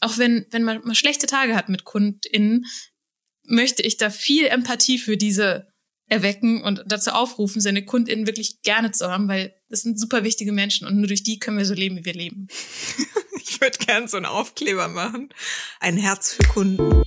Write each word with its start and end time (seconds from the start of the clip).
auch 0.00 0.18
wenn, 0.18 0.46
wenn 0.50 0.64
man 0.64 0.80
mal 0.84 0.94
schlechte 0.94 1.26
Tage 1.26 1.56
hat 1.56 1.68
mit 1.68 1.84
KundInnen, 1.84 2.66
möchte 3.44 3.82
ich 3.82 3.96
da 3.96 4.10
viel 4.10 4.46
Empathie 4.46 4.98
für 4.98 5.16
diese 5.16 5.68
erwecken 6.08 6.62
und 6.62 6.84
dazu 6.86 7.10
aufrufen, 7.10 7.60
seine 7.60 7.84
KundInnen 7.84 8.26
wirklich 8.26 8.62
gerne 8.62 8.92
zu 8.92 9.10
haben, 9.10 9.28
weil 9.28 9.54
das 9.68 9.82
sind 9.82 10.00
super 10.00 10.24
wichtige 10.24 10.52
Menschen 10.52 10.86
und 10.86 10.96
nur 10.96 11.06
durch 11.06 11.22
die 11.22 11.38
können 11.38 11.58
wir 11.58 11.66
so 11.66 11.74
leben, 11.74 11.98
wie 11.98 12.04
wir 12.04 12.14
leben. 12.14 12.48
ich 13.36 13.60
würde 13.60 13.78
gern 13.78 14.08
so 14.08 14.16
einen 14.16 14.26
Aufkleber 14.26 14.88
machen. 14.88 15.28
Ein 15.80 15.96
Herz 15.96 16.32
für 16.34 16.44
Kunden. 16.44 17.04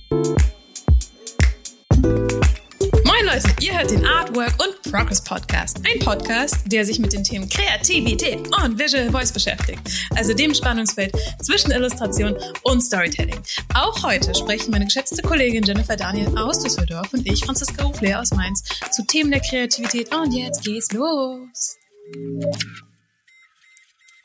Leute, 3.32 3.48
ihr 3.60 3.78
hört 3.78 3.90
den 3.90 4.04
Artwork 4.04 4.52
und 4.62 4.92
Progress 4.92 5.22
Podcast. 5.22 5.80
Ein 5.90 5.98
Podcast, 6.00 6.56
der 6.66 6.84
sich 6.84 6.98
mit 6.98 7.14
den 7.14 7.24
Themen 7.24 7.48
Kreativität 7.48 8.40
und 8.62 8.78
Visual 8.78 9.10
Voice 9.10 9.32
beschäftigt. 9.32 9.80
Also 10.14 10.34
dem 10.34 10.52
Spannungsfeld 10.52 11.16
zwischen 11.40 11.70
Illustration 11.70 12.36
und 12.64 12.82
Storytelling. 12.82 13.40
Auch 13.72 14.02
heute 14.02 14.34
sprechen 14.34 14.70
meine 14.70 14.84
geschätzte 14.84 15.22
Kollegin 15.22 15.64
Jennifer 15.64 15.96
Daniel 15.96 16.36
aus 16.36 16.62
Düsseldorf 16.62 17.10
und 17.14 17.26
ich, 17.26 17.42
Franziska 17.42 17.84
Rufler 17.84 18.20
aus 18.20 18.32
Mainz, 18.32 18.64
zu 18.90 19.02
Themen 19.06 19.30
der 19.30 19.40
Kreativität. 19.40 20.14
Und 20.14 20.32
jetzt 20.32 20.62
geht's 20.62 20.92
los. 20.92 21.78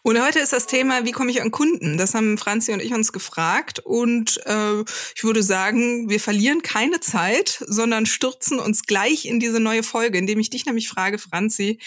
Und 0.07 0.23
heute 0.23 0.39
ist 0.39 0.53
das 0.53 0.67
Thema, 0.67 1.03
wie 1.03 1.11
komme 1.11 1.31
ich 1.31 1.41
an 1.41 1.52
Kunden? 1.52 1.97
Das 1.97 2.13
haben 2.13 2.38
Franzi 2.38 2.71
und 2.71 2.81
ich 2.81 2.93
uns 2.93 3.11
gefragt. 3.11 3.79
Und 3.79 4.39
äh, 4.45 4.80
ich 5.13 5.25
würde 5.25 5.43
sagen, 5.43 6.09
wir 6.09 6.21
verlieren 6.21 6.61
keine 6.61 7.02
Zeit, 7.02 7.61
sondern 7.67 8.05
stürzen 8.05 8.57
uns 8.57 8.83
gleich 8.83 9.25
in 9.25 9.41
diese 9.41 9.59
neue 9.59 9.83
Folge, 9.83 10.17
indem 10.17 10.39
ich 10.39 10.49
dich 10.49 10.66
nämlich 10.66 10.88
frage, 10.88 11.17
Franzi, 11.17 11.81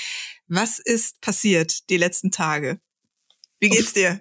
was 0.49 0.79
ist 0.81 1.23
passiert 1.23 1.89
die 1.89 1.97
letzten 1.97 2.31
Tage? 2.31 2.79
Wie 3.59 3.71
geht's 3.71 3.95
dir? 3.95 4.21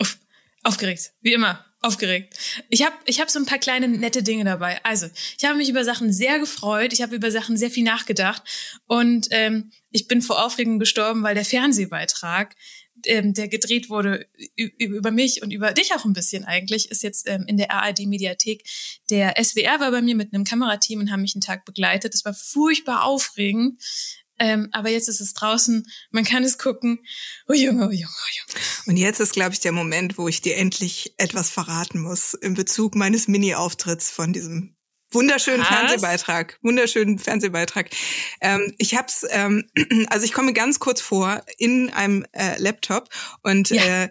Uff. 0.00 0.18
Aufgeregt, 0.64 1.12
wie 1.20 1.32
immer. 1.32 1.64
Aufgeregt. 1.80 2.34
Ich 2.70 2.84
habe 2.84 2.96
ich 3.04 3.20
hab 3.20 3.30
so 3.30 3.38
ein 3.38 3.46
paar 3.46 3.58
kleine 3.58 3.86
nette 3.86 4.24
Dinge 4.24 4.42
dabei. 4.42 4.80
Also, 4.82 5.08
ich 5.38 5.44
habe 5.44 5.56
mich 5.56 5.68
über 5.68 5.84
Sachen 5.84 6.12
sehr 6.12 6.40
gefreut. 6.40 6.92
Ich 6.92 7.02
habe 7.02 7.14
über 7.14 7.30
Sachen 7.30 7.56
sehr 7.56 7.70
viel 7.70 7.84
nachgedacht. 7.84 8.42
Und 8.88 9.28
ähm, 9.30 9.70
ich 9.90 10.08
bin 10.08 10.22
vor 10.22 10.44
Aufregung 10.44 10.80
gestorben, 10.80 11.22
weil 11.22 11.36
der 11.36 11.44
Fernsehbeitrag 11.44 12.56
ähm, 13.06 13.34
der 13.34 13.48
gedreht 13.48 13.90
wurde 13.90 14.26
über 14.56 15.10
mich 15.10 15.42
und 15.42 15.50
über 15.50 15.72
dich 15.72 15.94
auch 15.94 16.04
ein 16.04 16.12
bisschen 16.12 16.44
eigentlich, 16.44 16.90
ist 16.90 17.02
jetzt 17.02 17.28
ähm, 17.28 17.44
in 17.46 17.56
der 17.56 17.70
ARD-Mediathek. 17.70 18.64
Der 19.10 19.34
SWR 19.42 19.80
war 19.80 19.90
bei 19.90 20.02
mir 20.02 20.14
mit 20.14 20.32
einem 20.32 20.44
Kamerateam 20.44 21.00
und 21.00 21.10
haben 21.10 21.22
mich 21.22 21.34
einen 21.34 21.42
Tag 21.42 21.64
begleitet. 21.64 22.14
Es 22.14 22.24
war 22.24 22.34
furchtbar 22.34 23.04
aufregend. 23.04 23.82
Ähm, 24.40 24.68
aber 24.70 24.90
jetzt 24.90 25.08
ist 25.08 25.20
es 25.20 25.34
draußen, 25.34 25.84
man 26.10 26.24
kann 26.24 26.44
es 26.44 26.58
gucken. 26.58 27.00
Oh 27.48 27.54
Junge, 27.54 27.88
oh 27.88 27.90
Junge, 27.90 28.06
oh 28.06 28.52
Junge. 28.52 28.64
Und 28.86 28.96
jetzt 28.96 29.20
ist, 29.20 29.32
glaube 29.32 29.52
ich, 29.52 29.60
der 29.60 29.72
Moment, 29.72 30.16
wo 30.16 30.28
ich 30.28 30.40
dir 30.40 30.56
endlich 30.56 31.12
etwas 31.16 31.50
verraten 31.50 32.00
muss 32.00 32.34
in 32.34 32.54
Bezug 32.54 32.94
meines 32.94 33.26
Mini-Auftritts 33.26 34.10
von 34.10 34.32
diesem 34.32 34.77
Wunderschönen 35.10 35.60
Was? 35.60 35.68
Fernsehbeitrag, 35.68 36.58
wunderschönen 36.62 37.18
Fernsehbeitrag. 37.18 37.88
Ähm, 38.40 38.74
ich 38.78 38.94
hab's, 38.94 39.24
ähm, 39.30 39.64
also 40.10 40.24
ich 40.24 40.32
komme 40.32 40.52
ganz 40.52 40.80
kurz 40.80 41.00
vor 41.00 41.42
in 41.56 41.90
einem 41.90 42.26
äh, 42.32 42.60
Laptop 42.60 43.08
und 43.42 43.70
ja. 43.70 44.04
äh, 44.04 44.08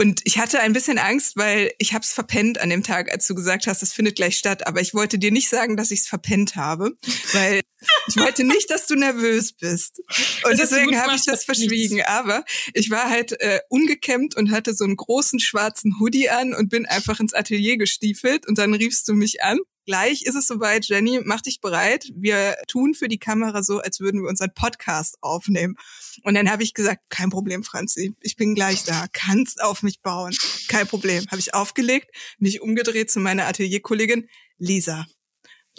und 0.00 0.22
ich 0.24 0.38
hatte 0.38 0.60
ein 0.60 0.72
bisschen 0.72 0.96
Angst, 0.96 1.36
weil 1.36 1.72
ich 1.76 1.92
habe 1.92 2.02
es 2.02 2.10
verpennt 2.10 2.58
an 2.58 2.70
dem 2.70 2.82
Tag, 2.82 3.12
als 3.12 3.26
du 3.26 3.34
gesagt 3.34 3.66
hast, 3.66 3.82
es 3.82 3.92
findet 3.92 4.16
gleich 4.16 4.38
statt. 4.38 4.66
Aber 4.66 4.80
ich 4.80 4.94
wollte 4.94 5.18
dir 5.18 5.30
nicht 5.30 5.50
sagen, 5.50 5.76
dass 5.76 5.90
ich 5.90 6.00
es 6.00 6.06
verpennt 6.06 6.56
habe, 6.56 6.96
weil 7.34 7.60
ich 8.06 8.16
wollte 8.16 8.44
nicht, 8.44 8.70
dass 8.70 8.86
du 8.86 8.94
nervös 8.94 9.52
bist. 9.52 10.00
Und 10.44 10.58
deswegen 10.58 10.98
habe 10.98 11.14
ich 11.16 11.26
das 11.26 11.44
verschwiegen. 11.44 11.96
Nichts. 11.96 12.08
Aber 12.08 12.46
ich 12.72 12.88
war 12.88 13.10
halt 13.10 13.38
äh, 13.42 13.60
ungekämmt 13.68 14.38
und 14.38 14.52
hatte 14.52 14.72
so 14.72 14.84
einen 14.84 14.96
großen 14.96 15.38
schwarzen 15.38 15.94
Hoodie 16.00 16.30
an 16.30 16.54
und 16.54 16.70
bin 16.70 16.86
einfach 16.86 17.20
ins 17.20 17.34
Atelier 17.34 17.76
gestiefelt. 17.76 18.48
Und 18.48 18.56
dann 18.56 18.72
riefst 18.72 19.06
du 19.06 19.12
mich 19.12 19.42
an 19.42 19.58
Gleich 19.90 20.22
ist 20.22 20.36
es 20.36 20.46
soweit, 20.46 20.86
Jenny, 20.86 21.20
mach 21.24 21.40
dich 21.40 21.60
bereit. 21.60 22.12
Wir 22.14 22.54
tun 22.68 22.94
für 22.94 23.08
die 23.08 23.18
Kamera 23.18 23.64
so, 23.64 23.80
als 23.80 23.98
würden 23.98 24.22
wir 24.22 24.28
unseren 24.28 24.54
Podcast 24.54 25.18
aufnehmen. 25.20 25.74
Und 26.22 26.34
dann 26.34 26.48
habe 26.48 26.62
ich 26.62 26.74
gesagt, 26.74 27.00
kein 27.08 27.28
Problem, 27.28 27.64
Franzi, 27.64 28.14
ich 28.20 28.36
bin 28.36 28.54
gleich 28.54 28.84
da, 28.84 29.06
kannst 29.12 29.60
auf 29.60 29.82
mich 29.82 30.00
bauen. 30.00 30.32
Kein 30.68 30.86
Problem. 30.86 31.26
Habe 31.26 31.40
ich 31.40 31.54
aufgelegt, 31.54 32.06
mich 32.38 32.60
umgedreht 32.60 33.10
zu 33.10 33.18
meiner 33.18 33.48
Atelierkollegin 33.48 34.28
Lisa. 34.58 35.06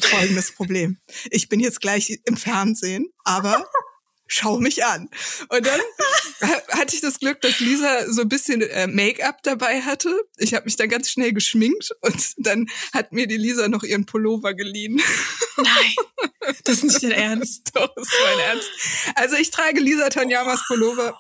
Folgendes 0.02 0.52
Problem. 0.56 0.98
Ich 1.30 1.48
bin 1.48 1.62
jetzt 1.62 1.80
gleich 1.80 2.20
im 2.26 2.36
Fernsehen, 2.36 3.14
aber 3.24 3.66
schau 4.32 4.60
mich 4.60 4.86
an. 4.86 5.10
Und 5.50 5.66
dann 5.66 5.82
hatte 6.70 6.96
ich 6.96 7.02
das 7.02 7.20
Glück, 7.20 7.42
dass 7.42 7.60
Lisa 7.60 8.10
so 8.10 8.22
ein 8.22 8.30
bisschen 8.30 8.62
äh, 8.62 8.88
Make-up 8.88 9.44
dabei 9.44 9.82
hatte. 9.82 10.24
Ich 10.38 10.54
habe 10.54 10.66
mich 10.66 10.78
da 10.78 10.86
ganz 10.86 11.12
schnell 11.12 11.34
geschminkt 11.34 11.92
und 12.02 12.34
dann 12.38 12.68
hat 12.94 13.12
mir 13.12 13.28
die 13.28 13.38
Lisa 13.38 13.68
noch 13.68 13.84
ihren 13.84 14.06
Pullover 14.06 14.54
geliehen. 14.54 15.02
Nein, 15.58 16.56
das 16.64 16.78
ist 16.78 16.84
nicht 16.84 17.04
dein 17.04 17.12
Ernst. 17.32 17.72
Doch, 17.74 17.94
das 17.94 18.08
ist 18.08 18.14
mein 18.24 18.40
Ernst. 18.40 18.70
Also 19.16 19.36
ich 19.36 19.52
trage 19.52 19.82
Lisa 19.82 20.10
Tanyamas 20.10 20.64
Pullover 20.68 21.20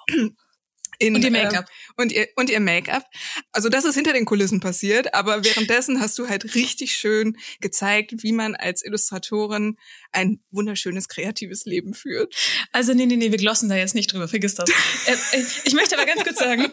in, 1.01 1.15
und 1.15 1.23
ihr 1.23 1.31
Make-up. 1.31 1.65
Äh, 1.65 2.01
und 2.01 2.11
ihr, 2.11 2.27
und 2.35 2.49
ihr 2.49 2.59
Make-up. 2.59 3.03
Also 3.51 3.69
das 3.69 3.85
ist 3.85 3.95
hinter 3.95 4.13
den 4.13 4.25
Kulissen 4.25 4.59
passiert, 4.59 5.13
aber 5.13 5.43
währenddessen 5.43 5.99
hast 5.99 6.17
du 6.19 6.29
halt 6.29 6.55
richtig 6.55 6.95
schön 6.95 7.37
gezeigt, 7.59 8.13
wie 8.23 8.31
man 8.31 8.55
als 8.55 8.85
Illustratorin 8.85 9.77
ein 10.11 10.39
wunderschönes, 10.51 11.07
kreatives 11.07 11.65
Leben 11.65 11.93
führt. 11.93 12.35
Also 12.71 12.93
nee, 12.93 13.05
nee, 13.05 13.15
nee, 13.15 13.31
wir 13.31 13.37
glossen 13.37 13.69
da 13.69 13.75
jetzt 13.75 13.95
nicht 13.95 14.13
drüber, 14.13 14.27
vergiss 14.27 14.55
das. 14.55 14.69
äh, 15.07 15.39
äh 15.39 15.43
ich 15.63 15.73
möchte 15.73 15.97
aber 15.97 16.05
ganz 16.05 16.23
kurz 16.23 16.37
sagen, 16.37 16.71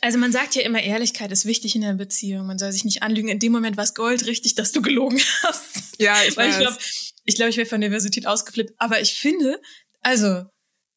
also 0.00 0.18
man 0.18 0.32
sagt 0.32 0.56
ja 0.56 0.62
immer, 0.62 0.82
Ehrlichkeit 0.82 1.30
ist 1.30 1.46
wichtig 1.46 1.76
in 1.76 1.82
der 1.82 1.94
Beziehung. 1.94 2.46
Man 2.46 2.58
soll 2.58 2.72
sich 2.72 2.84
nicht 2.84 3.02
anlügen. 3.04 3.28
In 3.28 3.38
dem 3.38 3.52
Moment 3.52 3.76
war 3.76 3.84
es 3.84 3.94
Gold 3.94 4.26
richtig, 4.26 4.56
dass 4.56 4.72
du 4.72 4.82
gelogen 4.82 5.20
hast. 5.42 6.00
Ja, 6.00 6.16
ich 6.26 6.36
Weil 6.36 6.48
weiß. 6.48 6.54
ich 6.54 6.60
glaube, 6.60 6.78
ich, 7.24 7.36
glaub, 7.36 7.48
ich 7.48 7.56
wäre 7.56 7.66
von 7.66 7.80
Nervosität 7.80 8.26
ausgeflippt. 8.26 8.74
Aber 8.78 9.00
ich 9.00 9.14
finde, 9.14 9.60
also 10.02 10.44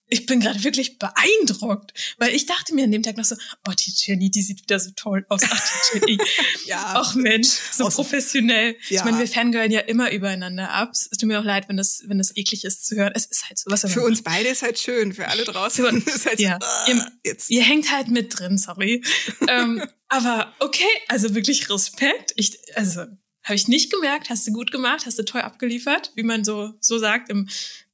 ich 0.10 0.26
bin 0.26 0.40
gerade 0.40 0.64
wirklich 0.64 1.00
beeindruckt, 1.00 1.94
weil 2.18 2.34
ich 2.34 2.46
dachte 2.46 2.74
mir 2.74 2.86
an 2.86 2.92
dem 2.92 3.04
Tag 3.04 3.18
noch 3.18 3.26
so, 3.26 3.36
oh, 3.68 3.72
die 3.74 3.92
Jenny, 3.94 4.32
die 4.32 4.42
sieht 4.42 4.62
wieder 4.62 4.80
so 4.80 4.92
toll 4.96 5.26
aus. 5.28 5.42
Ach, 5.44 5.92
die 5.94 6.00
Jenny. 6.00 6.18
ja. 6.66 6.94
Ach 6.96 7.14
Mensch, 7.16 7.50
so 7.74 7.86
Aus 7.86 7.96
professionell. 7.96 8.78
Ja. 8.88 9.00
Ich 9.00 9.06
meine, 9.06 9.20
wir 9.20 9.28
fangirlen 9.28 9.72
ja 9.72 9.82
immer 9.82 10.12
übereinander 10.12 10.72
ab. 10.72 10.92
Es 10.94 11.10
tut 11.10 11.24
mir 11.24 11.40
auch 11.40 11.44
leid, 11.44 11.68
wenn 11.68 11.76
das, 11.76 12.04
wenn 12.06 12.18
das 12.18 12.36
eklig 12.38 12.64
ist 12.64 12.86
zu 12.86 12.96
hören. 12.96 13.12
Es 13.16 13.26
ist 13.26 13.50
halt 13.50 13.60
so 13.60 13.70
was. 13.70 13.82
Für 13.92 14.04
uns 14.04 14.22
beide 14.22 14.48
ist 14.48 14.62
halt 14.62 14.80
schön, 14.80 15.14
für 15.14 15.28
alle 15.28 15.44
draußen 15.44 15.86
für, 15.86 15.98
ist 16.16 16.26
halt 16.26 16.40
ja. 16.40 16.58
so, 16.62 16.94
uh, 16.94 17.02
jetzt. 17.26 17.50
Ihr 17.50 17.64
hängt 17.64 17.92
halt 17.92 18.08
mit 18.08 18.38
drin, 18.38 18.58
sorry. 18.58 19.04
ähm, 19.48 19.84
aber 20.08 20.54
okay, 20.60 20.86
also 21.10 21.36
wirklich 21.36 21.70
Respekt. 21.70 22.32
Ich, 22.38 22.58
also, 22.76 23.02
habe 23.44 23.56
ich 23.56 23.68
nicht 23.68 23.92
gemerkt, 23.92 24.30
hast 24.30 24.48
du 24.48 24.52
gut 24.52 24.72
gemacht, 24.72 25.06
hast 25.06 25.20
du 25.20 25.24
toll 25.24 25.42
abgeliefert, 25.42 26.12
wie 26.16 26.24
man 26.24 26.44
so, 26.44 26.74
so 26.80 26.98
sagt 26.98 27.30
im, 27.30 27.50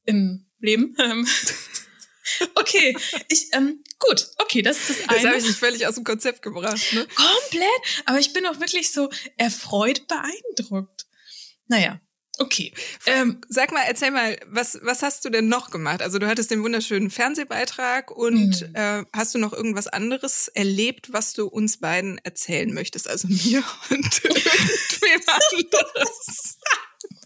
im 0.05 0.45
Leben. 0.59 0.95
Okay, 2.55 2.95
ich, 3.27 3.49
ähm, 3.53 3.83
gut, 3.99 4.29
okay, 4.37 4.61
das 4.61 4.89
ist 4.89 5.01
das 5.01 5.09
eine. 5.09 5.17
Das 5.17 5.27
habe 5.27 5.37
ich 5.37 5.45
nicht 5.45 5.59
völlig 5.59 5.87
aus 5.87 5.95
dem 5.95 6.03
Konzept 6.03 6.41
gebracht, 6.41 6.93
ne? 6.93 7.05
Komplett, 7.15 8.03
aber 8.05 8.19
ich 8.19 8.33
bin 8.33 8.45
auch 8.45 8.59
wirklich 8.59 8.91
so 8.91 9.09
erfreut 9.37 10.07
beeindruckt. 10.07 11.05
Naja, 11.67 11.99
Okay. 12.39 12.73
Ähm, 13.05 13.41
Sag 13.47 13.71
mal, 13.71 13.83
erzähl 13.87 14.09
mal, 14.09 14.37
was, 14.47 14.79
was 14.81 15.03
hast 15.03 15.23
du 15.23 15.29
denn 15.29 15.47
noch 15.47 15.69
gemacht? 15.69 16.01
Also 16.01 16.17
du 16.17 16.27
hattest 16.27 16.49
den 16.49 16.63
wunderschönen 16.63 17.11
Fernsehbeitrag 17.11 18.09
und 18.09 18.61
mhm. 18.61 18.75
äh, 18.75 19.03
hast 19.13 19.35
du 19.35 19.39
noch 19.39 19.53
irgendwas 19.53 19.87
anderes 19.87 20.47
erlebt, 20.47 21.13
was 21.13 21.33
du 21.33 21.45
uns 21.47 21.77
beiden 21.77 22.17
erzählen 22.19 22.73
möchtest? 22.73 23.07
Also 23.07 23.27
mir 23.27 23.63
und 23.91 24.23
irgendwem 24.23 25.21
anderes. 25.27 26.57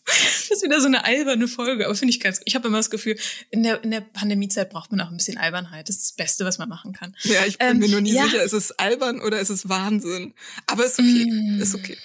Das 0.07 0.50
ist 0.50 0.63
wieder 0.63 0.79
so 0.79 0.88
eine 0.88 1.03
alberne 1.03 1.47
Folge, 1.47 1.85
aber 1.85 1.95
finde 1.95 2.13
ich 2.13 2.22
ganz. 2.22 2.40
Ich 2.45 2.56
habe 2.56 2.69
immer 2.69 2.78
das 2.78 2.90
Gefühl, 2.90 3.19
in 3.50 3.63
der, 3.63 3.84
in 3.84 3.91
der 3.91 4.01
Pandemiezeit 4.01 4.69
braucht 4.69 4.91
man 4.91 5.01
auch 5.01 5.09
ein 5.09 5.18
bisschen 5.18 5.38
Albernheit. 5.38 5.90
Das 5.90 5.97
ist 5.97 6.06
das 6.06 6.16
Beste, 6.16 6.45
was 6.45 6.57
man 6.57 6.69
machen 6.69 6.94
kann. 6.94 7.16
Ja, 7.23 7.45
ich 7.45 7.57
bin 7.57 7.68
ähm, 7.68 7.78
mir 7.79 7.90
nur 7.90 8.01
nie 8.01 8.13
ja. 8.13 8.23
sicher, 8.23 8.41
ist 8.41 8.53
es 8.53 8.72
albern 8.72 9.19
oder 9.19 9.40
ist 9.40 9.50
es 9.50 9.68
Wahnsinn? 9.68 10.34
Aber 10.66 10.85
ist 10.85 10.97
okay, 10.97 11.25
mm. 11.25 11.62
ist 11.62 11.75
okay. 11.75 11.98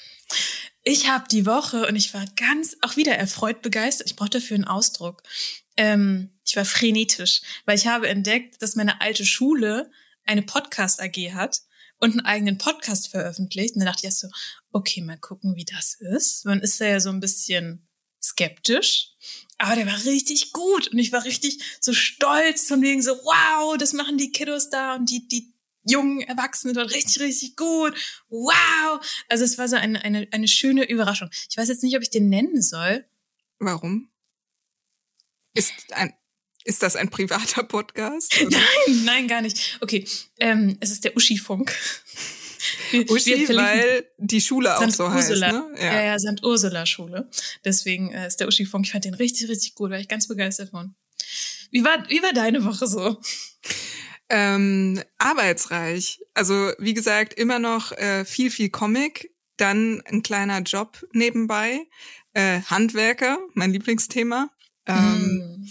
Ich 0.83 1.09
habe 1.09 1.27
die 1.31 1.47
Woche 1.47 1.87
und 1.87 1.95
ich 1.95 2.13
war 2.13 2.25
ganz 2.37 2.77
auch 2.81 2.97
wieder 2.97 3.15
erfreut 3.15 3.63
begeistert. 3.63 4.09
Ich 4.09 4.17
brauche 4.17 4.31
dafür 4.31 4.57
einen 4.57 4.65
Ausdruck. 4.65 5.23
Ähm, 5.77 6.31
ich 6.45 6.57
war 6.57 6.65
frenetisch, 6.65 7.43
weil 7.67 7.79
ich 7.79 7.87
habe 7.87 8.09
entdeckt, 8.09 8.61
dass 8.61 8.75
meine 8.75 9.01
alte 9.01 9.25
Schule 9.25 9.91
eine 10.27 10.43
Podcast 10.43 11.01
AG 11.01 11.35
hat 11.35 11.61
und 11.99 12.11
einen 12.11 12.27
eigenen 12.27 12.59
Podcast 12.59 13.09
veröffentlicht. 13.09 13.75
Und 13.75 13.81
dann 13.81 13.87
dachte 13.87 14.01
ich 14.01 14.07
erst 14.07 14.21
so, 14.21 14.29
okay, 14.73 15.03
mal 15.03 15.19
gucken, 15.19 15.55
wie 15.55 15.65
das 15.65 15.95
ist. 15.95 16.45
Man 16.45 16.61
ist 16.61 16.81
da 16.81 16.87
ja 16.87 16.99
so 16.99 17.11
ein 17.11 17.21
bisschen 17.21 17.87
skeptisch. 18.23 19.09
Aber 19.59 19.77
der 19.77 19.87
war 19.87 20.05
richtig 20.05 20.53
gut 20.53 20.89
und 20.89 20.99
ich 20.99 21.13
war 21.13 21.25
richtig 21.25 21.63
so 21.81 21.93
stolz 21.93 22.67
von 22.67 22.83
wegen 22.83 23.03
so, 23.03 23.13
wow, 23.13 23.77
das 23.77 23.93
machen 23.93 24.19
die 24.19 24.33
Kiddos 24.33 24.71
da 24.71 24.97
und 24.97 25.09
die, 25.09 25.29
die 25.29 25.53
jungen 25.85 26.21
Erwachsenen 26.21 26.75
dort 26.75 26.93
richtig, 26.93 27.21
richtig 27.21 27.57
gut. 27.57 27.95
Wow. 28.29 29.01
Also 29.29 29.45
es 29.45 29.59
war 29.59 29.69
so 29.69 29.77
eine, 29.77 30.03
eine, 30.03 30.27
eine 30.31 30.49
schöne 30.49 30.89
Überraschung. 30.89 31.31
Ich 31.49 31.57
weiß 31.57 31.69
jetzt 31.69 31.83
nicht, 31.83 31.97
ob 31.97 32.03
ich 32.03 32.11
den 32.11 32.29
nennen 32.29 32.63
soll. 32.63 33.05
Warum? 33.59 34.11
Ist 35.55 35.73
ein, 35.91 36.13
ist 36.65 36.83
das 36.83 36.97
ein 36.97 37.11
privater 37.11 37.63
Podcast? 37.63 38.41
Oder? 38.41 38.59
Nein, 38.87 39.05
nein, 39.05 39.29
gar 39.29 39.43
nicht. 39.43 39.79
Okay, 39.81 40.07
ähm, 40.39 40.77
es 40.81 40.91
ist 40.91 41.05
der 41.05 41.17
Uschi-Funk. 41.17 41.73
Uschi, 43.09 43.49
weil 43.49 44.07
die 44.19 44.41
Schule 44.41 44.77
auch 44.77 44.91
so 44.91 45.05
Ursula. 45.05 45.47
heißt, 45.47 45.53
ne? 45.53 45.65
Ja, 45.79 45.95
ja, 45.95 46.03
ja 46.05 46.19
St. 46.19 46.43
Ursula 46.43 46.87
Schule. 46.87 47.29
Deswegen 47.65 48.13
äh, 48.13 48.27
ist 48.27 48.41
der 48.41 48.49
Uschi-Funk. 48.49 48.87
Ich 48.87 48.93
fand 48.93 49.05
den 49.05 49.15
richtig, 49.15 49.49
richtig 49.49 49.75
gut, 49.75 49.91
war 49.91 49.99
ich 49.99 50.09
ganz 50.09 50.29
begeistert 50.29 50.71
von. 50.71 50.95
Wie 51.71 51.85
war, 51.85 52.09
wie 52.09 52.23
war 52.23 52.33
deine 52.33 52.65
Woche 52.65 52.87
so? 52.87 53.19
Ähm, 54.29 55.03
arbeitsreich. 55.19 56.21
Also 56.35 56.73
wie 56.79 56.95
gesagt, 56.95 57.35
immer 57.35 57.59
noch 57.59 57.93
äh, 57.93 58.25
viel, 58.25 58.51
viel 58.51 58.71
Comic, 58.71 59.35
dann 59.57 60.03
ein 60.07 60.23
kleiner 60.23 60.61
Job 60.61 61.07
nebenbei, 61.13 61.87
äh, 62.33 62.61
Handwerker, 62.63 63.39
mein 63.55 63.73
Lieblingsthema. 63.73 64.51
Ähm, 64.87 65.65
mm. 65.65 65.69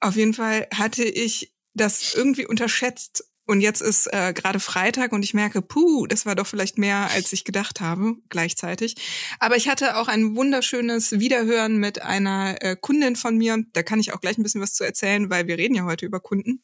Auf 0.00 0.16
jeden 0.16 0.34
Fall 0.34 0.68
hatte 0.74 1.04
ich 1.04 1.52
das 1.74 2.14
irgendwie 2.14 2.46
unterschätzt. 2.46 3.24
Und 3.48 3.62
jetzt 3.62 3.80
ist 3.80 4.12
äh, 4.12 4.34
gerade 4.34 4.60
Freitag 4.60 5.12
und 5.12 5.24
ich 5.24 5.32
merke, 5.32 5.62
puh, 5.62 6.06
das 6.06 6.26
war 6.26 6.34
doch 6.34 6.46
vielleicht 6.46 6.76
mehr, 6.76 7.08
als 7.10 7.32
ich 7.32 7.44
gedacht 7.44 7.80
habe, 7.80 8.16
gleichzeitig. 8.28 8.94
Aber 9.40 9.56
ich 9.56 9.70
hatte 9.70 9.96
auch 9.96 10.06
ein 10.06 10.36
wunderschönes 10.36 11.12
Wiederhören 11.12 11.78
mit 11.78 12.02
einer 12.02 12.56
äh, 12.60 12.76
Kundin 12.78 13.16
von 13.16 13.38
mir. 13.38 13.64
Da 13.72 13.82
kann 13.82 14.00
ich 14.00 14.12
auch 14.12 14.20
gleich 14.20 14.36
ein 14.36 14.42
bisschen 14.42 14.60
was 14.60 14.74
zu 14.74 14.84
erzählen, 14.84 15.30
weil 15.30 15.46
wir 15.46 15.56
reden 15.56 15.74
ja 15.74 15.84
heute 15.84 16.04
über 16.04 16.20
Kunden. 16.20 16.62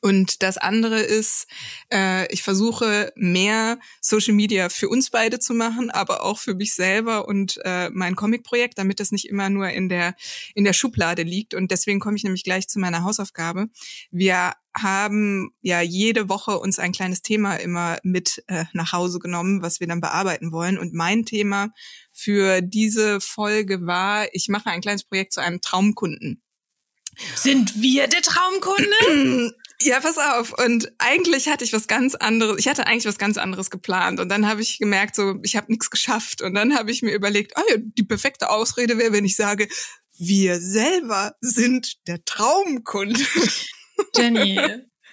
Und 0.00 0.42
das 0.42 0.58
andere 0.58 1.00
ist, 1.00 1.46
äh, 1.92 2.32
ich 2.32 2.42
versuche 2.42 3.12
mehr 3.16 3.78
Social 4.00 4.34
Media 4.34 4.68
für 4.68 4.88
uns 4.88 5.10
beide 5.10 5.38
zu 5.38 5.54
machen, 5.54 5.90
aber 5.90 6.24
auch 6.24 6.38
für 6.38 6.54
mich 6.54 6.74
selber 6.74 7.28
und 7.28 7.60
äh, 7.64 7.90
mein 7.90 8.16
Comic-Projekt, 8.16 8.78
damit 8.78 9.00
das 9.00 9.12
nicht 9.12 9.28
immer 9.28 9.50
nur 9.50 9.68
in 9.68 9.88
der 9.88 10.14
in 10.54 10.64
der 10.64 10.72
Schublade 10.72 11.22
liegt. 11.22 11.54
Und 11.54 11.70
deswegen 11.70 12.00
komme 12.00 12.16
ich 12.16 12.24
nämlich 12.24 12.44
gleich 12.44 12.68
zu 12.68 12.78
meiner 12.78 13.04
Hausaufgabe. 13.04 13.68
Wir 14.10 14.52
haben 14.74 15.52
ja 15.60 15.82
jede 15.82 16.28
Woche 16.28 16.58
uns 16.58 16.78
ein 16.78 16.92
kleines 16.92 17.22
Thema 17.22 17.56
immer 17.56 17.98
mit 18.02 18.42
äh, 18.46 18.64
nach 18.72 18.92
Hause 18.92 19.18
genommen, 19.18 19.62
was 19.62 19.80
wir 19.80 19.86
dann 19.86 20.00
bearbeiten 20.00 20.52
wollen. 20.52 20.78
Und 20.78 20.94
mein 20.94 21.26
Thema 21.26 21.68
für 22.10 22.62
diese 22.62 23.20
Folge 23.20 23.86
war, 23.86 24.26
ich 24.32 24.48
mache 24.48 24.70
ein 24.70 24.80
kleines 24.80 25.04
Projekt 25.04 25.34
zu 25.34 25.40
einem 25.40 25.60
Traumkunden. 25.60 26.42
Sind 27.34 27.82
wir 27.82 28.06
der 28.06 28.22
Traumkunde? 28.22 29.54
Ja, 29.84 30.00
pass 30.00 30.18
auf. 30.18 30.52
Und 30.58 30.92
eigentlich 30.98 31.48
hatte 31.48 31.64
ich 31.64 31.72
was 31.72 31.86
ganz 31.86 32.14
anderes. 32.14 32.58
Ich 32.58 32.68
hatte 32.68 32.86
eigentlich 32.86 33.06
was 33.06 33.18
ganz 33.18 33.38
anderes 33.38 33.70
geplant. 33.70 34.20
Und 34.20 34.28
dann 34.28 34.48
habe 34.48 34.62
ich 34.62 34.78
gemerkt, 34.78 35.14
so 35.16 35.38
ich 35.42 35.56
habe 35.56 35.70
nichts 35.70 35.90
geschafft. 35.90 36.42
Und 36.42 36.54
dann 36.54 36.74
habe 36.74 36.90
ich 36.90 37.02
mir 37.02 37.12
überlegt, 37.12 37.52
oh 37.56 37.62
ja, 37.70 37.76
die 37.78 38.02
perfekte 38.02 38.50
Ausrede 38.50 38.98
wäre, 38.98 39.12
wenn 39.12 39.24
ich 39.24 39.36
sage, 39.36 39.68
wir 40.18 40.60
selber 40.60 41.34
sind 41.40 42.06
der 42.06 42.24
Traumkunde. 42.24 43.20
Jenny, 44.16 44.58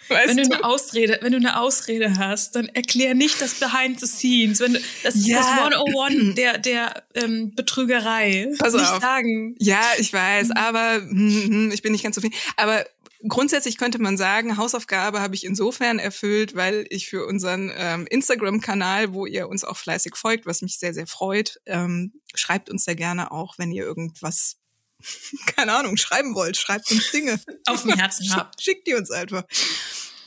Weißt 0.09 0.35
wenn 0.35 0.49
du, 0.49 0.55
eine 0.55 0.63
Ausrede, 0.63 1.19
wenn 1.21 1.31
du 1.31 1.37
eine 1.37 1.59
Ausrede 1.59 2.17
hast, 2.17 2.55
dann 2.55 2.67
erklär 2.69 3.13
nicht 3.13 3.39
das 3.41 3.55
Behind 3.55 3.99
the 3.99 4.07
Scenes. 4.07 4.59
Wenn 4.59 4.73
du, 4.73 4.79
das 5.03 5.15
ist 5.15 5.31
das 5.31 5.45
101 5.45 6.35
der, 6.35 6.57
der 6.57 7.03
ähm, 7.13 7.53
Betrügerei. 7.53 8.49
Pass 8.57 8.73
nicht 8.73 8.91
auf. 8.91 9.01
sagen. 9.01 9.55
Ja, 9.59 9.81
ich 9.99 10.11
weiß, 10.11 10.51
aber 10.51 10.95
hm, 10.95 11.43
hm, 11.47 11.71
ich 11.71 11.83
bin 11.83 11.91
nicht 11.91 12.03
ganz 12.03 12.15
so 12.15 12.21
viel. 12.21 12.31
Aber 12.57 12.83
Grundsätzlich 13.27 13.77
könnte 13.77 13.99
man 13.99 14.17
sagen, 14.17 14.55
Hausaufgabe 14.55 15.19
habe 15.19 15.35
ich 15.35 15.43
insofern 15.43 15.99
erfüllt, 15.99 16.55
weil 16.55 16.85
ich 16.89 17.09
für 17.09 17.25
unseren 17.25 17.69
ähm, 17.75 18.07
Instagram-Kanal, 18.07 19.11
wo 19.11 19.25
ihr 19.25 19.49
uns 19.49 19.65
auch 19.65 19.75
fleißig 19.75 20.15
folgt, 20.15 20.45
was 20.45 20.61
mich 20.61 20.79
sehr, 20.79 20.93
sehr 20.93 21.07
freut, 21.07 21.59
ähm, 21.65 22.13
schreibt 22.33 22.69
uns 22.69 22.85
da 22.85 22.93
gerne 22.93 23.31
auch, 23.31 23.57
wenn 23.57 23.71
ihr 23.71 23.83
irgendwas, 23.83 24.57
keine 25.55 25.73
Ahnung, 25.73 25.97
schreiben 25.97 26.33
wollt. 26.33 26.55
Schreibt 26.55 26.89
uns 26.91 27.11
Dinge. 27.11 27.41
Auf 27.67 27.81
dem 27.81 27.93
Herzen 27.93 28.33
habt. 28.33 28.61
Schickt 28.61 28.87
die 28.87 28.93
uns 28.93 29.11
einfach. 29.11 29.43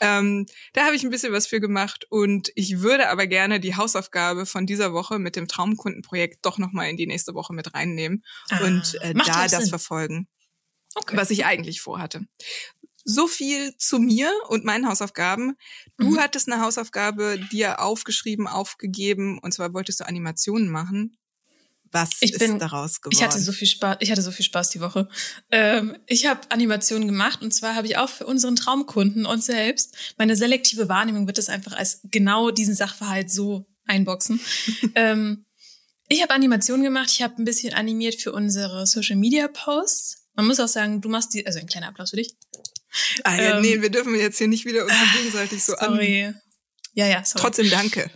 Ähm, 0.01 0.47
da 0.75 0.85
habe 0.85 0.97
ich 0.97 1.05
ein 1.05 1.11
bisschen 1.11 1.33
was 1.33 1.47
für 1.47 1.61
gemacht 1.61 2.07
und 2.11 2.51
ich 2.57 2.81
würde 2.81 3.09
aber 3.09 3.27
gerne 3.27 3.61
die 3.61 3.77
Hausaufgabe 3.77 4.47
von 4.47 4.67
dieser 4.67 4.93
Woche 4.93 5.19
mit 5.21 5.37
dem 5.37 5.47
Traumkundenprojekt 5.47 6.45
doch 6.45 6.59
nochmal 6.59 6.91
in 6.91 6.97
die 6.97 7.07
nächste 7.07 7.35
Woche 7.35 7.55
mit 7.55 7.73
reinnehmen 7.73 8.25
ah, 8.51 8.65
und 8.65 8.99
äh, 9.01 9.15
da 9.15 9.45
das 9.45 9.51
Sinn. 9.53 9.69
verfolgen. 9.69 10.29
Okay. 10.95 11.17
was 11.17 11.31
ich 11.31 11.45
eigentlich 11.47 11.81
vorhatte. 11.81 12.27
So 13.05 13.27
viel 13.27 13.77
zu 13.77 13.99
mir 13.99 14.31
und 14.49 14.65
meinen 14.65 14.87
Hausaufgaben. 14.87 15.57
Du 15.99 16.11
mhm. 16.11 16.19
hattest 16.19 16.51
eine 16.51 16.63
Hausaufgabe 16.63 17.39
dir 17.51 17.81
aufgeschrieben, 17.81 18.47
aufgegeben, 18.47 19.39
und 19.39 19.53
zwar 19.53 19.75
wolltest 19.75 20.01
du 20.01 20.07
Animationen 20.07 20.69
machen. 20.69 21.17
Was 21.93 22.11
ich 22.21 22.39
bin, 22.39 22.55
ist 22.55 22.59
daraus 22.59 23.03
geworden? 23.03 23.19
Ich 23.19 23.23
hatte 23.23 23.39
so 23.39 23.53
viel 23.53 23.69
Spaß. 23.69 23.99
Ich 24.01 24.11
hatte 24.11 24.23
so 24.23 24.31
viel 24.31 24.47
Spaß 24.47 24.71
die 24.71 24.81
Woche. 24.81 25.09
Ähm, 25.51 25.97
ich 26.07 26.27
habe 26.27 26.41
Animationen 26.51 27.07
gemacht 27.07 27.43
und 27.43 27.53
zwar 27.53 27.75
habe 27.75 27.87
ich 27.87 27.99
auch 27.99 28.09
für 28.09 28.27
unseren 28.27 28.57
Traumkunden 28.57 29.27
und 29.27 29.45
selbst 29.45 29.95
meine 30.17 30.35
selektive 30.35 30.89
Wahrnehmung 30.89 31.27
wird 31.27 31.39
es 31.39 31.51
einfach 31.51 31.73
als 31.75 32.01
genau 32.05 32.51
diesen 32.51 32.75
Sachverhalt 32.75 33.31
so 33.31 33.67
einboxen. 33.85 34.41
ähm, 34.95 35.45
ich 36.09 36.23
habe 36.23 36.33
Animationen 36.33 36.83
gemacht. 36.83 37.11
Ich 37.11 37.21
habe 37.21 37.41
ein 37.41 37.45
bisschen 37.45 37.75
animiert 37.75 38.15
für 38.15 38.33
unsere 38.33 38.87
Social 38.87 39.17
Media 39.17 39.49
Posts. 39.49 40.29
Man 40.35 40.47
muss 40.47 40.61
auch 40.61 40.69
sagen, 40.69 41.03
du 41.03 41.11
machst 41.11 41.35
die, 41.35 41.47
also 41.47 41.59
ein 41.59 41.67
kleiner 41.67 41.89
Applaus 41.89 42.11
für 42.11 42.17
dich. 42.17 42.35
Ah 43.25 43.37
ja, 43.37 43.57
ähm, 43.57 43.63
nee, 43.63 43.81
wir 43.81 43.91
dürfen 43.91 44.15
jetzt 44.15 44.39
hier 44.39 44.49
nicht 44.49 44.65
wieder 44.65 44.85
uns 44.85 44.93
gegenseitig 45.17 45.63
so 45.65 45.75
sorry. 45.79 46.25
an. 46.25 46.41
Ja, 46.95 47.07
ja, 47.07 47.25
sorry. 47.25 47.43
Trotzdem 47.43 47.71
danke. 47.71 48.11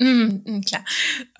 Mm, 0.00 0.42
mm, 0.44 0.60
klar. 0.62 0.84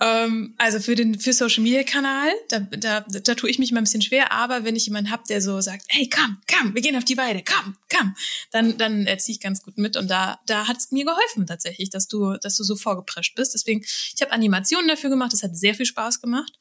Ähm, 0.01 0.55
also 0.59 0.81
für 0.81 0.97
den 0.97 1.21
für 1.21 1.33
Social 1.33 1.63
Media 1.63 1.85
Kanal, 1.85 2.29
da, 2.49 2.59
da, 2.59 3.01
da 3.03 3.35
tue 3.35 3.49
ich 3.49 3.61
mich 3.61 3.71
mal 3.71 3.81
ein 3.81 3.85
bisschen 3.85 4.03
schwer, 4.03 4.33
aber 4.33 4.65
wenn 4.65 4.75
ich 4.75 4.87
jemanden 4.87 5.13
hab, 5.13 5.25
der 5.27 5.41
so 5.41 5.61
sagt, 5.61 5.85
hey, 5.89 6.11
komm, 6.13 6.39
komm, 6.53 6.75
wir 6.75 6.83
gehen 6.83 6.97
auf 6.97 7.05
die 7.05 7.17
Weide, 7.17 7.45
komm, 7.45 7.77
komm, 7.89 8.17
dann 8.51 8.77
dann 8.77 9.07
erziehe 9.07 9.35
ich 9.35 9.41
ganz 9.41 9.63
gut 9.63 9.79
mit 9.79 9.97
und 9.97 10.09
da 10.09 10.41
da 10.47 10.67
hat 10.67 10.79
es 10.79 10.91
mir 10.91 11.05
geholfen 11.05 11.47
tatsächlich, 11.47 11.91
dass 11.91 12.09
du 12.09 12.37
dass 12.39 12.57
du 12.57 12.65
so 12.65 12.75
vorgeprescht 12.75 13.37
bist. 13.37 13.55
Deswegen, 13.55 13.83
ich 13.83 14.21
habe 14.21 14.33
Animationen 14.33 14.89
dafür 14.89 15.11
gemacht, 15.11 15.33
das 15.33 15.45
hat 15.45 15.57
sehr 15.57 15.75
viel 15.75 15.87
Spaß 15.87 16.21
gemacht. 16.21 16.53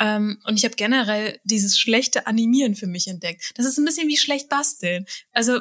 Ähm, 0.00 0.40
und 0.46 0.56
ich 0.56 0.64
habe 0.64 0.76
generell 0.76 1.40
dieses 1.44 1.78
schlechte 1.78 2.26
Animieren 2.26 2.74
für 2.74 2.86
mich 2.86 3.08
entdeckt. 3.08 3.52
Das 3.56 3.66
ist 3.66 3.78
ein 3.78 3.84
bisschen 3.84 4.08
wie 4.08 4.16
schlecht 4.16 4.48
basteln. 4.48 5.06
Also 5.32 5.60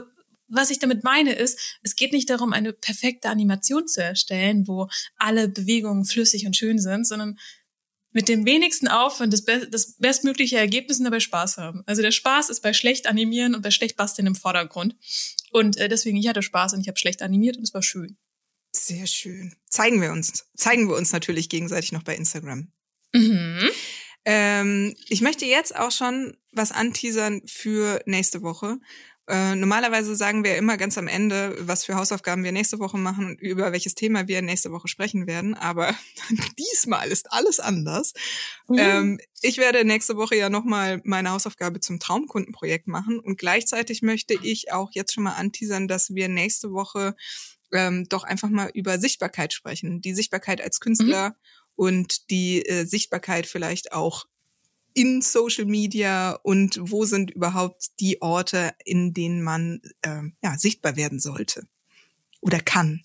was 0.50 0.70
ich 0.70 0.80
damit 0.80 1.04
meine 1.04 1.34
ist, 1.34 1.60
es 1.84 1.96
geht 1.96 2.14
nicht 2.14 2.30
darum, 2.30 2.54
eine 2.54 2.72
perfekte 2.72 3.30
Animation 3.30 3.88
zu 3.88 4.02
erstellen, 4.02 4.68
wo 4.68 4.88
alle 5.18 5.50
Bewegungen 5.50 6.06
flüssig 6.06 6.46
und 6.46 6.56
schön 6.56 6.80
sind, 6.80 7.06
sondern 7.06 7.38
mit 8.12 8.30
dem 8.30 8.46
wenigsten 8.46 8.88
Aufwand 8.88 9.34
das, 9.34 9.44
be 9.44 9.68
das 9.70 9.98
bestmögliche 9.98 10.58
Ergebnis 10.58 11.00
und 11.00 11.04
dabei 11.04 11.20
Spaß 11.20 11.58
haben. 11.58 11.84
Also 11.86 12.02
der 12.02 12.12
Spaß 12.12 12.50
ist 12.50 12.62
bei 12.62 12.74
schlecht 12.74 13.08
animieren 13.08 13.56
und 13.56 13.62
bei 13.62 13.72
schlecht 13.72 13.98
basteln 13.98 14.26
im 14.26 14.36
Vordergrund. 14.36 14.96
Und 15.52 15.78
äh, 15.78 15.90
deswegen, 15.90 16.18
ich 16.18 16.28
hatte 16.28 16.42
Spaß 16.42 16.74
und 16.74 16.82
ich 16.82 16.88
habe 16.88 16.98
schlecht 16.98 17.22
animiert 17.22 17.58
und 17.58 17.64
es 17.64 17.74
war 17.74 17.84
schön. 17.84 18.18
Sehr 18.72 19.08
schön. 19.08 19.56
Zeigen 19.70 20.02
wir 20.02 20.12
uns, 20.12 20.46
zeigen 20.56 20.88
wir 20.90 20.96
uns 20.96 21.12
natürlich 21.12 21.50
gegenseitig 21.50 21.92
noch 21.92 22.04
bei 22.04 22.16
Instagram. 22.16 22.72
Mhm. 23.14 23.70
Ähm, 24.30 24.94
ich 25.08 25.22
möchte 25.22 25.46
jetzt 25.46 25.74
auch 25.74 25.92
schon 25.92 26.36
was 26.52 26.74
anteasern 26.74 27.44
für 27.46 28.02
nächste 28.06 28.42
Woche. 28.42 28.78
Äh, 29.26 29.56
normalerweise 29.56 30.18
sagen 30.18 30.44
wir 30.44 30.58
immer 30.58 30.76
ganz 30.76 30.98
am 30.98 31.08
Ende, 31.08 31.56
was 31.62 31.86
für 31.86 31.96
Hausaufgaben 31.96 32.44
wir 32.44 32.52
nächste 32.52 32.80
Woche 32.80 32.98
machen 32.98 33.26
und 33.26 33.42
über 33.42 33.72
welches 33.72 33.96
Thema 33.96 34.28
wir 34.28 34.42
nächste 34.42 34.74
Woche 34.74 34.90
sprechen 34.90 35.28
werden. 35.28 35.54
Aber 35.54 35.96
diesmal 36.60 37.08
ist 37.08 37.32
alles 37.32 37.62
anders. 37.62 38.14
Mhm. 38.68 38.78
Ähm, 38.78 39.20
ich 39.42 39.60
werde 39.60 39.86
nächste 39.86 40.18
Woche 40.18 40.36
ja 40.36 40.50
nochmal 40.50 41.00
meine 41.06 41.32
Hausaufgabe 41.32 41.80
zum 41.80 41.98
Traumkundenprojekt 41.98 42.88
machen 42.88 43.20
und 43.20 43.38
gleichzeitig 43.38 44.02
möchte 44.02 44.34
ich 44.34 44.74
auch 44.74 44.90
jetzt 44.92 45.14
schon 45.14 45.24
mal 45.24 45.36
anteasern, 45.36 45.88
dass 45.88 46.14
wir 46.14 46.28
nächste 46.28 46.74
Woche 46.74 47.16
ähm, 47.72 48.10
doch 48.10 48.26
einfach 48.26 48.50
mal 48.50 48.72
über 48.74 49.00
Sichtbarkeit 49.00 49.54
sprechen. 49.54 50.02
Die 50.02 50.14
Sichtbarkeit 50.14 50.60
als 50.60 50.82
Künstler 50.82 51.30
mhm 51.30 51.36
und 51.78 52.30
die 52.30 52.66
äh, 52.66 52.84
Sichtbarkeit 52.84 53.46
vielleicht 53.46 53.94
auch 53.94 54.26
in 54.94 55.22
Social 55.22 55.66
Media 55.66 56.32
und 56.32 56.80
wo 56.82 57.06
sind 57.06 57.32
überhaupt 57.32 58.00
die 58.00 58.22
Orte, 58.22 58.74
in 58.84 59.14
denen 59.14 59.44
man 59.44 59.80
äh, 60.02 60.24
ja, 60.44 60.58
sichtbar 60.58 60.96
werden 60.96 61.20
sollte 61.20 61.68
oder 62.42 62.60
kann. 62.60 63.02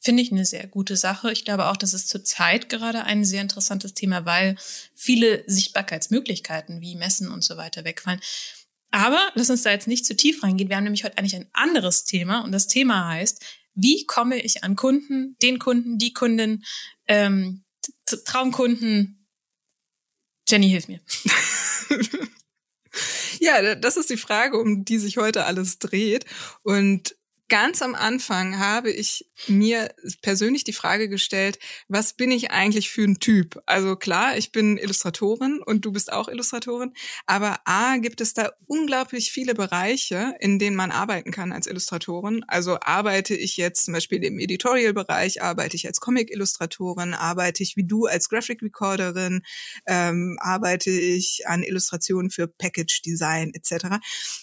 Finde 0.00 0.22
ich 0.22 0.32
eine 0.32 0.46
sehr 0.46 0.66
gute 0.66 0.96
Sache. 0.96 1.32
Ich 1.32 1.44
glaube 1.44 1.66
auch, 1.66 1.76
das 1.76 1.92
ist 1.92 2.08
zurzeit 2.08 2.68
gerade 2.68 3.04
ein 3.04 3.24
sehr 3.24 3.42
interessantes 3.42 3.92
Thema, 3.92 4.24
weil 4.24 4.56
viele 4.94 5.44
Sichtbarkeitsmöglichkeiten 5.46 6.80
wie 6.80 6.94
Messen 6.94 7.30
und 7.30 7.44
so 7.44 7.56
weiter 7.58 7.84
wegfallen. 7.84 8.20
Aber 8.90 9.20
lass 9.34 9.50
uns 9.50 9.64
da 9.64 9.72
jetzt 9.72 9.88
nicht 9.88 10.06
zu 10.06 10.16
tief 10.16 10.42
reingehen. 10.42 10.70
Wir 10.70 10.76
haben 10.76 10.84
nämlich 10.84 11.04
heute 11.04 11.18
eigentlich 11.18 11.36
ein 11.36 11.50
anderes 11.52 12.04
Thema 12.04 12.40
und 12.40 12.52
das 12.52 12.68
Thema 12.68 13.08
heißt, 13.08 13.44
wie 13.74 14.06
komme 14.06 14.40
ich 14.40 14.64
an 14.64 14.76
Kunden, 14.76 15.36
den 15.42 15.58
Kunden, 15.58 15.98
die 15.98 16.14
Kunden, 16.14 16.64
ähm, 17.06 17.64
Traumkunden. 18.06 19.26
Jenny, 20.48 20.68
hilf 20.68 20.88
mir. 20.88 21.00
ja, 23.40 23.74
das 23.74 23.96
ist 23.96 24.10
die 24.10 24.16
Frage, 24.16 24.58
um 24.58 24.84
die 24.84 24.98
sich 24.98 25.16
heute 25.16 25.44
alles 25.44 25.78
dreht. 25.78 26.24
Und 26.62 27.15
ganz 27.48 27.82
am 27.82 27.94
Anfang 27.94 28.58
habe 28.58 28.90
ich 28.90 29.28
mir 29.46 29.94
persönlich 30.22 30.64
die 30.64 30.72
Frage 30.72 31.08
gestellt, 31.08 31.58
was 31.88 32.14
bin 32.14 32.30
ich 32.30 32.50
eigentlich 32.50 32.90
für 32.90 33.04
ein 33.04 33.20
Typ? 33.20 33.62
Also 33.66 33.96
klar, 33.96 34.36
ich 34.36 34.52
bin 34.52 34.78
Illustratorin 34.78 35.62
und 35.64 35.84
du 35.84 35.92
bist 35.92 36.12
auch 36.12 36.28
Illustratorin, 36.28 36.92
aber 37.26 37.60
A, 37.64 37.98
gibt 37.98 38.20
es 38.20 38.34
da 38.34 38.52
unglaublich 38.66 39.30
viele 39.30 39.54
Bereiche, 39.54 40.34
in 40.40 40.58
denen 40.58 40.76
man 40.76 40.90
arbeiten 40.90 41.30
kann 41.30 41.52
als 41.52 41.66
Illustratorin. 41.66 42.44
Also 42.48 42.78
arbeite 42.80 43.34
ich 43.34 43.56
jetzt 43.56 43.84
zum 43.84 43.94
Beispiel 43.94 44.24
im 44.24 44.38
Editorial-Bereich, 44.38 45.42
arbeite 45.42 45.76
ich 45.76 45.86
als 45.86 46.00
Comic-Illustratorin, 46.00 47.14
arbeite 47.14 47.62
ich 47.62 47.76
wie 47.76 47.84
du 47.84 48.06
als 48.06 48.28
Graphic-Recorderin, 48.28 49.42
ähm, 49.86 50.36
arbeite 50.40 50.90
ich 50.90 51.46
an 51.46 51.62
Illustrationen 51.62 52.30
für 52.30 52.48
Package-Design 52.48 53.52
etc. 53.54 53.98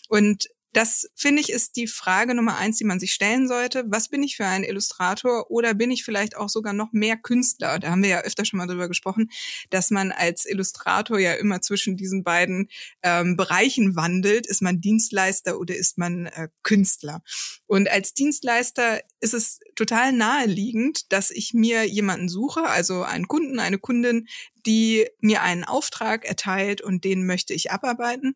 Und 0.07 0.47
das 0.73 1.07
finde 1.15 1.41
ich 1.41 1.51
ist 1.51 1.75
die 1.75 1.87
Frage 1.87 2.33
Nummer 2.33 2.57
eins, 2.57 2.77
die 2.77 2.83
man 2.83 2.99
sich 2.99 3.13
stellen 3.13 3.47
sollte. 3.47 3.83
Was 3.87 4.09
bin 4.09 4.23
ich 4.23 4.35
für 4.35 4.45
ein 4.45 4.63
Illustrator 4.63 5.49
oder 5.51 5.75
bin 5.75 5.91
ich 5.91 6.03
vielleicht 6.03 6.35
auch 6.35 6.49
sogar 6.49 6.73
noch 6.73 6.91
mehr 6.91 7.15
Künstler? 7.15 7.77
Da 7.77 7.91
haben 7.91 8.01
wir 8.01 8.09
ja 8.09 8.21
öfter 8.21 8.43
schon 8.43 8.57
mal 8.57 8.65
drüber 8.65 8.87
gesprochen, 8.87 9.29
dass 9.69 9.91
man 9.91 10.11
als 10.11 10.45
Illustrator 10.45 11.19
ja 11.19 11.33
immer 11.33 11.61
zwischen 11.61 11.95
diesen 11.95 12.23
beiden 12.23 12.69
ähm, 13.03 13.37
Bereichen 13.37 13.95
wandelt. 13.95 14.47
Ist 14.47 14.63
man 14.63 14.81
Dienstleister 14.81 15.59
oder 15.59 15.75
ist 15.75 15.99
man 15.99 16.25
äh, 16.25 16.49
Künstler? 16.63 17.21
Und 17.67 17.89
als 17.89 18.15
Dienstleister 18.15 19.01
ist 19.19 19.35
es 19.35 19.59
total 19.75 20.11
naheliegend, 20.11 21.11
dass 21.13 21.29
ich 21.29 21.53
mir 21.53 21.85
jemanden 21.87 22.29
suche, 22.29 22.63
also 22.63 23.03
einen 23.03 23.27
Kunden, 23.27 23.59
eine 23.59 23.77
Kundin, 23.77 24.27
die 24.65 25.07
mir 25.19 25.43
einen 25.43 25.63
Auftrag 25.63 26.25
erteilt 26.25 26.81
und 26.81 27.03
den 27.03 27.25
möchte 27.25 27.53
ich 27.53 27.71
abarbeiten. 27.71 28.35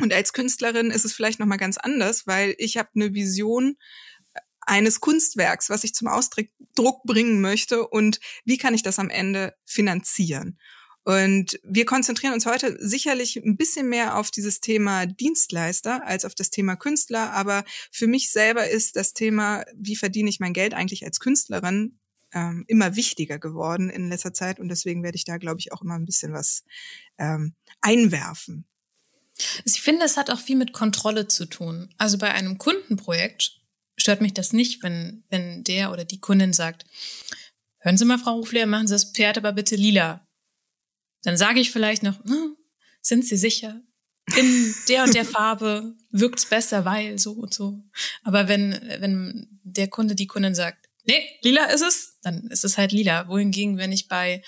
Und 0.00 0.12
als 0.12 0.32
Künstlerin 0.32 0.90
ist 0.90 1.04
es 1.04 1.12
vielleicht 1.12 1.38
noch 1.38 1.46
mal 1.46 1.56
ganz 1.56 1.76
anders, 1.76 2.26
weil 2.26 2.54
ich 2.58 2.76
habe 2.76 2.88
eine 2.94 3.14
Vision 3.14 3.76
eines 4.60 5.00
Kunstwerks, 5.00 5.70
was 5.70 5.84
ich 5.84 5.94
zum 5.94 6.08
Ausdruck 6.08 7.02
bringen 7.04 7.40
möchte 7.40 7.86
und 7.86 8.20
wie 8.44 8.58
kann 8.58 8.74
ich 8.74 8.82
das 8.82 8.98
am 8.98 9.10
Ende 9.10 9.54
finanzieren? 9.64 10.58
Und 11.04 11.58
wir 11.64 11.84
konzentrieren 11.84 12.32
uns 12.32 12.46
heute 12.46 12.76
sicherlich 12.78 13.36
ein 13.36 13.56
bisschen 13.56 13.88
mehr 13.88 14.16
auf 14.16 14.30
dieses 14.30 14.60
Thema 14.60 15.06
Dienstleister 15.06 16.06
als 16.06 16.24
auf 16.24 16.36
das 16.36 16.50
Thema 16.50 16.76
Künstler. 16.76 17.32
Aber 17.32 17.64
für 17.90 18.06
mich 18.06 18.30
selber 18.30 18.68
ist 18.68 18.94
das 18.94 19.12
Thema, 19.12 19.64
wie 19.74 19.96
verdiene 19.96 20.30
ich 20.30 20.38
mein 20.38 20.52
Geld 20.52 20.74
eigentlich 20.74 21.04
als 21.04 21.18
Künstlerin, 21.18 21.98
ähm, 22.32 22.64
immer 22.68 22.94
wichtiger 22.94 23.40
geworden 23.40 23.90
in 23.90 24.10
letzter 24.10 24.32
Zeit. 24.32 24.60
Und 24.60 24.68
deswegen 24.68 25.02
werde 25.02 25.16
ich 25.16 25.24
da, 25.24 25.38
glaube 25.38 25.58
ich, 25.58 25.72
auch 25.72 25.82
immer 25.82 25.94
ein 25.94 26.06
bisschen 26.06 26.32
was 26.32 26.62
ähm, 27.18 27.54
einwerfen. 27.80 28.64
Ich 29.64 29.80
finde, 29.80 30.04
es 30.04 30.16
hat 30.16 30.30
auch 30.30 30.40
viel 30.40 30.56
mit 30.56 30.72
Kontrolle 30.72 31.28
zu 31.28 31.46
tun. 31.46 31.92
Also 31.98 32.18
bei 32.18 32.32
einem 32.32 32.58
Kundenprojekt 32.58 33.60
stört 33.96 34.20
mich 34.20 34.34
das 34.34 34.52
nicht, 34.52 34.82
wenn, 34.82 35.24
wenn 35.30 35.64
der 35.64 35.90
oder 35.92 36.04
die 36.04 36.20
Kundin 36.20 36.52
sagt, 36.52 36.84
hören 37.78 37.96
Sie 37.96 38.04
mal, 38.04 38.18
Frau 38.18 38.36
Ruflehr, 38.36 38.66
machen 38.66 38.86
Sie 38.86 38.94
das 38.94 39.12
Pferd 39.12 39.38
aber 39.38 39.52
bitte 39.52 39.76
lila. 39.76 40.26
Dann 41.22 41.36
sage 41.36 41.60
ich 41.60 41.70
vielleicht 41.70 42.02
noch, 42.02 42.22
hm, 42.24 42.56
sind 43.00 43.24
Sie 43.26 43.36
sicher? 43.36 43.80
In 44.36 44.74
der 44.88 45.04
und 45.04 45.14
der 45.14 45.24
Farbe 45.24 45.94
wirkt's 46.10 46.46
besser, 46.46 46.84
weil 46.84 47.18
so 47.18 47.32
und 47.32 47.52
so. 47.52 47.82
Aber 48.22 48.48
wenn, 48.48 48.72
wenn 49.00 49.48
der 49.64 49.88
Kunde, 49.88 50.14
die 50.14 50.28
Kundin 50.28 50.54
sagt, 50.54 50.88
nee, 51.04 51.20
lila 51.42 51.66
ist 51.66 51.82
es, 51.82 52.18
dann 52.22 52.48
ist 52.48 52.64
es 52.64 52.78
halt 52.78 52.92
lila. 52.92 53.26
Wohingegen, 53.28 53.78
wenn 53.78 53.92
ich 53.92 54.08
bei 54.08 54.42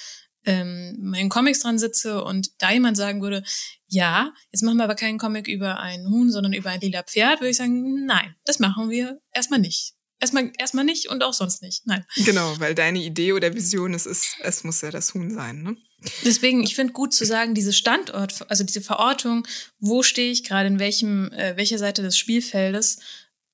ähm, 0.45 0.97
meinen 1.01 1.29
Comics 1.29 1.61
dran 1.61 1.79
sitze 1.79 2.23
und 2.23 2.51
da 2.59 2.73
jemand 2.73 2.97
sagen 2.97 3.23
würde, 3.23 3.43
ja, 3.87 4.33
jetzt 4.53 4.63
machen 4.63 4.77
wir 4.77 4.85
aber 4.85 4.95
keinen 4.95 5.19
Comic 5.19 5.49
über 5.49 5.81
ein 5.81 6.07
Huhn, 6.09 6.31
sondern 6.31 6.53
über 6.53 6.71
ein 6.71 6.81
lila 6.81 7.03
Pferd, 7.03 7.41
würde 7.41 7.51
ich 7.51 7.57
sagen, 7.57 8.05
nein, 8.07 8.35
das 8.45 8.59
machen 8.59 8.91
wir 8.91 9.21
erstmal 9.33 9.61
nicht. 9.61 9.95
Erstmal, 10.21 10.53
erstmal 10.59 10.85
nicht 10.85 11.09
und 11.09 11.23
auch 11.23 11.35
sonst 11.35 11.61
nicht. 11.61 11.87
Nein. 11.87 12.05
Genau, 12.25 12.59
weil 12.59 12.75
deine 12.75 13.01
Idee 13.01 13.33
oder 13.33 13.55
Vision 13.55 13.93
ist, 13.95 14.07
ist 14.07 14.37
es 14.43 14.65
muss 14.65 14.81
ja 14.81 14.91
das 14.91 15.13
Huhn 15.13 15.35
sein, 15.35 15.63
ne? 15.63 15.77
Deswegen, 16.25 16.63
ich 16.63 16.75
finde 16.75 16.93
gut 16.93 17.15
zu 17.15 17.25
sagen, 17.25 17.55
diese 17.55 17.73
Standort, 17.73 18.49
also 18.51 18.63
diese 18.63 18.83
Verortung, 18.83 19.47
wo 19.79 20.03
stehe 20.03 20.31
ich 20.31 20.45
gerade, 20.45 20.69
in 20.69 20.79
welchem, 20.79 21.33
äh, 21.33 21.57
welcher 21.57 21.79
Seite 21.79 22.03
des 22.03 22.19
Spielfeldes 22.19 22.99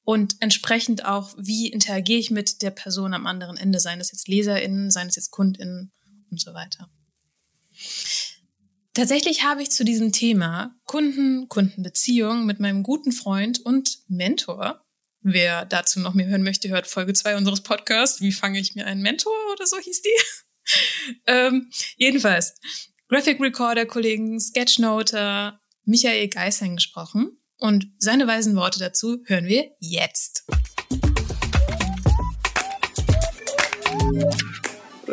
und 0.04 0.37
entsprechend 0.40 1.04
auch, 1.04 1.35
wie 1.38 1.68
interagiere 1.68 2.18
ich 2.18 2.30
mit 2.30 2.62
der 2.62 2.70
Person 2.70 3.14
am 3.14 3.26
anderen 3.26 3.56
Ende, 3.56 3.78
seien 3.78 4.00
es 4.00 4.11
jetzt 4.11 4.26
LeserInnen, 4.26 4.90
seien 4.90 5.09
es 5.09 5.16
jetzt 5.16 5.30
KundInnen 5.30 5.92
und 6.30 6.40
so 6.40 6.54
weiter. 6.54 6.90
Tatsächlich 8.94 9.44
habe 9.44 9.62
ich 9.62 9.70
zu 9.70 9.84
diesem 9.84 10.12
Thema 10.12 10.75
Kunden, 10.84 11.49
Kundenbeziehung 11.49 12.44
mit 12.44 12.58
meinem 12.58 12.82
guten 12.82 13.12
Freund 13.12 13.60
und 13.60 13.99
Mentor, 14.08 14.84
wer 15.22 15.64
dazu 15.64 16.00
noch 16.00 16.14
mehr 16.14 16.26
hören 16.26 16.42
möchte, 16.42 16.68
hört 16.68 16.87
Folge 16.87 17.12
2 17.12 17.37
unseres 17.37 17.62
Podcasts, 17.62 18.20
wie 18.20 18.32
fange 18.32 18.58
ich 18.58 18.75
mir 18.75 18.87
einen 18.87 19.02
Mentor 19.02 19.32
oder 19.52 19.66
so 19.66 19.78
hieß 19.78 20.02
die. 20.02 21.16
ähm, 21.26 21.70
jedenfalls, 21.96 22.54
Graphic 23.08 23.40
Recorder 23.40 23.87
Kollegen, 23.87 24.40
Sketchnoter, 24.40 25.60
Michael 25.84 26.28
Geising 26.28 26.76
gesprochen 26.76 27.38
und 27.58 27.87
seine 27.99 28.26
weisen 28.26 28.56
Worte 28.56 28.78
dazu 28.78 29.22
hören 29.26 29.46
wir 29.46 29.70
jetzt. 29.78 30.44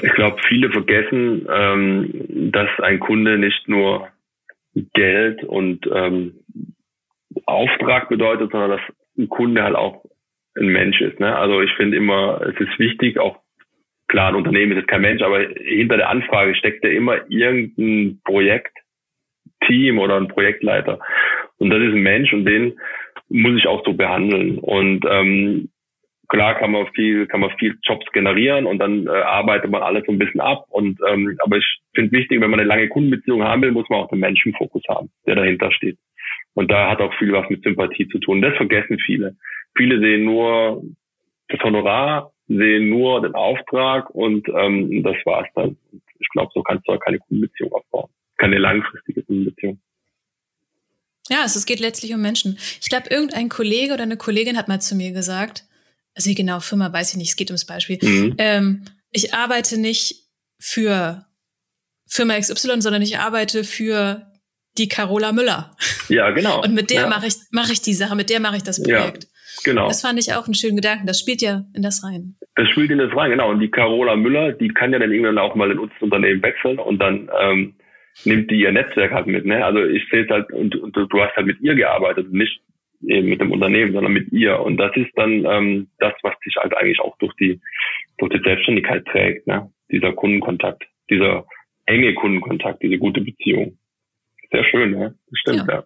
Ich 0.01 0.13
glaube, 0.13 0.37
viele 0.47 0.69
vergessen, 0.69 1.47
ähm, 1.51 2.51
dass 2.51 2.69
ein 2.79 2.99
Kunde 2.99 3.37
nicht 3.37 3.67
nur 3.67 4.09
Geld 4.93 5.43
und 5.43 5.89
ähm, 5.93 6.35
Auftrag 7.45 8.09
bedeutet, 8.09 8.51
sondern 8.51 8.71
dass 8.71 8.81
ein 9.17 9.29
Kunde 9.29 9.63
halt 9.63 9.75
auch 9.75 10.03
ein 10.57 10.67
Mensch 10.67 11.01
ist. 11.01 11.19
Ne? 11.19 11.35
Also 11.35 11.61
ich 11.61 11.71
finde 11.73 11.97
immer, 11.97 12.41
es 12.41 12.59
ist 12.59 12.79
wichtig, 12.79 13.19
auch 13.19 13.39
klar, 14.07 14.29
ein 14.29 14.35
Unternehmen 14.35 14.77
ist 14.77 14.87
kein 14.87 15.01
Mensch, 15.01 15.21
aber 15.21 15.39
hinter 15.39 15.97
der 15.97 16.09
Anfrage 16.09 16.55
steckt 16.55 16.83
ja 16.83 16.89
immer 16.89 17.19
irgendein 17.29 18.21
Projektteam 18.23 19.99
oder 19.99 20.17
ein 20.17 20.27
Projektleiter. 20.27 20.99
Und 21.57 21.69
das 21.69 21.79
ist 21.79 21.93
ein 21.93 22.03
Mensch 22.03 22.33
und 22.33 22.45
den 22.45 22.79
muss 23.29 23.57
ich 23.57 23.67
auch 23.67 23.83
so 23.85 23.93
behandeln. 23.93 24.59
Und 24.59 25.05
ähm, 25.09 25.69
klar 26.27 26.55
kann 26.55 26.71
man 26.71 26.87
viel, 26.93 27.27
kann 27.27 27.39
man 27.39 27.51
viel 27.57 27.77
Jobs 27.83 28.05
generieren 28.11 28.65
und 28.65 28.79
dann 28.79 29.07
äh, 29.07 29.09
arbeitet 29.09 29.71
man 29.71 29.83
alles 29.83 30.03
so 30.05 30.11
ein 30.11 30.19
bisschen 30.19 30.41
ab. 30.41 30.65
Und 30.69 30.99
ähm, 31.07 31.37
aber 31.43 31.57
ich 31.57 31.79
finde 31.93 32.11
wichtig, 32.11 32.41
wenn 32.41 32.49
man 32.49 32.59
eine 32.59 32.67
lange 32.67 32.89
Kundenbeziehung 32.89 33.43
haben 33.43 33.61
will, 33.61 33.71
muss 33.71 33.89
man 33.89 33.99
auch 33.99 34.09
den 34.09 34.19
Menschenfokus 34.19 34.83
haben, 34.89 35.09
der 35.25 35.35
dahinter 35.35 35.71
steht. 35.71 35.97
Und 36.53 36.71
da 36.71 36.89
hat 36.89 37.01
auch 37.01 37.13
viel 37.15 37.31
was 37.33 37.49
mit 37.49 37.63
Sympathie 37.63 38.07
zu 38.07 38.19
tun. 38.19 38.41
Das 38.41 38.55
vergessen 38.55 38.97
viele. 39.05 39.35
Viele 39.75 39.99
sehen 39.99 40.25
nur 40.25 40.83
das 41.49 41.59
Honorar, 41.61 42.31
sehen 42.47 42.89
nur 42.89 43.21
den 43.21 43.35
Auftrag 43.35 44.09
und 44.09 44.47
ähm, 44.49 45.03
das 45.03 45.15
war's 45.25 45.47
dann. 45.55 45.77
Ich 46.19 46.27
glaube, 46.29 46.51
so 46.53 46.63
kannst 46.63 46.87
du 46.87 46.93
auch 46.93 46.99
keine 46.99 47.19
Kundenbeziehung 47.19 47.71
aufbauen. 47.71 48.09
Keine 48.37 48.57
langfristige 48.57 49.23
Kundenbeziehung. 49.23 49.79
Ja, 51.29 51.41
also 51.41 51.59
es 51.59 51.65
geht 51.65 51.79
letztlich 51.79 52.13
um 52.13 52.21
Menschen. 52.21 52.57
Ich 52.81 52.89
glaube, 52.89 53.09
irgendein 53.09 53.49
Kollege 53.49 53.93
oder 53.93 54.03
eine 54.03 54.17
Kollegin 54.17 54.57
hat 54.57 54.67
mal 54.67 54.79
zu 54.79 54.95
mir 54.95 55.11
gesagt, 55.11 55.66
also 56.17 56.33
genau, 56.33 56.59
Firma 56.59 56.91
weiß 56.91 57.11
ich 57.11 57.17
nicht, 57.17 57.29
es 57.29 57.35
geht 57.35 57.51
ums 57.51 57.65
Beispiel. 57.65 57.99
Mhm. 58.01 58.35
Ähm, 58.39 58.85
ich 59.11 59.35
arbeite 59.35 59.79
nicht 59.79 60.15
für 60.59 61.25
Firma 62.09 62.39
XY, 62.39 62.81
sondern 62.81 63.03
ich 63.03 63.19
arbeite 63.19 63.63
für 63.63 64.25
die 64.77 64.87
Carola 64.87 65.31
Müller. 65.31 65.75
Ja, 66.09 66.31
genau. 66.31 66.63
Und 66.63 66.73
mit 66.73 66.89
der 66.89 67.01
ja. 67.01 67.07
mache 67.07 67.27
ich, 67.27 67.35
mache 67.51 67.71
ich 67.71 67.81
die 67.81 67.93
Sache, 67.93 68.15
mit 68.15 68.29
der 68.29 68.39
mache 68.39 68.57
ich 68.57 68.63
das 68.63 68.81
Projekt. 68.81 69.23
Ja, 69.25 69.61
genau. 69.63 69.87
Das 69.87 70.01
fand 70.01 70.17
ich 70.19 70.33
auch 70.33 70.45
einen 70.45 70.55
schönen 70.55 70.77
Gedanken. 70.77 71.05
Das 71.05 71.19
spielt 71.19 71.41
ja 71.41 71.65
in 71.75 71.83
das 71.83 72.03
rein. 72.03 72.35
Das 72.55 72.67
spielt 72.69 72.89
in 72.89 72.97
das 72.97 73.15
rein, 73.15 73.31
genau. 73.31 73.51
Und 73.51 73.59
die 73.59 73.69
Carola 73.69 74.15
Müller, 74.15 74.53
die 74.53 74.69
kann 74.69 74.93
ja 74.93 74.99
dann 74.99 75.11
irgendwann 75.11 75.37
auch 75.37 75.53
mal 75.53 75.69
in 75.69 75.77
unser 75.77 76.01
Unternehmen 76.01 76.41
wechseln 76.41 76.79
und 76.79 76.99
dann 76.99 77.29
ähm, 77.39 77.75
nimmt 78.25 78.49
die 78.49 78.61
ihr 78.61 78.71
Netzwerk 78.71 79.11
halt 79.11 79.27
mit. 79.27 79.45
Ne? 79.45 79.63
Also 79.63 79.83
ich 79.83 80.03
sehe 80.09 80.23
es 80.23 80.29
halt, 80.29 80.51
und, 80.51 80.75
und 80.75 80.95
du 80.95 81.21
hast 81.21 81.35
halt 81.35 81.45
mit 81.45 81.59
ihr 81.61 81.75
gearbeitet, 81.75 82.31
nicht 82.31 82.61
eben 83.01 83.29
mit 83.29 83.41
dem 83.41 83.51
Unternehmen, 83.51 83.93
sondern 83.93 84.13
mit 84.13 84.31
ihr. 84.31 84.59
Und 84.59 84.77
das 84.77 84.95
ist 84.95 85.11
dann 85.15 85.45
ähm, 85.45 85.89
das, 85.99 86.13
was 86.23 86.33
sich 86.43 86.55
halt 86.55 86.75
eigentlich 86.75 86.99
auch 86.99 87.17
durch 87.17 87.33
die 87.35 87.59
durch 88.17 88.33
die 88.33 88.41
Selbstständigkeit 88.43 89.05
trägt, 89.05 89.47
ne? 89.47 89.71
dieser 89.91 90.11
Kundenkontakt, 90.13 90.83
dieser 91.09 91.45
enge 91.85 92.13
Kundenkontakt, 92.15 92.81
diese 92.83 92.97
gute 92.97 93.21
Beziehung. 93.21 93.77
Sehr 94.51 94.63
schön, 94.63 94.91
ne? 94.91 95.15
Das 95.29 95.39
stimmt, 95.39 95.67
ja. 95.67 95.75
ja. 95.75 95.83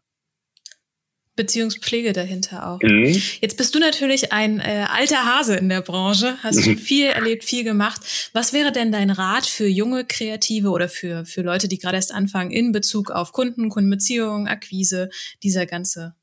Beziehungspflege 1.36 2.13
dahinter 2.13 2.68
auch. 2.68 2.82
Mhm. 2.82 3.15
Jetzt 3.41 3.58
bist 3.58 3.74
du 3.74 3.80
natürlich 3.80 4.32
ein 4.32 4.60
äh, 4.60 4.86
alter 4.89 5.25
Hase 5.25 5.56
in 5.56 5.70
der 5.70 5.82
Branche, 5.82 6.38
hast 6.44 6.63
schon 6.63 6.77
viel 6.77 7.08
erlebt, 7.08 7.44
viel 7.44 7.63
gemacht. 7.63 8.30
Was 8.34 8.53
wäre 8.53 8.72
denn 8.72 8.91
dein 8.91 9.10
Rat 9.10 9.46
für 9.46 9.65
junge 9.65 10.06
Kreative 10.06 10.70
oder 10.70 10.89
für, 10.89 11.25
für 11.25 11.41
Leute, 11.41 11.68
die 11.68 11.77
gerade 11.77 11.96
erst 11.96 12.13
anfangen 12.13 12.51
in 12.51 12.72
Bezug 12.72 13.12
auf 13.12 13.32
Kunden, 13.32 13.70
Kundenbeziehungen, 13.70 14.48
Akquise, 14.48 15.10
dieser 15.41 15.65
ganze 15.65 16.15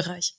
Bereich? 0.00 0.32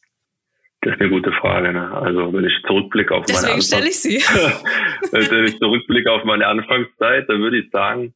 Das 0.82 0.94
ist 0.94 1.02
eine 1.02 1.10
gute 1.10 1.32
Frage. 1.34 1.74
Ne? 1.74 1.92
Also 1.92 2.32
wenn 2.34 2.46
ich 2.46 2.54
zurückblicke 2.66 3.14
auf 3.16 3.26
Deswegen 3.26 3.52
meine 3.52 3.62
stelle 3.62 3.88
ich 3.90 4.00
sie. 4.00 4.18
wenn 5.12 5.46
ich 5.46 5.58
zurückblicke 5.58 6.12
auf 6.12 6.24
meine 6.24 6.48
Anfangszeit, 6.48 7.28
dann 7.28 7.42
würde 7.42 7.60
ich 7.60 7.70
sagen, 7.72 8.14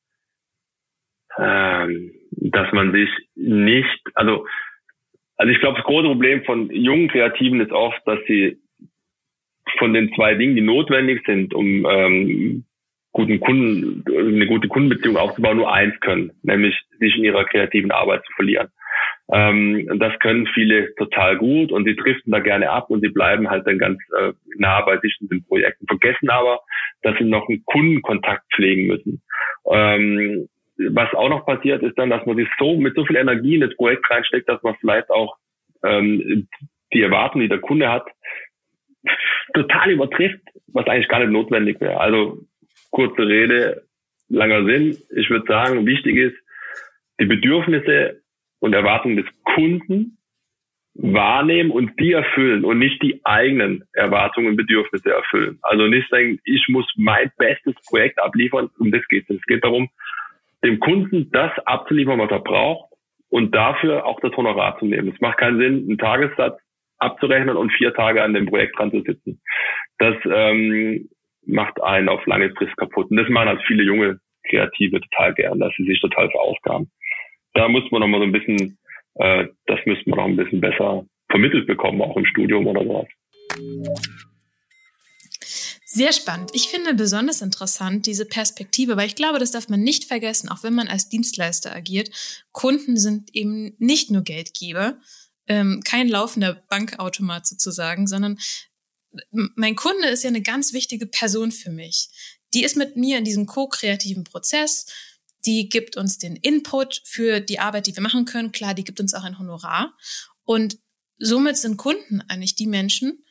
ähm, 1.37 2.13
dass 2.31 2.71
man 2.71 2.91
sich 2.91 3.09
nicht, 3.35 4.01
also 4.13 4.45
also 5.41 5.51
ich 5.51 5.59
glaube, 5.59 5.77
das 5.77 5.85
große 5.85 6.07
Problem 6.07 6.43
von 6.43 6.69
jungen 6.69 7.07
Kreativen 7.07 7.61
ist 7.61 7.71
oft, 7.71 7.99
dass 8.05 8.19
sie 8.27 8.59
von 9.79 9.91
den 9.91 10.13
zwei 10.13 10.35
Dingen, 10.35 10.55
die 10.55 10.61
notwendig 10.61 11.23
sind, 11.25 11.55
um 11.55 11.83
ähm, 11.89 12.65
guten 13.11 13.39
Kunden, 13.39 14.03
eine 14.07 14.45
gute 14.45 14.67
Kundenbeziehung 14.67 15.17
aufzubauen, 15.17 15.57
nur 15.57 15.73
eins 15.73 15.99
können, 16.01 16.31
nämlich 16.43 16.79
sich 16.99 17.15
in 17.15 17.23
ihrer 17.23 17.43
kreativen 17.45 17.89
Arbeit 17.89 18.23
zu 18.27 18.33
verlieren. 18.33 18.67
Ähm, 19.31 19.87
das 19.99 20.17
können 20.19 20.47
viele 20.53 20.93
total 20.95 21.37
gut 21.37 21.71
und 21.71 21.85
sie 21.85 21.95
driften 21.95 22.31
da 22.31 22.39
gerne 22.39 22.69
ab 22.69 22.89
und 22.89 23.01
sie 23.01 23.09
bleiben 23.09 23.49
halt 23.49 23.65
dann 23.65 23.79
ganz 23.79 23.99
äh, 24.19 24.33
nah 24.57 24.81
bei 24.81 24.97
sich 24.99 25.17
in 25.21 25.29
den 25.29 25.45
Projekten, 25.45 25.87
vergessen 25.87 26.29
aber, 26.29 26.59
dass 27.01 27.17
sie 27.17 27.23
noch 27.23 27.47
einen 27.47 27.63
Kundenkontakt 27.65 28.43
pflegen 28.53 28.87
müssen. 28.87 29.21
Ähm, 29.69 30.49
was 30.77 31.13
auch 31.13 31.29
noch 31.29 31.45
passiert, 31.45 31.81
ist 31.83 31.97
dann, 31.97 32.09
dass 32.09 32.25
man 32.25 32.35
sich 32.35 32.47
so 32.59 32.77
mit 32.77 32.95
so 32.95 33.05
viel 33.05 33.15
Energie 33.15 33.55
in 33.55 33.61
das 33.61 33.75
Projekt 33.75 34.09
reinsteckt, 34.09 34.49
dass 34.49 34.61
man 34.63 34.75
vielleicht 34.79 35.09
auch 35.09 35.37
ähm, 35.83 36.47
die 36.93 37.01
Erwartungen, 37.01 37.43
die 37.43 37.49
der 37.49 37.59
Kunde 37.59 37.89
hat, 37.89 38.07
total 39.53 39.91
übertrifft, 39.91 40.41
was 40.67 40.87
eigentlich 40.87 41.07
gar 41.07 41.19
nicht 41.19 41.31
notwendig 41.31 41.79
wäre. 41.79 41.99
Also 41.99 42.39
kurze 42.91 43.25
Rede, 43.25 43.83
langer 44.29 44.65
Sinn. 44.65 44.97
Ich 45.15 45.29
würde 45.29 45.45
sagen, 45.47 45.85
wichtig 45.85 46.17
ist, 46.17 46.35
die 47.19 47.25
Bedürfnisse 47.25 48.20
und 48.61 48.73
Erwartungen 48.73 49.17
des 49.17 49.25
Kunden 49.43 50.17
wahrnehmen 50.93 51.71
und 51.71 51.99
die 51.99 52.11
erfüllen 52.11 52.63
und 52.65 52.79
nicht 52.79 53.01
die 53.01 53.21
eigenen 53.23 53.83
Erwartungen 53.93 54.49
und 54.49 54.57
Bedürfnisse 54.57 55.13
erfüllen. 55.13 55.57
Also 55.61 55.87
nicht 55.87 56.09
sagen, 56.09 56.39
ich 56.43 56.67
muss 56.67 56.85
mein 56.95 57.31
bestes 57.37 57.75
Projekt 57.89 58.19
abliefern, 58.19 58.69
um 58.77 58.91
das 58.91 59.05
geht 59.07 59.29
es. 59.29 59.37
Es 59.37 59.45
geht 59.45 59.63
darum, 59.63 59.89
dem 60.63 60.79
Kunden 60.79 61.31
das 61.31 61.51
abzuliefern, 61.65 62.19
was 62.19 62.31
er 62.31 62.39
braucht 62.39 62.91
und 63.29 63.55
dafür 63.55 64.05
auch 64.05 64.19
das 64.19 64.35
Honorar 64.35 64.77
zu 64.79 64.85
nehmen. 64.85 65.11
Es 65.13 65.21
macht 65.21 65.37
keinen 65.37 65.59
Sinn, 65.59 65.85
einen 65.87 65.97
Tagessatz 65.97 66.59
abzurechnen 66.99 67.57
und 67.57 67.71
vier 67.71 67.93
Tage 67.93 68.21
an 68.21 68.33
dem 68.33 68.45
Projekt 68.45 68.77
dran 68.77 68.91
zu 68.91 69.01
sitzen. 69.01 69.41
Das 69.97 70.15
ähm, 70.25 71.09
macht 71.45 71.81
einen 71.81 72.09
auf 72.09 72.25
lange 72.27 72.51
Frist 72.51 72.75
kaputt. 72.77 73.09
Und 73.09 73.17
das 73.17 73.29
machen 73.29 73.49
halt 73.49 73.61
viele 73.65 73.83
junge 73.83 74.19
Kreative 74.47 74.99
total 75.01 75.33
gern, 75.33 75.59
dass 75.59 75.73
sie 75.77 75.85
sich 75.85 75.99
total 76.01 76.29
verausgaben. 76.29 76.91
Da 77.53 77.67
muss 77.67 77.83
man 77.91 78.01
noch 78.01 78.07
mal 78.07 78.19
so 78.19 78.25
ein 78.25 78.31
bisschen, 78.31 78.77
äh, 79.15 79.47
das 79.67 79.79
müsste 79.85 80.09
man 80.09 80.19
noch 80.19 80.25
ein 80.25 80.37
bisschen 80.37 80.61
besser 80.61 81.05
vermittelt 81.29 81.67
bekommen, 81.67 82.01
auch 82.01 82.17
im 82.17 82.25
Studium 82.25 82.67
oder 82.67 82.83
sowas. 82.83 83.07
Sehr 85.93 86.13
spannend. 86.13 86.51
Ich 86.53 86.69
finde 86.69 86.93
besonders 86.93 87.41
interessant 87.41 88.05
diese 88.05 88.25
Perspektive, 88.25 88.95
weil 88.95 89.07
ich 89.07 89.15
glaube, 89.15 89.39
das 89.39 89.51
darf 89.51 89.67
man 89.67 89.81
nicht 89.81 90.05
vergessen, 90.05 90.47
auch 90.47 90.63
wenn 90.63 90.73
man 90.73 90.87
als 90.87 91.09
Dienstleister 91.09 91.75
agiert. 91.75 92.09
Kunden 92.53 92.95
sind 92.95 93.35
eben 93.35 93.75
nicht 93.77 94.09
nur 94.09 94.21
Geldgeber, 94.21 94.99
ähm, 95.47 95.81
kein 95.83 96.07
laufender 96.07 96.63
Bankautomat 96.69 97.45
sozusagen, 97.45 98.07
sondern 98.07 98.37
mein 99.31 99.75
Kunde 99.75 100.07
ist 100.07 100.23
ja 100.23 100.29
eine 100.29 100.41
ganz 100.41 100.71
wichtige 100.71 101.07
Person 101.07 101.51
für 101.51 101.71
mich. 101.71 102.07
Die 102.53 102.63
ist 102.63 102.77
mit 102.77 102.95
mir 102.95 103.17
in 103.17 103.25
diesem 103.25 103.45
co-kreativen 103.45 104.23
Prozess. 104.23 104.85
Die 105.45 105.69
gibt 105.69 105.97
uns 105.97 106.17
den 106.17 106.35
Input 106.35 107.01
für 107.03 107.39
die 107.39 107.59
Arbeit, 107.59 107.87
die 107.87 107.95
wir 107.95 108.03
machen 108.03 108.25
können. 108.25 108.51
Klar, 108.51 108.73
die 108.73 108.83
gibt 108.83 108.99
uns 108.99 109.13
auch 109.13 109.23
ein 109.23 109.39
Honorar. 109.39 109.97
Und 110.43 110.77
somit 111.17 111.57
sind 111.57 111.77
Kunden 111.77 112.21
eigentlich 112.27 112.55
die 112.55 112.67
Menschen, 112.67 113.23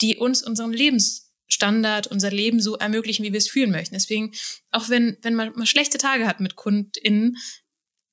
die 0.00 0.16
uns 0.16 0.42
unseren 0.42 0.72
Lebens 0.72 1.28
Standard, 1.48 2.06
unser 2.06 2.30
Leben 2.30 2.60
so 2.60 2.76
ermöglichen, 2.76 3.24
wie 3.24 3.32
wir 3.32 3.38
es 3.38 3.48
fühlen 3.48 3.70
möchten. 3.70 3.94
Deswegen, 3.94 4.32
auch 4.70 4.90
wenn, 4.90 5.16
wenn 5.22 5.34
man 5.34 5.52
mal 5.56 5.66
schlechte 5.66 5.96
Tage 5.96 6.26
hat 6.26 6.40
mit 6.40 6.56
KundInnen, 6.56 7.38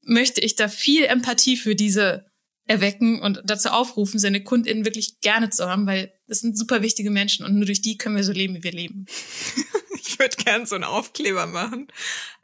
möchte 0.01 0.39
ich 0.39 0.55
da 0.55 0.69
viel 0.69 1.03
Empathie 1.03 1.57
für 1.57 1.75
diese 1.75 2.25
erwecken 2.67 3.21
und 3.21 3.41
dazu 3.45 3.69
aufrufen, 3.69 4.19
seine 4.19 4.43
KundInnen 4.43 4.85
wirklich 4.85 5.19
gerne 5.19 5.49
zu 5.49 5.69
haben, 5.69 5.85
weil 5.85 6.13
das 6.27 6.39
sind 6.39 6.57
super 6.57 6.81
wichtige 6.81 7.11
Menschen 7.11 7.45
und 7.45 7.55
nur 7.55 7.65
durch 7.65 7.81
die 7.81 7.97
können 7.97 8.15
wir 8.15 8.23
so 8.23 8.31
leben, 8.31 8.55
wie 8.55 8.63
wir 8.63 8.71
leben. 8.71 9.05
ich 9.95 10.17
würde 10.17 10.37
gern 10.37 10.65
so 10.65 10.75
einen 10.75 10.83
Aufkleber 10.83 11.45
machen. 11.45 11.87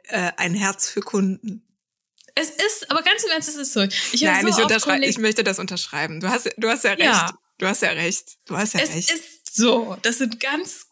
Äh, 0.04 0.32
ein 0.36 0.54
Herz 0.54 0.88
für 0.88 1.00
Kunden. 1.00 1.66
Es 2.34 2.50
ist, 2.50 2.90
aber 2.90 3.02
ganz 3.02 3.22
im 3.24 3.30
Ernst, 3.30 3.48
es 3.48 3.56
ist 3.56 3.72
so. 3.72 3.82
Ich 3.82 4.22
Nein, 4.22 4.50
so 4.50 4.68
ich, 4.68 5.08
ich 5.08 5.18
möchte 5.18 5.44
das 5.44 5.58
unterschreiben. 5.58 6.20
Du 6.20 6.28
hast, 6.28 6.48
du 6.56 6.68
hast 6.68 6.84
ja 6.84 6.92
recht. 6.92 7.04
Ja. 7.04 7.38
Du 7.58 7.66
hast 7.66 7.82
ja 7.82 7.90
recht. 7.90 8.38
Du 8.46 8.56
hast 8.56 8.74
ja 8.74 8.80
es 8.80 8.94
recht. 8.94 9.10
Ist 9.10 9.54
so, 9.54 9.96
das 10.02 10.18
sind 10.18 10.40
ganz 10.40 10.86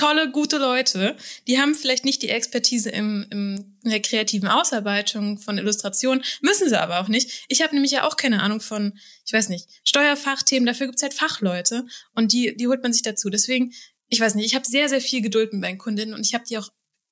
tolle, 0.00 0.30
gute 0.30 0.58
Leute. 0.58 1.16
Die 1.46 1.60
haben 1.60 1.74
vielleicht 1.74 2.04
nicht 2.04 2.22
die 2.22 2.30
Expertise 2.30 2.90
im, 2.90 3.26
im, 3.30 3.76
in 3.84 3.90
der 3.90 4.00
kreativen 4.00 4.48
Ausarbeitung 4.48 5.38
von 5.38 5.58
Illustrationen, 5.58 6.24
müssen 6.40 6.68
sie 6.68 6.80
aber 6.80 7.00
auch 7.00 7.08
nicht. 7.08 7.44
Ich 7.48 7.62
habe 7.62 7.74
nämlich 7.74 7.92
ja 7.92 8.04
auch 8.06 8.16
keine 8.16 8.42
Ahnung 8.42 8.60
von, 8.60 8.98
ich 9.26 9.32
weiß 9.32 9.48
nicht, 9.48 9.68
Steuerfachthemen, 9.84 10.66
dafür 10.66 10.86
gibt's 10.86 11.02
halt 11.02 11.14
Fachleute 11.14 11.84
und 12.14 12.32
die, 12.32 12.56
die 12.56 12.66
holt 12.66 12.82
man 12.82 12.92
sich 12.92 13.02
dazu. 13.02 13.28
Deswegen, 13.28 13.72
ich 14.08 14.20
weiß 14.20 14.34
nicht, 14.36 14.46
ich 14.46 14.54
habe 14.54 14.66
sehr, 14.66 14.88
sehr 14.88 15.00
viel 15.00 15.20
Geduld 15.20 15.52
mit 15.52 15.60
meinen 15.60 15.78
Kundinnen 15.78 16.14
und 16.14 16.26
ich 16.26 16.34
habe 16.34 16.44
die 16.48 16.58
auch, 16.58 16.70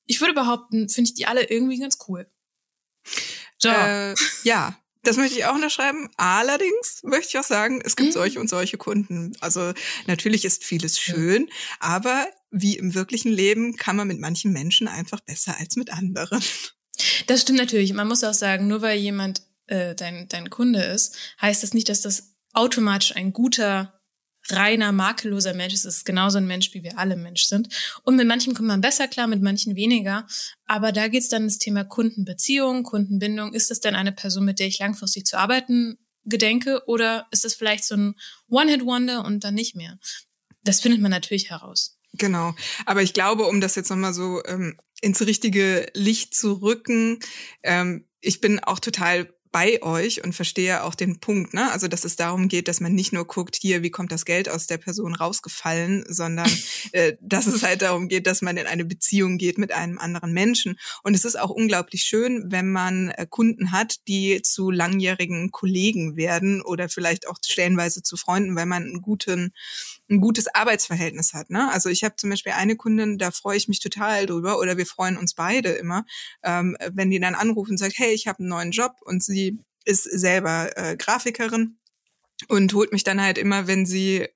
ich 0.09 0.21
würde 0.21 0.35
behaupten, 0.35 0.88
finde 0.88 1.09
ich 1.09 1.14
die 1.14 1.27
alle 1.27 1.49
irgendwie 1.49 1.79
ganz 1.79 1.99
cool. 2.09 2.27
So. 3.59 3.68
Äh, 3.68 4.14
ja, 4.42 4.77
das 5.05 5.16
möchte 5.16 5.38
ich 5.38 5.44
auch 5.44 5.55
unterschreiben. 5.55 6.09
Allerdings 6.16 7.03
möchte 7.03 7.29
ich 7.29 7.38
auch 7.38 7.44
sagen, 7.44 7.81
es 7.85 7.94
gibt 7.94 8.11
mhm. 8.11 8.12
solche 8.12 8.40
und 8.40 8.49
solche 8.49 8.79
Kunden. 8.79 9.33
Also 9.40 9.73
natürlich 10.07 10.44
ist 10.44 10.64
vieles 10.64 10.99
schön, 10.99 11.49
aber 11.79 12.27
wie 12.51 12.77
im 12.77 12.94
wirklichen 12.94 13.33
Leben 13.33 13.77
kann 13.77 13.97
man 13.97 14.09
mit 14.09 14.18
manchen 14.18 14.53
Menschen 14.53 14.88
einfach 14.88 15.21
besser 15.21 15.57
als 15.59 15.77
mit 15.77 15.92
anderen. 15.92 16.42
Das 17.27 17.42
stimmt 17.42 17.59
natürlich. 17.59 17.92
Man 17.92 18.09
muss 18.09 18.25
auch 18.25 18.35
sagen, 18.35 18.66
nur 18.66 18.83
weil 18.83 18.99
jemand 18.99 19.42
äh, 19.66 19.94
dein, 19.94 20.29
dein 20.29 20.51
Kunde 20.51 20.83
ist, 20.83 21.16
heißt 21.40 21.62
das 21.62 21.75
nicht, 21.75 21.88
dass 21.88 22.01
das 22.01 22.35
automatisch 22.53 23.14
ein 23.14 23.33
guter 23.33 23.98
reiner, 24.53 24.93
makelloser 24.93 25.55
Mensch 25.55 25.75
ist. 25.75 25.85
Es 25.85 25.99
ist 25.99 26.05
genauso 26.05 26.39
ein 26.39 26.47
Mensch, 26.47 26.73
wie 26.75 26.83
wir 26.83 26.99
alle 26.99 27.17
Mensch 27.17 27.45
sind. 27.45 27.69
Und 28.03 28.17
mit 28.17 28.27
manchen 28.27 28.55
kommt 28.55 28.69
man 28.69 28.81
besser 28.81 29.09
klar, 29.09 29.27
mit 29.27 29.43
manchen 29.43 29.77
weniger. 29.77 30.27
Aber 30.67 30.93
da 30.93 31.09
geht 31.09 31.23
es 31.23 31.29
dann 31.29 31.45
ins 31.45 31.59
Thema 31.59 31.85
Kundenbeziehung, 31.85 32.83
Kundenbindung. 32.83 33.55
Ist 33.55 33.71
das 33.71 33.81
denn 33.81 33.95
eine 33.95 34.13
Person, 34.13 34.45
mit 34.45 34.59
der 34.59 34.67
ich 34.67 34.79
langfristig 34.79 35.27
zu 35.27 35.39
arbeiten 35.39 35.99
gedenke? 36.25 36.83
Oder 36.87 37.27
ist 37.31 37.45
das 37.45 37.55
vielleicht 37.55 37.85
so 37.85 37.97
ein 37.97 38.15
One-Hit-Wonder 38.49 39.25
und 39.25 39.45
dann 39.45 39.55
nicht 39.55 39.77
mehr? 39.77 39.99
Das 40.63 40.81
findet 40.81 41.01
man 41.01 41.11
natürlich 41.11 41.51
heraus. 41.51 41.99
Genau. 42.13 42.55
Aber 42.87 43.03
ich 43.03 43.13
glaube, 43.13 43.45
um 43.45 43.61
das 43.61 43.75
jetzt 43.75 43.91
nochmal 43.91 44.15
so 44.15 44.43
ähm, 44.47 44.79
ins 45.01 45.21
richtige 45.21 45.87
Licht 45.95 46.35
zu 46.35 46.55
rücken, 46.55 47.21
ähm, 47.63 48.07
ich 48.21 48.41
bin 48.41 48.59
auch 48.61 48.81
total 48.81 49.33
bei 49.59 49.83
euch 49.83 50.23
und 50.23 50.37
verstehe 50.37 50.85
auch 50.85 50.94
den 50.94 51.18
Punkt, 51.18 51.53
ne? 51.53 51.73
Also, 51.73 51.88
dass 51.88 52.05
es 52.05 52.14
darum 52.14 52.47
geht, 52.47 52.68
dass 52.68 52.79
man 52.79 52.94
nicht 52.94 53.12
nur 53.12 53.27
guckt, 53.27 53.57
hier, 53.61 53.83
wie 53.83 53.90
kommt 53.90 54.12
das 54.12 54.25
Geld 54.25 54.49
aus 54.49 54.68
der 54.68 54.79
Person 54.79 55.16
rausgefallen, 55.16 56.05
sondern 56.07 56.49
äh, 56.92 57.14
dass 57.21 57.49
es 57.49 57.64
halt 57.64 57.83
darum 57.83 58.07
geht, 58.07 58.29
dass 58.29 58.40
man 58.40 58.57
in 58.57 58.68
eine 58.68 58.85
Beziehung 58.85 59.37
geht 59.37 59.59
mit 59.59 59.73
einem 59.73 59.99
anderen 59.99 60.33
Menschen. 60.33 60.79
Und 61.03 61.16
es 61.16 61.25
ist 61.25 61.37
auch 61.37 61.51
unglaublich 61.51 62.03
schön, 62.03 62.53
wenn 62.53 62.71
man 62.71 63.09
äh, 63.09 63.27
Kunden 63.29 63.73
hat, 63.73 63.97
die 64.07 64.42
zu 64.42 64.71
langjährigen 64.71 65.51
Kollegen 65.51 66.16
werden 66.16 66.62
oder 66.62 66.88
vielleicht 66.88 67.27
auch 67.27 67.38
stellenweise 67.44 68.05
zu 68.05 68.16
Freunden, 68.16 68.55
weil 68.55 68.66
man 68.66 68.85
einen 68.85 69.03
guten, 69.03 69.53
ein 70.11 70.21
gutes 70.21 70.49
Arbeitsverhältnis 70.55 71.35
hat. 71.35 71.51
Ne? 71.51 71.71
Also 71.73 71.88
ich 71.88 72.05
habe 72.05 72.16
zum 72.16 72.31
Beispiel 72.31 72.53
eine 72.53 72.77
Kundin, 72.77 73.18
da 73.18 73.31
freue 73.31 73.57
ich 73.57 73.68
mich 73.68 73.81
total 73.81 74.27
drüber 74.27 74.59
oder 74.59 74.77
wir 74.77 74.87
freuen 74.87 75.16
uns 75.16 75.35
beide 75.35 75.71
immer, 75.71 76.05
ähm, 76.42 76.77
wenn 76.92 77.11
die 77.11 77.21
dann 77.21 77.35
anrufen 77.35 77.73
und 77.73 77.79
sagt, 77.79 77.94
hey, 77.97 78.12
ich 78.12 78.27
habe 78.27 78.40
einen 78.40 78.49
neuen 78.49 78.71
Job 78.71 78.92
und 79.03 79.23
sie 79.23 79.38
sie 79.38 79.59
ist 79.85 80.03
selber 80.03 80.71
äh, 80.77 80.97
Grafikerin 80.97 81.78
und 82.46 82.72
holt 82.74 82.92
mich 82.92 83.03
dann 83.03 83.20
halt 83.20 83.37
immer, 83.37 83.66
wenn 83.66 83.85
sie 83.85 84.29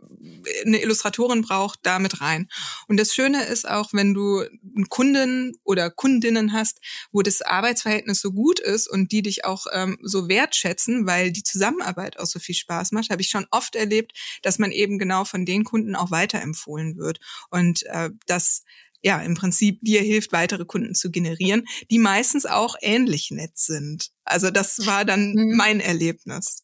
eine 0.67 0.83
Illustratorin 0.83 1.43
braucht, 1.43 1.81
damit 1.83 2.21
rein. 2.21 2.49
Und 2.89 2.99
das 2.99 3.15
Schöne 3.15 3.45
ist 3.45 3.69
auch, 3.69 3.93
wenn 3.93 4.13
du 4.13 4.41
einen 4.41 4.89
Kunden 4.89 5.57
oder 5.63 5.91
Kundinnen 5.91 6.53
hast, 6.53 6.81
wo 7.13 7.23
das 7.23 7.43
Arbeitsverhältnis 7.43 8.21
so 8.21 8.33
gut 8.33 8.59
ist 8.59 8.91
und 8.91 9.13
die 9.13 9.23
dich 9.23 9.45
auch 9.45 9.67
ähm, 9.73 9.99
so 10.03 10.29
wertschätzen, 10.29 11.07
weil 11.07 11.31
die 11.31 11.45
Zusammenarbeit 11.45 12.19
auch 12.19 12.27
so 12.27 12.41
viel 12.41 12.57
Spaß 12.57 12.93
macht, 12.93 13.11
habe 13.11 13.23
ich 13.23 13.29
schon 13.29 13.47
oft 13.51 13.77
erlebt, 13.77 14.13
dass 14.43 14.59
man 14.59 14.73
eben 14.73 14.99
genau 14.99 15.25
von 15.25 15.45
den 15.45 15.65
Kunden 15.65 15.95
auch 15.95 16.11
weiterempfohlen 16.11 16.97
wird. 16.97 17.21
Und 17.51 17.85
äh, 17.87 18.11
das 18.27 18.65
ja 19.03 19.21
im 19.21 19.35
Prinzip 19.35 19.81
dir 19.83 20.01
hilft, 20.01 20.33
weitere 20.33 20.65
Kunden 20.65 20.95
zu 20.95 21.11
generieren, 21.11 21.67
die 21.91 21.99
meistens 21.99 22.47
auch 22.47 22.77
ähnlich 22.81 23.31
nett 23.31 23.59
sind. 23.59 24.11
Also 24.25 24.51
das 24.51 24.87
war 24.87 25.05
dann 25.05 25.33
mhm. 25.35 25.57
mein 25.57 25.81
Erlebnis, 25.81 26.63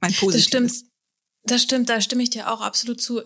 mein 0.00 0.12
positives. 0.12 0.32
Das 0.32 0.44
stimmt. 0.44 0.90
Das 1.42 1.62
stimmt, 1.62 1.88
da 1.88 2.00
stimme 2.00 2.22
ich 2.22 2.30
dir 2.30 2.50
auch 2.52 2.60
absolut 2.60 3.00
zu. 3.00 3.22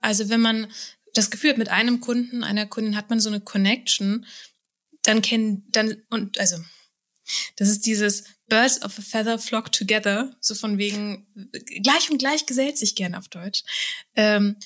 Also 0.00 0.28
wenn 0.28 0.40
man 0.40 0.70
das 1.14 1.30
Gefühl 1.30 1.50
hat, 1.50 1.58
mit 1.58 1.68
einem 1.68 2.00
Kunden, 2.00 2.44
einer 2.44 2.66
Kundin 2.66 2.96
hat 2.96 3.10
man 3.10 3.20
so 3.20 3.28
eine 3.28 3.40
Connection, 3.40 4.26
dann 5.02 5.22
kennen, 5.22 5.66
dann, 5.70 6.02
und 6.10 6.38
also, 6.38 6.56
das 7.56 7.68
ist 7.68 7.86
dieses 7.86 8.24
Birds 8.48 8.82
of 8.82 8.98
a 8.98 9.02
Feather 9.02 9.38
flock 9.38 9.72
together, 9.72 10.36
so 10.40 10.54
von 10.54 10.78
wegen, 10.78 11.26
gleich 11.82 12.10
und 12.10 12.18
gleich 12.18 12.46
gesellt 12.46 12.76
sich 12.76 12.94
gern 12.94 13.14
auf 13.14 13.28
Deutsch. 13.28 13.62
Ähm, 14.14 14.56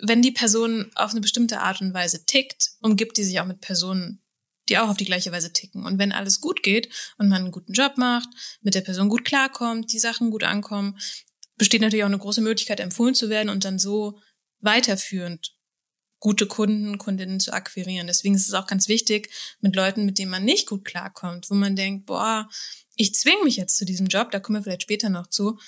wenn 0.00 0.20
die 0.20 0.32
Person 0.32 0.90
auf 0.96 1.12
eine 1.12 1.20
bestimmte 1.20 1.60
Art 1.60 1.80
und 1.80 1.94
Weise 1.94 2.26
tickt, 2.26 2.72
umgibt 2.80 3.16
die 3.16 3.24
sich 3.24 3.38
auch 3.40 3.46
mit 3.46 3.60
Personen, 3.60 4.20
die 4.68 4.78
auch 4.78 4.88
auf 4.88 4.96
die 4.96 5.04
gleiche 5.04 5.32
Weise 5.32 5.52
ticken. 5.52 5.84
Und 5.84 5.98
wenn 5.98 6.12
alles 6.12 6.40
gut 6.40 6.62
geht 6.62 6.88
und 7.18 7.28
man 7.28 7.42
einen 7.42 7.50
guten 7.50 7.72
Job 7.72 7.96
macht, 7.96 8.28
mit 8.60 8.74
der 8.74 8.80
Person 8.80 9.08
gut 9.08 9.24
klarkommt, 9.24 9.92
die 9.92 9.98
Sachen 9.98 10.30
gut 10.30 10.44
ankommen, 10.44 10.98
besteht 11.56 11.80
natürlich 11.80 12.04
auch 12.04 12.08
eine 12.08 12.18
große 12.18 12.40
Möglichkeit, 12.40 12.80
empfohlen 12.80 13.14
zu 13.14 13.28
werden 13.28 13.48
und 13.48 13.64
dann 13.64 13.78
so 13.78 14.18
weiterführend 14.60 15.54
gute 16.22 16.46
Kunden, 16.46 16.98
Kundinnen 16.98 17.40
zu 17.40 17.52
akquirieren. 17.52 18.06
Deswegen 18.06 18.36
ist 18.36 18.46
es 18.46 18.54
auch 18.54 18.68
ganz 18.68 18.86
wichtig, 18.86 19.28
mit 19.60 19.74
Leuten, 19.74 20.04
mit 20.04 20.18
denen 20.18 20.30
man 20.30 20.44
nicht 20.44 20.68
gut 20.68 20.84
klarkommt, 20.84 21.50
wo 21.50 21.54
man 21.54 21.74
denkt, 21.74 22.06
boah, 22.06 22.48
ich 22.94 23.14
zwinge 23.14 23.42
mich 23.42 23.56
jetzt 23.56 23.76
zu 23.76 23.84
diesem 23.84 24.06
Job, 24.06 24.30
da 24.30 24.38
kommen 24.38 24.58
wir 24.58 24.62
vielleicht 24.62 24.82
später 24.82 25.10
noch 25.10 25.26
zu, 25.26 25.58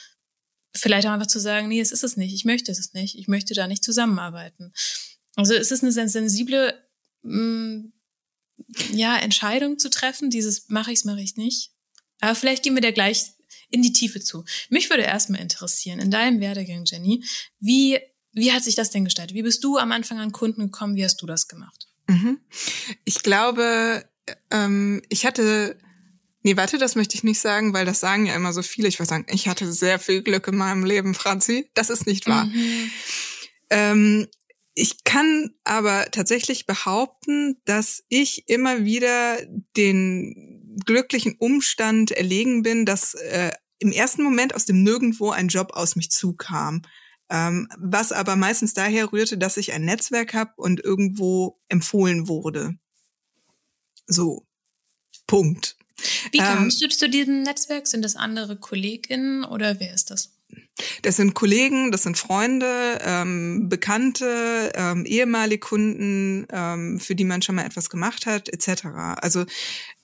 vielleicht 0.73 1.09
auch 1.09 1.13
einfach 1.13 1.27
zu 1.27 1.41
sagen, 1.41 1.69
nee, 1.69 1.81
es 1.81 1.91
ist 1.91 2.05
es 2.05 2.17
nicht, 2.17 2.33
ich 2.33 2.45
möchte 2.45 2.71
es 2.71 2.93
nicht, 2.93 3.19
ich 3.19 3.27
möchte 3.27 3.55
da 3.55 3.67
nicht 3.67 3.83
zusammenarbeiten. 3.83 4.73
Also 5.35 5.55
es 5.55 5.73
ist 5.73 5.83
eine 5.83 5.91
sensible 5.91 6.75
mm, 7.23 7.87
ja, 8.93 9.17
Entscheidung 9.17 9.79
zu 9.79 9.91
treffen, 9.91 10.31
dieses 10.31 10.69
mache 10.69 10.93
ich 10.93 11.01
es, 11.01 11.05
mache 11.05 11.21
ich 11.21 11.37
nicht. 11.37 11.71
Aber 12.21 12.35
vielleicht 12.35 12.63
gehen 12.63 12.75
wir 12.75 12.83
da 12.83 12.91
gleich 12.91 13.33
in 13.71 13.83
die 13.83 13.93
Tiefe 13.93 14.21
zu. 14.21 14.45
Mich 14.69 14.91
würde 14.91 15.03
erstmal 15.03 15.41
interessieren, 15.41 15.99
in 15.99 16.11
deinem 16.11 16.41
Werdegang, 16.41 16.85
Jenny, 16.85 17.25
wie, 17.61 17.99
wie 18.33 18.53
hat 18.53 18.65
sich 18.65 18.75
das 18.75 18.91
denn 18.91 19.05
gestaltet? 19.05 19.35
Wie 19.35 19.43
bist 19.43 19.65
du 19.65 19.79
am 19.79 19.93
Anfang 19.93 20.19
an 20.19 20.33
Kunden 20.33 20.63
gekommen? 20.63 20.97
Wie 20.97 21.05
hast 21.05 21.21
du 21.21 21.27
das 21.27 21.49
gemacht? 21.49 21.89
Mhm. 22.07 22.39
Ich 23.05 23.23
glaube, 23.23 24.05
ähm, 24.51 25.03
ich 25.09 25.27
hatte 25.27 25.77
Nee, 26.47 26.59
warte, 26.59 26.77
das 26.77 26.95
möchte 26.95 27.17
ich 27.17 27.25
nicht 27.25 27.41
sagen, 27.41 27.73
weil 27.73 27.87
das 27.87 28.01
sagen 28.01 28.27
ja 28.27 28.35
immer 28.35 28.53
so 28.53 28.61
viele. 28.61 28.87
Ich 28.87 28.99
würde 28.99 29.09
sagen, 29.09 29.27
ich 29.31 29.49
hatte 29.49 29.73
sehr 29.73 29.99
viel 29.99 30.21
Glück 30.21 30.47
in 30.47 30.57
meinem 30.57 30.85
Leben, 30.85 31.15
Franzi. 31.15 31.71
Das 31.73 31.89
ist 31.89 32.07
nicht 32.07 32.27
wahr. 32.27 32.45
Mhm. 32.45 32.91
Ähm, 33.71 34.29
ich 34.75 35.05
kann 35.05 35.55
aber 35.63 36.07
tatsächlich 36.11 36.67
behaupten, 36.67 37.61
dass 37.65 38.03
ich 38.09 38.49
immer 38.49 38.85
wieder 38.85 39.39
den 39.77 40.77
glücklichen 40.85 41.37
Umstand 41.39 42.11
erlegen 42.11 42.63
bin, 42.63 42.85
dass 42.85 43.15
äh, 43.15 43.53
im 43.79 43.93
ersten 43.93 44.23
Moment 44.23 44.55
aus 44.55 44.65
dem 44.65 44.83
Nirgendwo 44.83 45.31
ein 45.31 45.49
Job 45.49 45.73
aus 45.75 45.95
mich 45.95 46.11
zukam. 46.11 46.83
Ähm, 47.31 47.69
was 47.79 48.13
aber 48.13 48.37
meistens 48.37 48.75
daher 48.75 49.13
rührte, 49.13 49.39
dass 49.39 49.57
ich 49.57 49.73
ein 49.73 49.85
Netzwerk 49.85 50.35
habe 50.35 50.53
und 50.57 50.81
irgendwo 50.85 51.61
empfohlen 51.69 52.29
wurde. 52.29 52.77
So. 54.07 54.47
Punkt. 55.27 55.77
Wie 56.33 56.39
kamst 56.39 56.83
ähm, 56.83 56.89
du 56.89 56.97
zu 56.97 57.09
diesem 57.09 57.43
Netzwerk? 57.43 57.87
Sind 57.87 58.03
das 58.03 58.17
andere 58.17 58.57
KollegInnen 58.57 59.45
oder 59.45 59.81
wer 59.81 59.95
ist 59.95 60.11
das? 60.11 60.34
Das 61.03 61.17
sind 61.17 61.35
Kollegen, 61.35 61.93
das 61.93 62.03
sind 62.03 62.19
Freunde, 62.19 62.99
ähm, 63.05 63.69
Bekannte, 63.69 64.73
ähm, 64.75 65.05
ehemalige 65.07 65.61
Kunden, 65.61 66.47
ähm, 66.51 66.99
für 66.99 67.15
die 67.15 67.25
man 67.25 67.43
schon 67.43 67.55
mal 67.55 67.65
etwas 67.65 67.91
gemacht 67.91 68.27
hat, 68.27 68.49
etc. 68.49 68.87
Also 69.21 69.45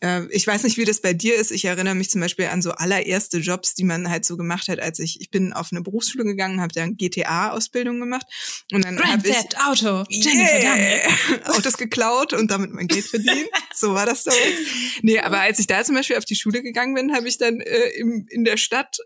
äh, 0.01 0.27
ich 0.31 0.47
weiß 0.47 0.63
nicht, 0.63 0.77
wie 0.77 0.85
das 0.85 1.01
bei 1.01 1.13
dir 1.13 1.35
ist. 1.35 1.51
Ich 1.51 1.65
erinnere 1.65 1.97
mich 1.97 2.11
zum 2.11 2.21
Beispiel 2.21 2.47
an 2.47 2.63
so 2.63 2.71
allererste 2.71 3.39
Jobs, 3.39 3.75
die 3.75 3.85
man 3.85 4.09
halt 4.09 4.25
so 4.25 4.37
gemacht 4.37 4.69
hat, 4.69 4.79
als 4.81 5.01
ich 5.01 5.21
ich 5.21 5.31
bin 5.31 5.53
auf 5.53 5.69
eine 5.73 5.83
Berufsschule 5.83 6.25
gegangen, 6.25 6.61
habe 6.61 6.73
dann 6.73 6.97
GTA-Ausbildung 6.97 7.99
gemacht 7.99 8.27
und 8.73 8.85
dann 8.85 8.99
habe 9.03 9.29
ich 9.29 9.37
Auto, 9.59 10.05
yeah, 10.11 11.01
Autos 11.47 11.77
geklaut 11.79 12.33
und 12.33 12.51
damit 12.51 12.73
mein 12.73 12.87
Geld 12.87 13.07
verdient. 13.07 13.49
so 13.75 13.95
war 13.95 14.07
das 14.07 14.25
damals. 14.25 14.43
Nee, 15.03 15.19
aber 15.19 15.41
als 15.41 15.59
ich 15.59 15.67
da 15.67 15.83
zum 15.85 15.97
Beispiel 15.97 16.17
auf 16.17 16.25
die 16.25 16.37
Schule 16.37 16.63
gegangen 16.63 16.95
bin, 16.95 17.13
habe 17.13 17.29
ich 17.29 17.39
dann 17.39 17.61
äh, 17.61 17.89
im, 17.97 18.27
in 18.31 18.45
der 18.45 18.57
Stadt 18.57 18.99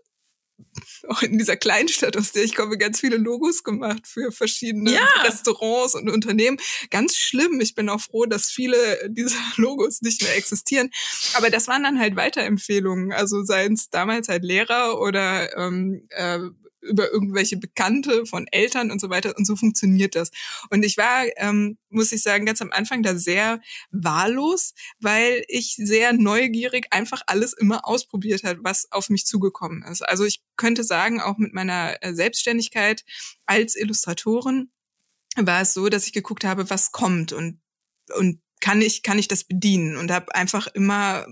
auch 1.07 1.21
in 1.21 1.37
dieser 1.37 1.57
Kleinstadt, 1.57 2.17
aus 2.17 2.31
der 2.31 2.43
ich 2.43 2.55
komme, 2.55 2.77
ganz 2.77 2.99
viele 2.99 3.17
Logos 3.17 3.63
gemacht 3.63 4.07
für 4.07 4.31
verschiedene 4.31 4.93
ja. 4.93 5.05
Restaurants 5.23 5.95
und 5.95 6.09
Unternehmen. 6.09 6.57
Ganz 6.89 7.15
schlimm. 7.17 7.59
Ich 7.61 7.75
bin 7.75 7.89
auch 7.89 8.01
froh, 8.01 8.25
dass 8.25 8.49
viele 8.49 8.77
dieser 9.09 9.39
Logos 9.57 10.01
nicht 10.01 10.21
mehr 10.23 10.35
existieren. 10.35 10.89
Aber 11.33 11.49
das 11.49 11.67
waren 11.67 11.83
dann 11.83 11.99
halt 11.99 12.15
Weiterempfehlungen. 12.15 13.13
Also 13.13 13.43
seien 13.43 13.73
es 13.73 13.89
damals 13.89 14.27
halt 14.27 14.43
Lehrer 14.43 14.99
oder 14.99 15.55
ähm, 15.57 16.07
äh, 16.09 16.39
über 16.85 17.11
irgendwelche 17.11 17.57
Bekannte 17.57 18.25
von 18.25 18.47
Eltern 18.51 18.91
und 18.91 19.01
so 19.01 19.09
weiter. 19.09 19.35
Und 19.37 19.45
so 19.45 19.55
funktioniert 19.55 20.15
das. 20.15 20.31
Und 20.69 20.83
ich 20.83 20.97
war, 20.97 21.25
ähm, 21.37 21.77
muss 21.89 22.11
ich 22.11 22.21
sagen, 22.21 22.45
ganz 22.45 22.61
am 22.61 22.71
Anfang 22.71 23.03
da 23.03 23.15
sehr 23.15 23.61
wahllos, 23.91 24.73
weil 24.99 25.43
ich 25.47 25.75
sehr 25.75 26.13
neugierig 26.13 26.87
einfach 26.91 27.21
alles 27.27 27.53
immer 27.53 27.87
ausprobiert 27.87 28.43
hat, 28.43 28.57
was 28.61 28.91
auf 28.91 29.09
mich 29.09 29.25
zugekommen 29.25 29.83
ist. 29.83 30.01
Also 30.01 30.25
ich 30.25 30.41
könnte 30.55 30.83
sagen, 30.83 31.21
auch 31.21 31.37
mit 31.37 31.53
meiner 31.53 31.97
äh, 32.01 32.13
Selbstständigkeit 32.13 33.03
als 33.45 33.75
Illustratorin 33.75 34.71
war 35.37 35.61
es 35.61 35.73
so, 35.73 35.89
dass 35.89 36.05
ich 36.05 36.13
geguckt 36.13 36.45
habe, 36.45 36.69
was 36.69 36.91
kommt 36.91 37.33
und 37.33 37.59
und 38.15 38.39
kann 38.61 38.81
ich 38.81 39.03
kann 39.03 39.19
ich 39.19 39.27
das 39.27 39.43
bedienen 39.43 39.97
und 39.97 40.11
habe 40.11 40.33
einfach 40.35 40.67
immer 40.67 41.27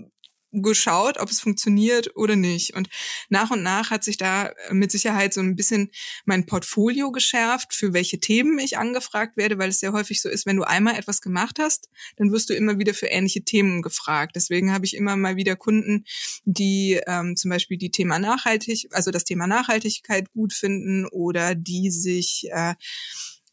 geschaut, 0.62 1.18
ob 1.18 1.30
es 1.30 1.40
funktioniert 1.40 2.16
oder 2.16 2.36
nicht. 2.36 2.74
Und 2.74 2.88
nach 3.28 3.50
und 3.50 3.62
nach 3.62 3.90
hat 3.90 4.04
sich 4.04 4.16
da 4.16 4.46
äh, 4.46 4.74
mit 4.74 4.90
Sicherheit 4.90 5.34
so 5.34 5.40
ein 5.40 5.56
bisschen 5.56 5.90
mein 6.24 6.46
Portfolio 6.46 7.10
geschärft, 7.12 7.74
für 7.74 7.92
welche 7.92 8.18
Themen 8.20 8.58
ich 8.58 8.78
angefragt 8.78 9.36
werde, 9.36 9.58
weil 9.58 9.70
es 9.70 9.80
sehr 9.80 9.92
häufig 9.92 10.20
so 10.20 10.28
ist, 10.28 10.46
wenn 10.46 10.56
du 10.56 10.62
einmal 10.62 10.96
etwas 10.96 11.20
gemacht 11.20 11.58
hast, 11.58 11.88
dann 12.16 12.32
wirst 12.32 12.50
du 12.50 12.54
immer 12.54 12.78
wieder 12.78 12.94
für 12.94 13.06
ähnliche 13.06 13.42
Themen 13.42 13.82
gefragt. 13.82 14.36
Deswegen 14.36 14.72
habe 14.72 14.86
ich 14.86 14.94
immer 14.94 15.16
mal 15.16 15.36
wieder 15.36 15.56
Kunden, 15.56 16.04
die 16.44 17.00
ähm, 17.06 17.36
zum 17.36 17.50
Beispiel 17.50 17.78
die 17.78 17.90
Thema 17.90 18.18
Nachhaltig, 18.18 18.88
also 18.92 19.10
das 19.10 19.24
Thema 19.24 19.46
Nachhaltigkeit 19.46 20.30
gut 20.32 20.52
finden 20.52 21.06
oder 21.06 21.54
die 21.54 21.90
sich 21.90 22.48
äh, 22.50 22.74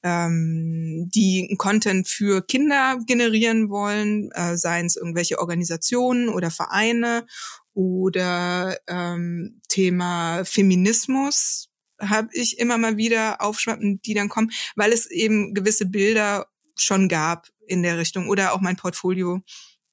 ähm, 0.04 1.10
die 1.14 1.56
Content 1.58 2.08
für 2.08 2.42
Kinder 2.42 3.00
generieren 3.06 3.70
wollen, 3.70 4.32
äh, 4.32 4.58
seien 4.58 4.88
es 4.88 4.96
irgendwelche 4.96 5.40
Organisationen 5.40 6.30
oder 6.30 6.52
Vereine 6.52 7.26
oder 7.74 8.78
ähm, 8.88 9.62
Thema 9.68 10.44
Feminismus 10.44 11.70
habe 12.02 12.30
ich 12.34 12.58
immer 12.60 12.78
mal 12.78 12.98
wieder 12.98 13.42
Aufschwappen, 13.42 14.02
die 14.02 14.14
dann 14.14 14.30
kommen, 14.30 14.52
weil 14.76 14.92
es 14.92 15.06
eben 15.10 15.54
gewisse 15.54 15.86
Bilder 15.86 16.48
schon 16.76 17.08
gab 17.08 17.48
in 17.68 17.84
der 17.84 17.98
Richtung 17.98 18.28
oder 18.28 18.54
auch 18.54 18.62
mein 18.62 18.76
Portfolio 18.76 19.42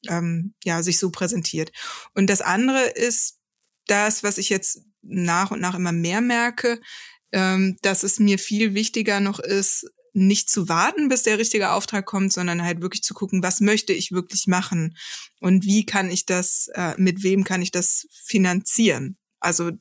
ähm, 0.08 0.54
ja 0.64 0.82
sich 0.82 0.98
so 0.98 1.10
präsentiert. 1.10 1.70
Und 2.14 2.28
das 2.30 2.40
andere 2.40 2.84
ist 2.84 3.38
das, 3.86 4.22
was 4.22 4.38
ich 4.38 4.48
jetzt 4.48 4.82
nach 5.02 5.50
und 5.50 5.60
nach 5.60 5.74
immer 5.74 5.92
mehr 5.92 6.20
merke, 6.20 6.80
ähm, 7.32 7.76
dass 7.82 8.02
es 8.02 8.18
mir 8.18 8.38
viel 8.38 8.74
wichtiger 8.74 9.20
noch 9.20 9.38
ist, 9.38 9.90
nicht 10.26 10.50
zu 10.50 10.68
warten, 10.68 11.08
bis 11.08 11.22
der 11.22 11.38
richtige 11.38 11.72
Auftrag 11.72 12.06
kommt, 12.06 12.32
sondern 12.32 12.62
halt 12.62 12.80
wirklich 12.80 13.02
zu 13.02 13.14
gucken, 13.14 13.42
was 13.42 13.60
möchte 13.60 13.92
ich 13.92 14.12
wirklich 14.12 14.46
machen 14.46 14.96
und 15.40 15.64
wie 15.64 15.86
kann 15.86 16.10
ich 16.10 16.26
das, 16.26 16.68
äh, 16.74 16.94
mit 16.96 17.22
wem 17.22 17.44
kann 17.44 17.62
ich 17.62 17.70
das 17.70 18.06
finanzieren. 18.10 19.16
Also 19.40 19.72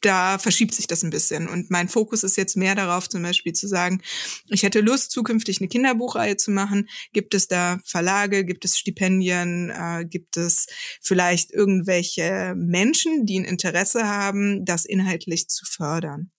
da 0.00 0.38
verschiebt 0.38 0.74
sich 0.74 0.86
das 0.86 1.02
ein 1.02 1.10
bisschen. 1.10 1.48
Und 1.48 1.70
mein 1.70 1.88
Fokus 1.88 2.22
ist 2.22 2.36
jetzt 2.36 2.56
mehr 2.56 2.74
darauf, 2.74 3.08
zum 3.08 3.22
Beispiel 3.22 3.52
zu 3.52 3.66
sagen, 3.66 4.02
ich 4.48 4.62
hätte 4.62 4.80
Lust, 4.80 5.10
zukünftig 5.10 5.60
eine 5.60 5.68
Kinderbuchreihe 5.68 6.36
zu 6.36 6.50
machen. 6.50 6.88
Gibt 7.12 7.34
es 7.34 7.48
da 7.48 7.78
Verlage, 7.84 8.44
gibt 8.44 8.64
es 8.64 8.78
Stipendien, 8.78 9.70
äh, 9.70 10.04
gibt 10.04 10.36
es 10.36 10.66
vielleicht 11.00 11.50
irgendwelche 11.50 12.54
Menschen, 12.56 13.26
die 13.26 13.40
ein 13.40 13.44
Interesse 13.44 14.06
haben, 14.06 14.64
das 14.64 14.84
inhaltlich 14.84 15.48
zu 15.48 15.64
fördern? 15.64 16.30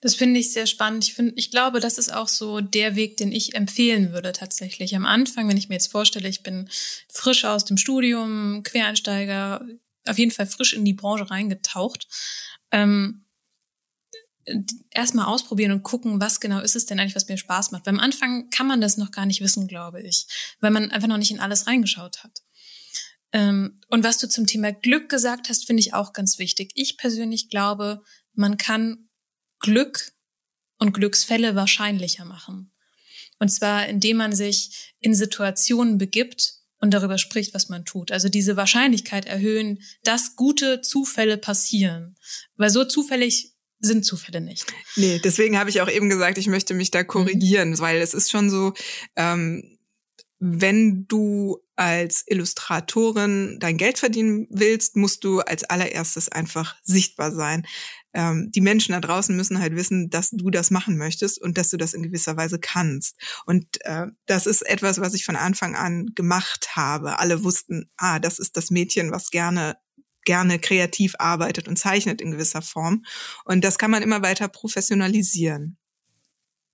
Das 0.00 0.14
finde 0.14 0.40
ich 0.40 0.52
sehr 0.52 0.66
spannend. 0.66 1.04
Ich 1.04 1.14
finde, 1.14 1.32
ich 1.36 1.50
glaube, 1.50 1.80
das 1.80 1.98
ist 1.98 2.12
auch 2.12 2.28
so 2.28 2.60
der 2.60 2.96
Weg, 2.96 3.16
den 3.16 3.32
ich 3.32 3.54
empfehlen 3.54 4.12
würde 4.12 4.32
tatsächlich. 4.32 4.94
Am 4.94 5.06
Anfang, 5.06 5.48
wenn 5.48 5.56
ich 5.56 5.68
mir 5.68 5.76
jetzt 5.76 5.90
vorstelle, 5.90 6.28
ich 6.28 6.42
bin 6.42 6.68
frisch 7.08 7.44
aus 7.44 7.64
dem 7.64 7.76
Studium, 7.76 8.62
Quereinsteiger, 8.62 9.66
auf 10.06 10.18
jeden 10.18 10.30
Fall 10.30 10.46
frisch 10.46 10.74
in 10.74 10.84
die 10.84 10.92
Branche 10.92 11.30
reingetaucht. 11.30 12.06
Ähm, 12.70 13.24
erstmal 14.90 15.26
ausprobieren 15.26 15.72
und 15.72 15.82
gucken, 15.82 16.20
was 16.20 16.40
genau 16.40 16.60
ist 16.60 16.76
es 16.76 16.86
denn 16.86 16.98
eigentlich, 16.98 17.16
was 17.16 17.28
mir 17.28 17.38
Spaß 17.38 17.70
macht. 17.70 17.86
Weil 17.86 17.94
am 17.94 18.00
Anfang 18.00 18.50
kann 18.50 18.66
man 18.66 18.80
das 18.80 18.96
noch 18.96 19.10
gar 19.10 19.26
nicht 19.26 19.40
wissen, 19.40 19.66
glaube 19.66 20.02
ich, 20.02 20.26
weil 20.60 20.70
man 20.70 20.90
einfach 20.90 21.08
noch 21.08 21.16
nicht 21.16 21.30
in 21.30 21.40
alles 21.40 21.66
reingeschaut 21.66 22.22
hat. 22.22 22.42
Ähm, 23.32 23.80
und 23.88 24.04
was 24.04 24.18
du 24.18 24.28
zum 24.28 24.46
Thema 24.46 24.72
Glück 24.72 25.08
gesagt 25.08 25.48
hast, 25.48 25.66
finde 25.66 25.80
ich 25.80 25.94
auch 25.94 26.12
ganz 26.12 26.38
wichtig. 26.38 26.70
Ich 26.74 26.96
persönlich 26.96 27.48
glaube, 27.48 28.02
man 28.34 28.56
kann 28.56 29.03
Glück 29.64 30.12
und 30.78 30.92
Glücksfälle 30.92 31.54
wahrscheinlicher 31.54 32.26
machen. 32.26 32.70
Und 33.38 33.48
zwar, 33.48 33.88
indem 33.88 34.18
man 34.18 34.34
sich 34.34 34.94
in 35.00 35.14
Situationen 35.14 35.96
begibt 35.96 36.52
und 36.80 36.92
darüber 36.92 37.16
spricht, 37.16 37.54
was 37.54 37.70
man 37.70 37.86
tut. 37.86 38.12
Also 38.12 38.28
diese 38.28 38.58
Wahrscheinlichkeit 38.58 39.24
erhöhen, 39.24 39.80
dass 40.02 40.36
gute 40.36 40.82
Zufälle 40.82 41.38
passieren. 41.38 42.14
Weil 42.56 42.68
so 42.68 42.84
zufällig 42.84 43.54
sind 43.80 44.04
Zufälle 44.04 44.42
nicht. 44.42 44.66
Nee, 44.96 45.18
deswegen 45.24 45.58
habe 45.58 45.70
ich 45.70 45.80
auch 45.80 45.90
eben 45.90 46.10
gesagt, 46.10 46.36
ich 46.36 46.46
möchte 46.46 46.74
mich 46.74 46.90
da 46.90 47.02
mhm. 47.02 47.06
korrigieren, 47.06 47.70
mhm. 47.70 47.78
weil 47.78 48.02
es 48.02 48.12
ist 48.12 48.30
schon 48.30 48.50
so, 48.50 48.74
ähm, 49.16 49.78
wenn 50.40 51.06
du 51.06 51.58
als 51.74 52.22
Illustratorin 52.26 53.56
dein 53.60 53.78
Geld 53.78 53.98
verdienen 53.98 54.46
willst, 54.50 54.94
musst 54.94 55.24
du 55.24 55.40
als 55.40 55.64
allererstes 55.64 56.28
einfach 56.28 56.76
sichtbar 56.82 57.32
sein 57.32 57.66
ähm, 58.14 58.50
die 58.52 58.60
Menschen 58.60 58.92
da 58.92 59.00
draußen 59.00 59.36
müssen 59.36 59.58
halt 59.58 59.74
wissen, 59.76 60.08
dass 60.08 60.30
du 60.30 60.50
das 60.50 60.70
machen 60.70 60.96
möchtest 60.96 61.40
und 61.40 61.58
dass 61.58 61.70
du 61.70 61.76
das 61.76 61.94
in 61.94 62.02
gewisser 62.02 62.36
Weise 62.36 62.58
kannst. 62.58 63.16
Und 63.44 63.66
äh, 63.84 64.06
das 64.26 64.46
ist 64.46 64.62
etwas, 64.62 65.00
was 65.00 65.14
ich 65.14 65.24
von 65.24 65.36
Anfang 65.36 65.74
an 65.74 66.12
gemacht 66.14 66.76
habe. 66.76 67.18
Alle 67.18 67.44
wussten, 67.44 67.90
ah, 67.96 68.18
das 68.18 68.38
ist 68.38 68.56
das 68.56 68.70
Mädchen, 68.70 69.10
was 69.10 69.30
gerne 69.30 69.76
gerne 70.24 70.58
kreativ 70.58 71.14
arbeitet 71.18 71.68
und 71.68 71.76
zeichnet 71.76 72.22
in 72.22 72.30
gewisser 72.30 72.62
Form. 72.62 73.04
Und 73.44 73.62
das 73.62 73.76
kann 73.76 73.90
man 73.90 74.02
immer 74.02 74.22
weiter 74.22 74.48
professionalisieren. 74.48 75.76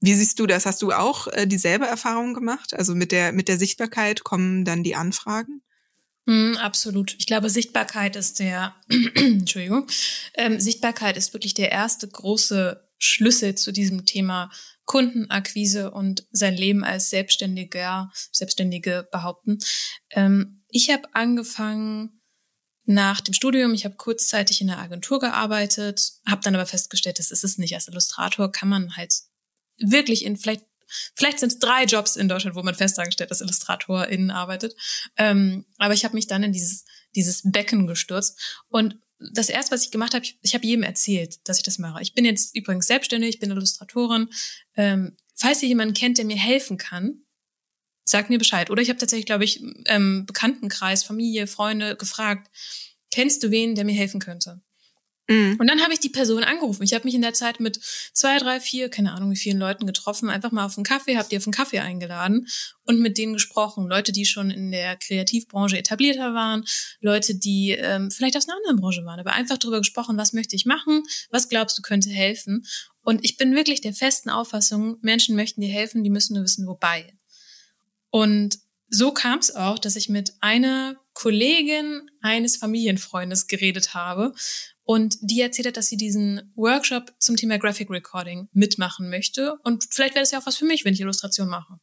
Wie 0.01 0.15
siehst 0.15 0.39
du 0.39 0.47
das? 0.47 0.67
Hast 0.67 0.81
du 0.83 0.93
auch 0.93 1.27
äh, 1.29 1.47
dieselbe 1.47 1.87
Erfahrung 1.87 2.33
gemacht? 2.33 2.75
Also 2.75 2.95
mit 2.95 3.13
der, 3.13 3.33
mit 3.33 3.49
der 3.49 3.59
Sichtbarkeit 3.59 4.25
kommen 4.25 4.65
dann 4.65 4.83
die 4.83 4.97
Anfragen? 4.97 5.63
Mm, 6.27 6.57
absolut. 6.57 7.17
Ich 7.19 7.27
glaube, 7.27 7.51
Sichtbarkeit 7.51 8.17
ist 8.17 8.39
der, 8.41 8.75
Entschuldigung, 9.15 9.87
ähm, 10.35 10.61
Sichtbarkeit 10.61 11.17
ist 11.17 11.33
wirklich 11.33 11.55
der 11.55 11.73
erste 11.73 12.09
große 12.09 12.89
Schlüssel 12.99 13.55
zu 13.55 13.73
diesem 13.73 14.05
Thema 14.05 14.51
Kundenakquise 14.85 15.91
und 15.91 16.27
sein 16.31 16.57
Leben 16.57 16.85
als 16.85 17.11
Selbstständiger, 17.11 18.11
Selbstständige 18.33 19.09
behaupten. 19.11 19.59
Ähm, 20.11 20.65
ich 20.69 20.91
habe 20.91 21.15
angefangen 21.15 22.21
nach 22.85 23.21
dem 23.21 23.35
Studium, 23.35 23.73
ich 23.73 23.85
habe 23.85 23.97
kurzzeitig 23.97 24.61
in 24.61 24.67
der 24.67 24.79
Agentur 24.79 25.21
gearbeitet, 25.21 26.13
habe 26.27 26.43
dann 26.43 26.55
aber 26.55 26.67
festgestellt, 26.67 27.19
das 27.19 27.31
ist 27.31 27.45
es 27.45 27.57
nicht. 27.57 27.75
Als 27.75 27.89
Illustrator 27.89 28.51
kann 28.51 28.69
man 28.69 28.97
halt 28.97 29.15
wirklich 29.79 30.25
in 30.25 30.37
vielleicht 30.37 30.65
Vielleicht 31.15 31.39
sind 31.39 31.53
es 31.53 31.59
drei 31.59 31.85
Jobs 31.85 32.17
in 32.17 32.29
Deutschland, 32.29 32.57
wo 32.57 32.63
man 32.63 32.75
festangestellt 32.75 33.31
als 33.31 33.41
Illustratorin 33.41 34.31
arbeitet. 34.31 34.75
Ähm, 35.17 35.67
aber 35.79 35.95
ich 35.95 36.05
habe 36.05 36.15
mich 36.15 36.27
dann 36.27 36.43
in 36.43 36.53
dieses, 36.53 36.85
dieses 37.15 37.43
Becken 37.45 37.87
gestürzt. 37.87 38.39
Und 38.69 38.99
das 39.33 39.49
erste, 39.49 39.73
was 39.73 39.85
ich 39.85 39.91
gemacht 39.91 40.15
habe, 40.15 40.25
ich, 40.25 40.39
ich 40.43 40.55
habe 40.55 40.67
jedem 40.67 40.83
erzählt, 40.83 41.47
dass 41.49 41.59
ich 41.59 41.63
das 41.63 41.79
mache. 41.79 42.03
Ich 42.03 42.15
bin 42.15 42.25
jetzt 42.25 42.57
übrigens 42.57 42.87
selbstständig, 42.87 43.31
ich 43.31 43.41
bin 43.41 43.51
Illustratorin. 43.51 44.29
Ähm, 44.77 45.17
falls 45.35 45.63
ihr 45.63 45.69
jemanden 45.69 45.95
kennt, 45.95 46.19
der 46.19 46.25
mir 46.25 46.39
helfen 46.39 46.79
kann, 46.79 47.23
sagt 48.05 48.31
mir 48.31 48.39
Bescheid. 48.39 48.71
Oder 48.71 48.83
ich 48.83 48.89
habe 48.89 48.99
tatsächlich, 48.99 49.27
glaube 49.27 49.45
ich, 49.45 49.63
ähm, 49.87 50.25
Bekanntenkreis, 50.27 51.05
Familie, 51.05 51.47
Freunde 51.47 51.97
gefragt, 51.97 52.51
kennst 53.11 53.43
du 53.43 53.51
wen, 53.51 53.75
der 53.75 53.85
mir 53.85 53.95
helfen 53.95 54.21
könnte? 54.21 54.63
Mhm. 55.31 55.57
Und 55.61 55.69
dann 55.69 55.81
habe 55.81 55.93
ich 55.93 56.01
die 56.01 56.09
Person 56.09 56.43
angerufen. 56.43 56.83
Ich 56.83 56.93
habe 56.93 57.05
mich 57.05 57.15
in 57.15 57.23
der 57.23 57.33
Zeit 57.33 57.61
mit 57.61 57.79
zwei, 58.13 58.39
drei, 58.39 58.59
vier, 58.59 58.89
keine 58.89 59.13
Ahnung 59.13 59.31
wie 59.31 59.37
vielen 59.37 59.61
Leuten 59.61 59.87
getroffen, 59.87 60.29
einfach 60.29 60.51
mal 60.51 60.67
auf 60.67 60.77
einen 60.77 60.85
Kaffee, 60.85 61.17
habe 61.17 61.29
die 61.31 61.37
auf 61.37 61.47
einen 61.47 61.53
Kaffee 61.53 61.79
eingeladen 61.79 62.49
und 62.85 63.01
mit 63.01 63.17
denen 63.17 63.35
gesprochen. 63.35 63.87
Leute, 63.87 64.11
die 64.11 64.27
schon 64.27 64.51
in 64.51 64.73
der 64.73 64.97
Kreativbranche 64.97 65.79
etablierter 65.79 66.35
waren, 66.35 66.65
Leute, 67.01 67.37
die 67.37 67.71
ähm, 67.71 68.11
vielleicht 68.11 68.37
aus 68.37 68.49
einer 68.49 68.57
anderen 68.57 68.81
Branche 68.81 69.05
waren, 69.05 69.21
aber 69.21 69.33
einfach 69.33 69.57
darüber 69.57 69.79
gesprochen, 69.79 70.17
was 70.17 70.33
möchte 70.33 70.57
ich 70.57 70.67
machen, 70.67 71.05
was 71.31 71.49
glaubst 71.49 71.79
du 71.79 71.83
könnte 71.83 72.11
helfen. 72.11 72.67
Und 73.03 73.25
ich 73.25 73.37
bin 73.37 73.55
wirklich 73.55 73.81
der 73.81 73.95
festen 73.95 74.31
Auffassung, 74.31 74.97
Menschen 75.01 75.37
möchten 75.37 75.61
dir 75.61 75.71
helfen, 75.71 76.03
die 76.03 76.11
müssen 76.11 76.35
nur 76.35 76.43
wissen, 76.43 76.67
wobei. 76.67 77.15
Und 78.11 78.59
so 78.89 79.13
kam 79.13 79.39
es 79.39 79.55
auch, 79.55 79.79
dass 79.79 79.95
ich 79.95 80.09
mit 80.09 80.35
einer 80.41 80.97
Kollegin 81.13 82.11
eines 82.21 82.57
Familienfreundes 82.57 83.47
geredet 83.47 83.95
habe 83.95 84.35
und 84.91 85.19
die 85.21 85.41
erzählt 85.41 85.69
hat, 85.69 85.77
dass 85.77 85.87
sie 85.87 85.97
diesen 85.97 86.51
Workshop 86.57 87.15
zum 87.21 87.37
Thema 87.37 87.59
Graphic 87.59 87.89
Recording 87.91 88.49
mitmachen 88.53 89.09
möchte. 89.09 89.55
Und 89.63 89.87
vielleicht 89.89 90.17
wäre 90.17 90.25
das 90.25 90.33
ja 90.33 90.41
auch 90.41 90.47
was 90.47 90.57
für 90.57 90.65
mich, 90.65 90.85
wenn 90.85 90.93
ich 90.93 91.01
Illustration 91.01 91.49
mache. 91.49 91.79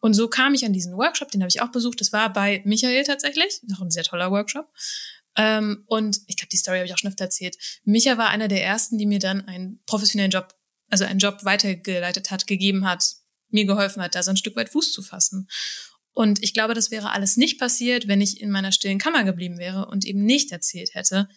Und 0.00 0.14
so 0.14 0.26
kam 0.28 0.54
ich 0.54 0.64
an 0.64 0.72
diesen 0.72 0.96
Workshop, 0.96 1.30
den 1.30 1.42
habe 1.42 1.50
ich 1.50 1.60
auch 1.60 1.70
besucht. 1.70 2.00
Das 2.00 2.14
war 2.14 2.32
bei 2.32 2.62
Michael 2.64 3.04
tatsächlich, 3.04 3.60
noch 3.66 3.82
ein 3.82 3.90
sehr 3.90 4.04
toller 4.04 4.30
Workshop. 4.30 4.72
Ähm, 5.36 5.84
und 5.84 6.22
ich 6.26 6.38
glaube, 6.38 6.48
die 6.50 6.56
Story 6.56 6.78
habe 6.78 6.86
ich 6.86 6.94
auch 6.94 6.98
schon 6.98 7.10
öfter 7.10 7.24
erzählt. 7.24 7.58
Micha 7.84 8.16
war 8.16 8.30
einer 8.30 8.48
der 8.48 8.64
ersten, 8.64 8.96
die 8.96 9.04
mir 9.04 9.18
dann 9.18 9.46
einen 9.46 9.82
professionellen 9.84 10.30
Job, 10.30 10.54
also 10.88 11.04
einen 11.04 11.18
Job 11.18 11.44
weitergeleitet 11.44 12.30
hat, 12.30 12.46
gegeben 12.46 12.86
hat, 12.88 13.04
mir 13.50 13.66
geholfen 13.66 14.02
hat, 14.02 14.14
da 14.14 14.22
so 14.22 14.30
ein 14.30 14.38
Stück 14.38 14.56
weit 14.56 14.70
Fuß 14.70 14.94
zu 14.94 15.02
fassen. 15.02 15.46
Und 16.14 16.42
ich 16.42 16.54
glaube, 16.54 16.72
das 16.72 16.90
wäre 16.90 17.10
alles 17.10 17.36
nicht 17.36 17.60
passiert, 17.60 18.08
wenn 18.08 18.22
ich 18.22 18.40
in 18.40 18.50
meiner 18.50 18.72
stillen 18.72 18.98
Kammer 18.98 19.24
geblieben 19.24 19.58
wäre 19.58 19.84
und 19.88 20.06
eben 20.06 20.24
nicht 20.24 20.52
erzählt 20.52 20.94
hätte, 20.94 21.28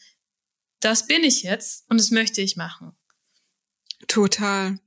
das 0.79 1.07
bin 1.07 1.23
ich 1.23 1.43
jetzt 1.43 1.85
und 1.89 1.99
das 1.99 2.11
möchte 2.11 2.41
ich 2.41 2.55
machen. 2.55 2.93
Total. 4.07 4.79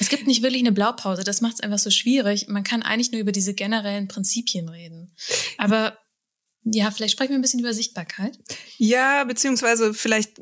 Es 0.00 0.08
gibt 0.08 0.26
nicht 0.26 0.42
wirklich 0.42 0.62
eine 0.62 0.72
Blaupause, 0.72 1.22
das 1.22 1.40
macht 1.40 1.54
es 1.54 1.60
einfach 1.60 1.78
so 1.78 1.90
schwierig. 1.90 2.48
Man 2.48 2.64
kann 2.64 2.82
eigentlich 2.82 3.12
nur 3.12 3.20
über 3.20 3.32
diese 3.32 3.54
generellen 3.54 4.08
Prinzipien 4.08 4.68
reden. 4.68 5.14
Aber 5.56 5.96
ja, 6.64 6.90
vielleicht 6.90 7.12
sprechen 7.12 7.30
wir 7.30 7.38
ein 7.38 7.42
bisschen 7.42 7.60
über 7.60 7.74
Sichtbarkeit. 7.74 8.38
Ja, 8.78 9.24
beziehungsweise 9.24 9.94
vielleicht, 9.94 10.40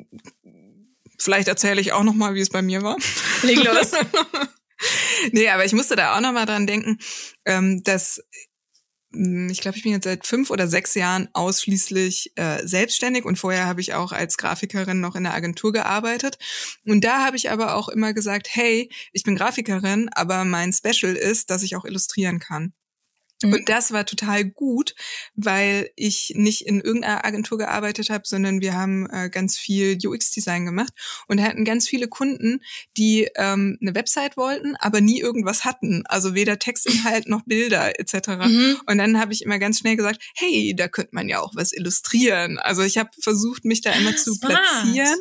vielleicht 1.18 1.48
erzähle 1.48 1.80
ich 1.80 1.92
auch 1.92 2.04
noch 2.04 2.14
mal, 2.14 2.34
wie 2.34 2.40
es 2.40 2.50
bei 2.50 2.62
mir 2.62 2.82
war. 2.82 2.96
Leg 3.42 3.62
los. 3.62 3.92
nee, 5.32 5.48
aber 5.48 5.64
ich 5.64 5.72
musste 5.72 5.96
da 5.96 6.16
auch 6.16 6.20
noch 6.20 6.32
mal 6.32 6.46
dran 6.46 6.66
denken, 6.66 6.98
ähm, 7.44 7.82
dass 7.82 8.22
ich 9.14 9.60
glaube, 9.60 9.76
ich 9.76 9.82
bin 9.82 9.92
jetzt 9.92 10.04
seit 10.04 10.26
fünf 10.26 10.50
oder 10.50 10.66
sechs 10.66 10.94
Jahren 10.94 11.28
ausschließlich 11.34 12.32
äh, 12.36 12.66
selbstständig 12.66 13.24
und 13.24 13.38
vorher 13.38 13.66
habe 13.66 13.80
ich 13.80 13.94
auch 13.94 14.12
als 14.12 14.38
Grafikerin 14.38 15.00
noch 15.00 15.16
in 15.16 15.24
der 15.24 15.34
Agentur 15.34 15.72
gearbeitet. 15.72 16.38
Und 16.86 17.04
da 17.04 17.24
habe 17.24 17.36
ich 17.36 17.50
aber 17.50 17.76
auch 17.76 17.88
immer 17.88 18.14
gesagt, 18.14 18.48
hey, 18.50 18.90
ich 19.12 19.22
bin 19.22 19.36
Grafikerin, 19.36 20.08
aber 20.12 20.44
mein 20.44 20.72
Special 20.72 21.14
ist, 21.14 21.50
dass 21.50 21.62
ich 21.62 21.76
auch 21.76 21.84
illustrieren 21.84 22.38
kann. 22.38 22.72
Mhm. 23.42 23.52
Und 23.54 23.68
das 23.68 23.92
war 23.92 24.06
total 24.06 24.44
gut, 24.44 24.94
weil 25.34 25.90
ich 25.96 26.32
nicht 26.36 26.62
in 26.62 26.80
irgendeiner 26.80 27.24
Agentur 27.24 27.58
gearbeitet 27.58 28.10
habe, 28.10 28.22
sondern 28.26 28.60
wir 28.60 28.74
haben 28.74 29.08
äh, 29.10 29.30
ganz 29.30 29.56
viel 29.56 29.98
UX-Design 30.04 30.64
gemacht 30.64 30.92
und 31.28 31.42
hatten 31.42 31.64
ganz 31.64 31.88
viele 31.88 32.08
Kunden, 32.08 32.60
die 32.96 33.28
ähm, 33.36 33.78
eine 33.80 33.94
Website 33.94 34.36
wollten, 34.36 34.76
aber 34.76 35.00
nie 35.00 35.20
irgendwas 35.20 35.64
hatten. 35.64 36.04
Also 36.06 36.34
weder 36.34 36.58
Textinhalt 36.58 37.28
noch 37.28 37.42
Bilder 37.44 37.98
etc. 37.98 38.28
Mhm. 38.28 38.80
Und 38.86 38.98
dann 38.98 39.18
habe 39.18 39.32
ich 39.32 39.42
immer 39.42 39.58
ganz 39.58 39.78
schnell 39.78 39.96
gesagt, 39.96 40.22
hey, 40.34 40.74
da 40.76 40.88
könnte 40.88 41.14
man 41.14 41.28
ja 41.28 41.40
auch 41.40 41.54
was 41.54 41.72
illustrieren. 41.72 42.58
Also 42.58 42.82
ich 42.82 42.98
habe 42.98 43.10
versucht, 43.20 43.64
mich 43.64 43.80
da 43.80 43.92
immer 43.92 44.16
zu 44.16 44.38
platzieren. 44.38 45.18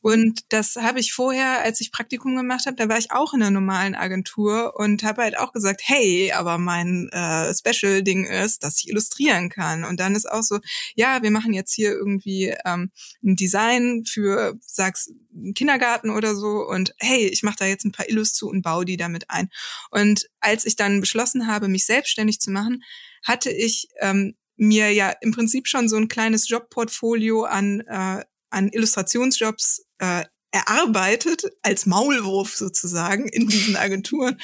Und 0.00 0.40
das 0.50 0.76
habe 0.76 1.00
ich 1.00 1.12
vorher, 1.12 1.62
als 1.62 1.80
ich 1.80 1.90
Praktikum 1.90 2.36
gemacht 2.36 2.66
habe, 2.66 2.76
da 2.76 2.88
war 2.88 2.98
ich 2.98 3.10
auch 3.10 3.34
in 3.34 3.42
einer 3.42 3.50
normalen 3.50 3.96
Agentur 3.96 4.74
und 4.76 5.02
habe 5.02 5.22
halt 5.22 5.36
auch 5.38 5.52
gesagt, 5.52 5.82
hey, 5.84 6.32
aber 6.32 6.58
mein 6.58 7.08
äh, 7.10 7.52
Special-Ding 7.52 8.26
ist, 8.26 8.62
dass 8.62 8.78
ich 8.78 8.88
illustrieren 8.88 9.48
kann. 9.48 9.84
Und 9.84 9.98
dann 9.98 10.14
ist 10.14 10.30
auch 10.30 10.42
so, 10.42 10.60
ja, 10.94 11.22
wir 11.22 11.32
machen 11.32 11.52
jetzt 11.52 11.72
hier 11.74 11.90
irgendwie 11.90 12.54
ähm, 12.64 12.92
ein 13.24 13.34
Design 13.34 14.04
für, 14.06 14.58
sag's, 14.60 15.10
Kindergarten 15.54 16.10
oder 16.10 16.34
so 16.34 16.66
und 16.66 16.94
hey, 16.98 17.26
ich 17.26 17.42
mache 17.42 17.56
da 17.60 17.66
jetzt 17.66 17.84
ein 17.84 17.92
paar 17.92 18.08
Illus 18.08 18.32
zu 18.32 18.48
und 18.48 18.62
baue 18.62 18.84
die 18.84 18.96
damit 18.96 19.30
ein. 19.30 19.50
Und 19.90 20.28
als 20.40 20.64
ich 20.64 20.74
dann 20.74 21.00
beschlossen 21.00 21.46
habe, 21.46 21.68
mich 21.68 21.86
selbstständig 21.86 22.40
zu 22.40 22.50
machen, 22.50 22.82
hatte 23.24 23.50
ich 23.50 23.88
ähm, 24.00 24.36
mir 24.56 24.92
ja 24.92 25.10
im 25.20 25.30
Prinzip 25.32 25.68
schon 25.68 25.88
so 25.88 25.96
ein 25.96 26.08
kleines 26.08 26.48
Jobportfolio 26.48 27.44
an 27.44 27.80
äh, 27.86 28.24
an 28.50 28.68
Illustrationsjobs 28.68 29.84
äh, 29.98 30.24
erarbeitet 30.50 31.44
als 31.62 31.86
Maulwurf 31.86 32.56
sozusagen 32.56 33.28
in 33.28 33.48
diesen 33.48 33.76
Agenturen. 33.76 34.40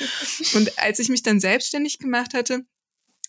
Und 0.55 0.79
als 0.79 0.99
ich 0.99 1.09
mich 1.09 1.23
dann 1.23 1.41
selbstständig 1.41 1.99
gemacht 1.99 2.35
hatte, 2.35 2.67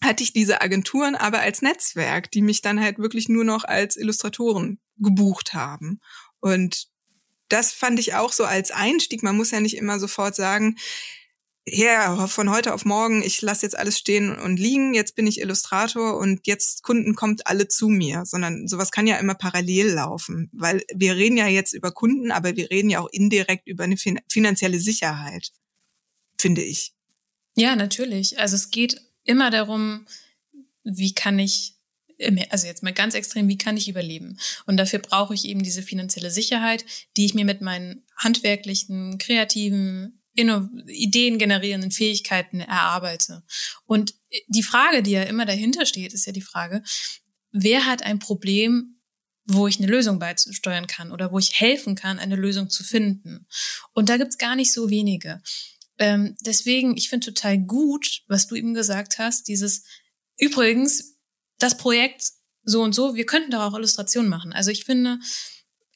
hatte 0.03 0.23
ich 0.23 0.33
diese 0.33 0.61
Agenturen 0.61 1.15
aber 1.15 1.39
als 1.39 1.61
Netzwerk, 1.61 2.29
die 2.31 2.41
mich 2.41 2.61
dann 2.61 2.81
halt 2.81 2.99
wirklich 2.99 3.29
nur 3.29 3.45
noch 3.45 3.63
als 3.63 3.95
Illustratoren 3.95 4.79
gebucht 4.97 5.53
haben. 5.53 6.01
Und 6.39 6.87
das 7.47 7.71
fand 7.71 7.99
ich 7.99 8.15
auch 8.15 8.33
so 8.33 8.43
als 8.43 8.71
Einstieg. 8.71 9.23
Man 9.23 9.37
muss 9.37 9.51
ja 9.51 9.61
nicht 9.61 9.77
immer 9.77 9.99
sofort 9.99 10.35
sagen, 10.35 10.75
ja, 11.67 12.27
von 12.27 12.51
heute 12.51 12.73
auf 12.73 12.85
morgen, 12.85 13.23
ich 13.23 13.41
lasse 13.41 13.65
jetzt 13.65 13.77
alles 13.77 13.97
stehen 13.97 14.37
und 14.37 14.57
liegen, 14.57 14.93
jetzt 14.93 15.15
bin 15.15 15.25
ich 15.25 15.41
Illustrator 15.41 16.17
und 16.17 16.45
jetzt 16.45 16.83
Kunden 16.83 17.15
kommt 17.15 17.47
alle 17.47 17.67
zu 17.67 17.87
mir, 17.89 18.23
sondern 18.25 18.67
sowas 18.67 18.91
kann 18.91 19.07
ja 19.07 19.17
immer 19.17 19.33
parallel 19.33 19.87
laufen, 19.93 20.49
weil 20.53 20.83
wir 20.93 21.15
reden 21.15 21.37
ja 21.37 21.47
jetzt 21.47 21.73
über 21.73 21.91
Kunden, 21.91 22.31
aber 22.31 22.55
wir 22.55 22.69
reden 22.69 22.91
ja 22.91 22.99
auch 22.99 23.09
indirekt 23.11 23.67
über 23.67 23.83
eine 23.83 23.97
finanzielle 23.97 24.79
Sicherheit, 24.79 25.51
finde 26.37 26.61
ich. 26.61 26.93
Ja, 27.57 27.75
natürlich. 27.75 28.39
Also 28.39 28.55
es 28.55 28.69
geht 28.69 29.01
immer 29.23 29.49
darum, 29.49 30.05
wie 30.83 31.13
kann 31.13 31.39
ich 31.39 31.73
also 32.49 32.67
jetzt 32.67 32.83
mal 32.83 32.93
ganz 32.93 33.13
extrem, 33.13 33.49
wie 33.49 33.57
kann 33.57 33.75
ich 33.75 33.89
überleben? 33.89 34.37
Und 34.65 34.77
dafür 34.77 34.99
brauche 34.99 35.33
ich 35.33 35.45
eben 35.45 35.63
diese 35.63 35.81
finanzielle 35.81 36.31
Sicherheit, 36.31 36.85
die 37.17 37.25
ich 37.25 37.33
mir 37.33 37.43
mit 37.43 37.59
meinen 37.61 38.03
handwerklichen, 38.15 39.17
kreativen, 39.17 40.21
Ideen 40.35 41.37
generierenden 41.37 41.91
Fähigkeiten 41.91 42.59
erarbeite. 42.59 43.43
Und 43.85 44.15
die 44.47 44.63
Frage, 44.63 45.01
die 45.01 45.11
ja 45.11 45.23
immer 45.23 45.45
dahinter 45.45 45.85
steht, 45.85 46.13
ist 46.13 46.25
ja 46.25 46.33
die 46.33 46.41
Frage, 46.41 46.83
wer 47.51 47.85
hat 47.85 48.03
ein 48.03 48.19
Problem, 48.19 48.99
wo 49.45 49.67
ich 49.67 49.77
eine 49.77 49.87
Lösung 49.87 50.19
beisteuern 50.19 50.87
kann 50.87 51.11
oder 51.11 51.31
wo 51.31 51.39
ich 51.39 51.59
helfen 51.59 51.95
kann, 51.95 52.19
eine 52.19 52.35
Lösung 52.35 52.69
zu 52.69 52.83
finden. 52.83 53.47
Und 53.93 54.09
da 54.09 54.17
gibt's 54.17 54.37
gar 54.37 54.55
nicht 54.55 54.73
so 54.73 54.89
wenige. 54.89 55.41
Ähm, 55.97 56.35
deswegen, 56.41 56.97
ich 56.97 57.09
finde 57.09 57.27
total 57.27 57.59
gut, 57.59 58.23
was 58.27 58.47
du 58.47 58.55
eben 58.55 58.73
gesagt 58.73 59.19
hast, 59.19 59.47
dieses 59.47 59.83
übrigens, 60.37 61.17
das 61.59 61.77
Projekt 61.77 62.31
so 62.63 62.81
und 62.81 62.93
so, 62.93 63.15
wir 63.15 63.25
könnten 63.25 63.51
da 63.51 63.65
auch 63.65 63.75
Illustrationen 63.75 64.29
machen. 64.29 64.51
Also 64.51 64.71
ich 64.71 64.83
finde, 64.83 65.19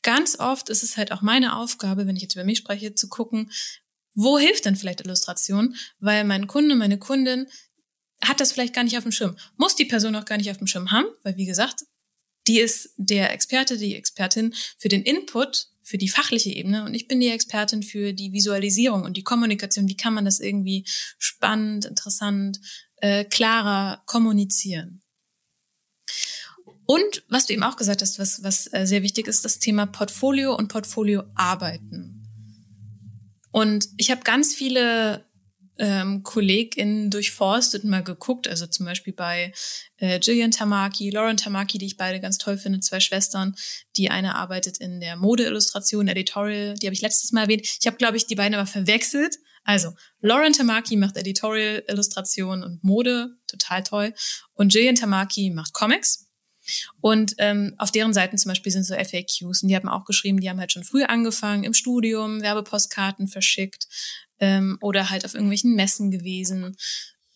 ganz 0.04 0.40
oft 0.40 0.70
ist 0.70 0.84
es 0.84 0.96
halt 0.96 1.12
auch 1.12 1.22
meine 1.22 1.56
Aufgabe, 1.58 2.08
wenn 2.08 2.16
ich 2.16 2.22
jetzt 2.22 2.36
über 2.36 2.46
mich 2.46 2.60
spreche, 2.60 2.96
zu 2.96 3.10
gucken, 3.10 3.52
wo 4.16 4.38
hilft 4.38 4.66
denn 4.66 4.76
vielleicht 4.76 5.02
Illustration? 5.02 5.76
Weil 6.00 6.24
mein 6.24 6.48
Kunde, 6.48 6.76
meine 6.76 6.98
Kundin 6.98 7.48
hat 8.24 8.40
das 8.40 8.52
vielleicht 8.52 8.74
gar 8.74 8.84
nicht 8.84 8.98
auf 8.98 9.04
dem 9.04 9.12
Schirm. 9.12 9.38
Muss 9.58 9.76
die 9.76 9.86
Person 9.86 10.16
auch 10.16 10.26
gar 10.26 10.38
nicht 10.38 10.52
auf 10.52 10.58
dem 10.58 10.68
Schirm 10.68 10.92
haben, 10.92 11.08
weil 11.24 11.38
wie 11.38 11.46
gesagt, 11.46 11.86
die 12.48 12.60
ist 12.60 12.94
der 12.98 13.32
Experte, 13.34 13.78
die 13.78 13.96
Expertin 13.96 14.54
für 14.78 14.90
den 14.90 15.04
Input 15.04 15.68
für 15.84 15.98
die 15.98 16.10
fachliche 16.10 16.52
Ebene 16.52 16.86
und 16.86 16.94
ich 16.94 17.08
bin 17.08 17.20
die 17.20 17.30
Expertin 17.30 17.82
für 17.82 18.14
die 18.14 18.32
Visualisierung 18.32 19.04
und 19.04 19.18
die 19.18 19.24
Kommunikation. 19.24 19.88
Wie 19.88 19.98
kann 19.98 20.14
man 20.14 20.26
das 20.26 20.40
irgendwie 20.40 20.86
spannend, 21.18 21.86
interessant, 21.86 22.60
äh, 22.98 23.26
klarer 23.26 24.04
kommunizieren? 24.06 25.02
Und 26.86 27.24
was 27.28 27.46
du 27.46 27.54
eben 27.54 27.64
auch 27.64 27.76
gesagt 27.76 28.02
hast, 28.02 28.20
was, 28.20 28.44
was 28.44 28.72
äh, 28.74 28.86
sehr 28.86 29.04
wichtig 29.04 29.28
ist, 29.28 29.46
das 29.46 29.60
Thema 29.60 29.86
Portfolio 29.86 30.56
und 30.56 30.68
Portfolioarbeiten. 30.68 32.19
Und 33.52 33.88
ich 33.98 34.12
habe 34.12 34.22
ganz 34.22 34.54
viele 34.54 35.26
ähm, 35.80 36.24
KollegInnen 36.24 37.10
durchforstet 37.10 37.84
und 37.84 37.90
mal 37.90 38.04
geguckt, 38.04 38.48
also 38.48 38.68
zum 38.68 38.86
Beispiel 38.86 39.14
bei 39.14 39.54
äh, 39.98 40.20
Gillian 40.20 40.52
Tamaki, 40.52 41.10
Lauren 41.10 41.38
Tamaki, 41.38 41.78
die 41.78 41.86
ich 41.86 41.98
beide 41.98 42.20
ganz 42.20 42.38
toll 42.38 42.58
finde, 42.58 42.82
zwei 42.82 43.00
Schwestern. 43.00 43.56
Die 43.96 44.10
eine 44.10 44.36
arbeitet 44.36 44.78
in 44.80 45.00
der 45.00 45.16
Modeillustration, 45.16 46.10
Editorial, 46.10 46.76
die 46.76 46.86
habe 46.86 46.94
ich 46.94 47.02
letztes 47.02 47.32
Mal 47.32 47.44
erwähnt. 47.44 47.62
Ich 47.64 47.88
habe, 47.88 47.98
glaube 47.98 48.18
ich, 48.18 48.28
die 48.28 48.36
beiden 48.36 48.56
aber 48.56 48.68
verwechselt. 48.68 49.38
Also, 49.64 49.94
Lauren 50.22 50.54
Tamaki 50.54 50.96
macht 50.98 51.16
Editorial, 51.16 51.84
Illustration 51.88 52.64
und 52.64 52.84
Mode, 52.84 53.38
total 53.48 53.84
toll. 53.84 54.14
Und 54.54 54.72
Gillian 54.72 54.96
Tamaki 54.96 55.52
macht 55.52 55.74
Comics. 55.74 56.29
Und 57.02 57.36
ähm, 57.38 57.76
auf 57.78 57.92
deren 57.92 58.14
Seiten 58.14 58.38
zum 58.38 58.50
Beispiel 58.50 58.72
sind 58.72 58.84
so 58.84 58.96
FAQs 58.96 59.64
und 59.64 59.68
die 59.68 59.76
haben 59.76 59.90
auch 59.90 60.06
geschrieben, 60.06 60.40
die 60.40 60.50
haben 60.50 60.60
halt 60.60 60.72
schon 60.72 60.84
früh 60.84 61.04
angefangen, 61.04 61.64
im 61.64 61.74
Studium 61.74 62.42
Werbepostkarten 62.42 63.28
verschickt 63.28 63.88
ähm, 64.40 64.78
oder 64.82 65.10
halt 65.10 65.26
auf 65.26 65.34
irgendwelchen 65.34 65.76
Messen 65.76 66.12
gewesen. 66.12 66.76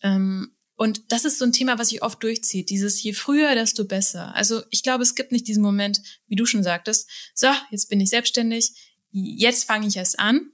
Ähm, 0.02 0.54
und 0.76 1.12
das 1.12 1.24
ist 1.24 1.38
so 1.38 1.44
ein 1.44 1.52
Thema, 1.52 1.78
was 1.78 1.90
sich 1.90 2.02
oft 2.02 2.22
durchzieht. 2.22 2.70
Dieses 2.70 3.02
je 3.02 3.12
früher, 3.12 3.54
desto 3.54 3.84
besser. 3.84 4.34
Also 4.34 4.62
ich 4.70 4.82
glaube, 4.82 5.04
es 5.04 5.14
gibt 5.14 5.30
nicht 5.30 5.46
diesen 5.46 5.62
Moment, 5.62 6.00
wie 6.26 6.36
du 6.36 6.46
schon 6.46 6.64
sagtest, 6.64 7.08
so, 7.34 7.46
jetzt 7.70 7.88
bin 7.88 8.00
ich 8.00 8.10
selbstständig, 8.10 8.72
jetzt 9.12 9.64
fange 9.64 9.86
ich 9.86 9.96
erst 9.96 10.18
an. 10.18 10.50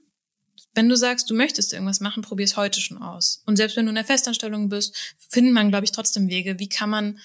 Wenn 0.73 0.87
du 0.87 0.95
sagst, 0.95 1.29
du 1.29 1.33
möchtest 1.33 1.73
irgendwas 1.73 1.99
machen, 1.99 2.21
probier 2.21 2.45
es 2.45 2.55
heute 2.55 2.79
schon 2.79 2.99
aus. 2.99 3.41
Und 3.45 3.57
selbst 3.57 3.75
wenn 3.75 3.85
du 3.85 3.89
in 3.89 3.95
der 3.95 4.05
Festanstellung 4.05 4.69
bist, 4.69 4.95
findet 5.17 5.53
man, 5.53 5.69
glaube 5.69 5.85
ich, 5.85 5.91
trotzdem 5.91 6.29
Wege, 6.29 6.59
wie 6.59 6.69
kann 6.69 6.89
man 6.89 7.19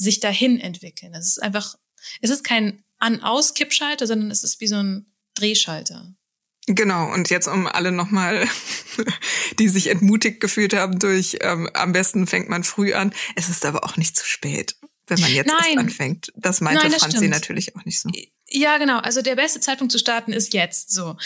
sich 0.00 0.20
dahin 0.20 0.58
entwickeln. 0.58 1.14
Es 1.14 1.26
ist 1.26 1.42
einfach, 1.42 1.76
es 2.20 2.30
ist 2.30 2.42
kein 2.42 2.82
An-Aus-Kippschalter, 2.98 4.06
sondern 4.06 4.30
es 4.30 4.44
ist 4.44 4.60
wie 4.60 4.66
so 4.66 4.76
ein 4.76 5.06
Drehschalter. 5.34 6.14
Genau, 6.66 7.12
und 7.12 7.30
jetzt 7.30 7.48
um 7.48 7.66
alle 7.66 7.92
nochmal, 7.92 8.48
die 9.58 9.68
sich 9.68 9.88
entmutigt 9.88 10.40
gefühlt 10.40 10.74
haben 10.74 10.98
durch 10.98 11.38
ähm, 11.40 11.68
am 11.74 11.92
besten 11.92 12.26
fängt 12.26 12.48
man 12.48 12.64
früh 12.64 12.94
an. 12.94 13.12
Es 13.36 13.48
ist 13.48 13.64
aber 13.64 13.84
auch 13.84 13.96
nicht 13.96 14.16
zu 14.16 14.24
spät, 14.24 14.76
wenn 15.06 15.20
man 15.20 15.32
jetzt 15.32 15.48
Nein. 15.48 15.78
anfängt. 15.78 16.32
Das 16.36 16.60
meinte 16.60 16.82
Nein, 16.82 16.92
das 16.92 17.02
Franzi 17.02 17.18
stimmt. 17.18 17.32
natürlich 17.32 17.76
auch 17.76 17.84
nicht 17.84 18.00
so. 18.00 18.10
Ja, 18.48 18.78
genau. 18.78 18.98
Also 18.98 19.22
der 19.22 19.36
beste 19.36 19.60
Zeitpunkt 19.60 19.92
zu 19.92 19.98
starten 19.98 20.32
ist 20.32 20.54
jetzt 20.54 20.92
so. 20.92 21.16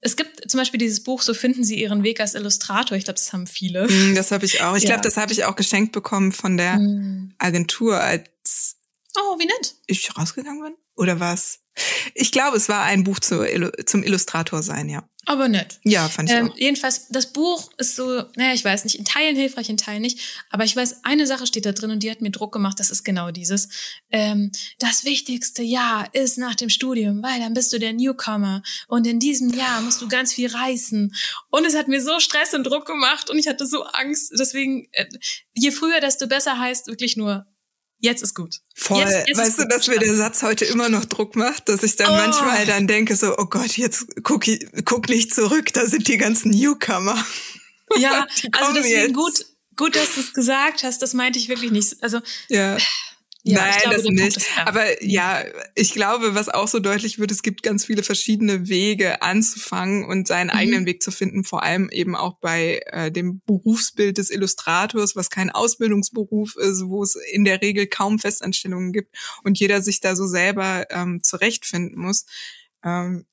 Es 0.00 0.16
gibt 0.16 0.50
zum 0.50 0.58
Beispiel 0.58 0.78
dieses 0.78 1.02
Buch, 1.02 1.22
so 1.22 1.32
finden 1.34 1.64
Sie 1.64 1.80
Ihren 1.80 2.02
Weg 2.02 2.20
als 2.20 2.34
Illustrator. 2.34 2.96
Ich 2.96 3.04
glaube, 3.04 3.18
das 3.18 3.32
haben 3.32 3.46
viele. 3.46 3.88
Mm, 3.88 4.14
Das 4.14 4.30
habe 4.30 4.44
ich 4.44 4.60
auch. 4.62 4.76
Ich 4.76 4.82
Ja. 4.84 4.90
glaube, 4.90 5.02
das 5.02 5.16
habe 5.16 5.32
ich 5.32 5.44
auch 5.44 5.56
geschenkt 5.56 5.92
bekommen 5.92 6.32
von 6.32 6.56
der 6.56 6.78
Mm. 6.78 7.32
Agentur, 7.38 7.98
als 8.00 8.76
Oh, 9.16 9.38
wie 9.38 9.46
nett. 9.46 9.74
ich 9.86 10.16
rausgegangen 10.16 10.62
bin. 10.62 10.74
Oder 10.96 11.18
was? 11.20 11.60
Ich 12.14 12.32
glaube, 12.32 12.56
es 12.56 12.68
war 12.68 12.82
ein 12.84 13.04
Buch 13.04 13.18
zu, 13.20 13.44
zum 13.84 14.02
Illustrator 14.02 14.62
sein, 14.62 14.88
ja. 14.88 15.08
Aber 15.28 15.48
nett. 15.48 15.80
Ja, 15.82 16.08
fand 16.08 16.30
ich 16.30 16.36
Ähm, 16.36 16.52
auch. 16.52 16.56
jedenfalls, 16.56 17.08
das 17.08 17.32
Buch 17.32 17.72
ist 17.78 17.96
so, 17.96 18.22
naja, 18.36 18.54
ich 18.54 18.64
weiß 18.64 18.84
nicht, 18.84 18.96
in 18.96 19.04
Teilen 19.04 19.34
hilfreich, 19.34 19.68
in 19.68 19.76
Teilen 19.76 20.02
nicht. 20.02 20.20
Aber 20.50 20.62
ich 20.62 20.76
weiß, 20.76 21.04
eine 21.04 21.26
Sache 21.26 21.48
steht 21.48 21.66
da 21.66 21.72
drin 21.72 21.90
und 21.90 22.02
die 22.04 22.10
hat 22.12 22.20
mir 22.20 22.30
Druck 22.30 22.52
gemacht, 22.52 22.78
das 22.78 22.90
ist 22.90 23.02
genau 23.04 23.32
dieses. 23.32 23.68
Ähm, 24.12 24.52
das 24.78 25.04
wichtigste 25.04 25.62
Jahr 25.64 26.08
ist 26.14 26.38
nach 26.38 26.54
dem 26.54 26.70
Studium, 26.70 27.24
weil 27.24 27.40
dann 27.40 27.54
bist 27.54 27.72
du 27.72 27.80
der 27.80 27.92
Newcomer. 27.92 28.62
Und 28.86 29.04
in 29.06 29.18
diesem 29.18 29.52
Jahr 29.52 29.80
musst 29.80 30.00
du 30.00 30.06
ganz 30.06 30.32
viel 30.32 30.48
reißen. 30.48 31.12
Und 31.50 31.66
es 31.66 31.74
hat 31.74 31.88
mir 31.88 32.00
so 32.00 32.20
Stress 32.20 32.54
und 32.54 32.62
Druck 32.64 32.86
gemacht 32.86 33.28
und 33.28 33.36
ich 33.38 33.48
hatte 33.48 33.66
so 33.66 33.82
Angst. 33.82 34.32
Deswegen, 34.38 34.86
äh, 34.92 35.06
je 35.54 35.72
früher, 35.72 36.00
desto 36.00 36.28
besser 36.28 36.56
heißt 36.58 36.86
wirklich 36.86 37.16
nur, 37.16 37.46
jetzt 38.06 38.22
ist 38.22 38.34
gut. 38.34 38.56
Voll. 38.74 39.00
jetzt- 39.00 39.28
jetzt 39.28 39.38
weißt 39.38 39.58
du, 39.58 39.62
gut 39.62 39.72
dass 39.72 39.86
mir 39.88 39.98
der 39.98 40.14
Satz 40.14 40.42
heute 40.42 40.64
immer 40.64 40.88
noch 40.88 41.04
Druck 41.04 41.36
macht, 41.36 41.68
dass 41.68 41.82
ich 41.82 41.96
dann 41.96 42.08
Oh. 42.08 42.16
manchmal 42.16 42.64
dann 42.66 42.86
denke 42.86 43.14
so, 43.16 43.36
oh 43.38 43.46
Gott, 43.46 43.76
jetzt 43.76 44.06
guck, 44.22 44.48
ich, 44.48 44.66
guck 44.84 45.08
nicht 45.08 45.34
zurück, 45.34 45.72
da 45.74 45.86
sind 45.86 46.08
die 46.08 46.16
ganzen 46.16 46.50
Newcomer. 46.50 47.22
Ja, 47.98 48.26
also 48.52 48.72
deswegen 48.72 48.96
jetzt. 49.00 49.14
gut, 49.14 49.46
gut, 49.76 49.96
dass 49.96 50.14
du 50.14 50.20
es 50.20 50.32
gesagt 50.32 50.82
hast. 50.82 51.02
Das 51.02 51.12
meinte 51.14 51.38
ich 51.38 51.48
wirklich 51.48 51.70
nicht. 51.70 52.02
Also 52.02 52.20
Ja. 52.48 52.76
Ja, 53.48 53.60
Nein, 53.60 53.74
glaube, 53.80 53.96
das 53.96 54.04
nicht. 54.06 54.50
Aber 54.64 55.04
ja, 55.04 55.44
ich 55.76 55.92
glaube, 55.92 56.34
was 56.34 56.48
auch 56.48 56.66
so 56.66 56.80
deutlich 56.80 57.20
wird, 57.20 57.30
es 57.30 57.42
gibt 57.42 57.62
ganz 57.62 57.84
viele 57.84 58.02
verschiedene 58.02 58.68
Wege 58.68 59.22
anzufangen 59.22 60.04
und 60.04 60.26
seinen 60.26 60.48
Mhm. 60.48 60.56
eigenen 60.56 60.86
Weg 60.86 61.00
zu 61.00 61.12
finden, 61.12 61.44
vor 61.44 61.62
allem 61.62 61.88
eben 61.90 62.16
auch 62.16 62.38
bei 62.40 62.80
äh, 62.86 63.12
dem 63.12 63.42
Berufsbild 63.46 64.18
des 64.18 64.30
Illustrators, 64.30 65.14
was 65.14 65.30
kein 65.30 65.50
Ausbildungsberuf 65.50 66.56
ist, 66.56 66.82
wo 66.88 67.04
es 67.04 67.14
in 67.14 67.44
der 67.44 67.62
Regel 67.62 67.86
kaum 67.86 68.18
Festanstellungen 68.18 68.92
gibt 68.92 69.16
und 69.44 69.60
jeder 69.60 69.80
sich 69.80 70.00
da 70.00 70.16
so 70.16 70.26
selber 70.26 70.86
ähm, 70.90 71.22
zurechtfinden 71.22 71.96
muss. 72.00 72.26
Ähm, 72.84 73.26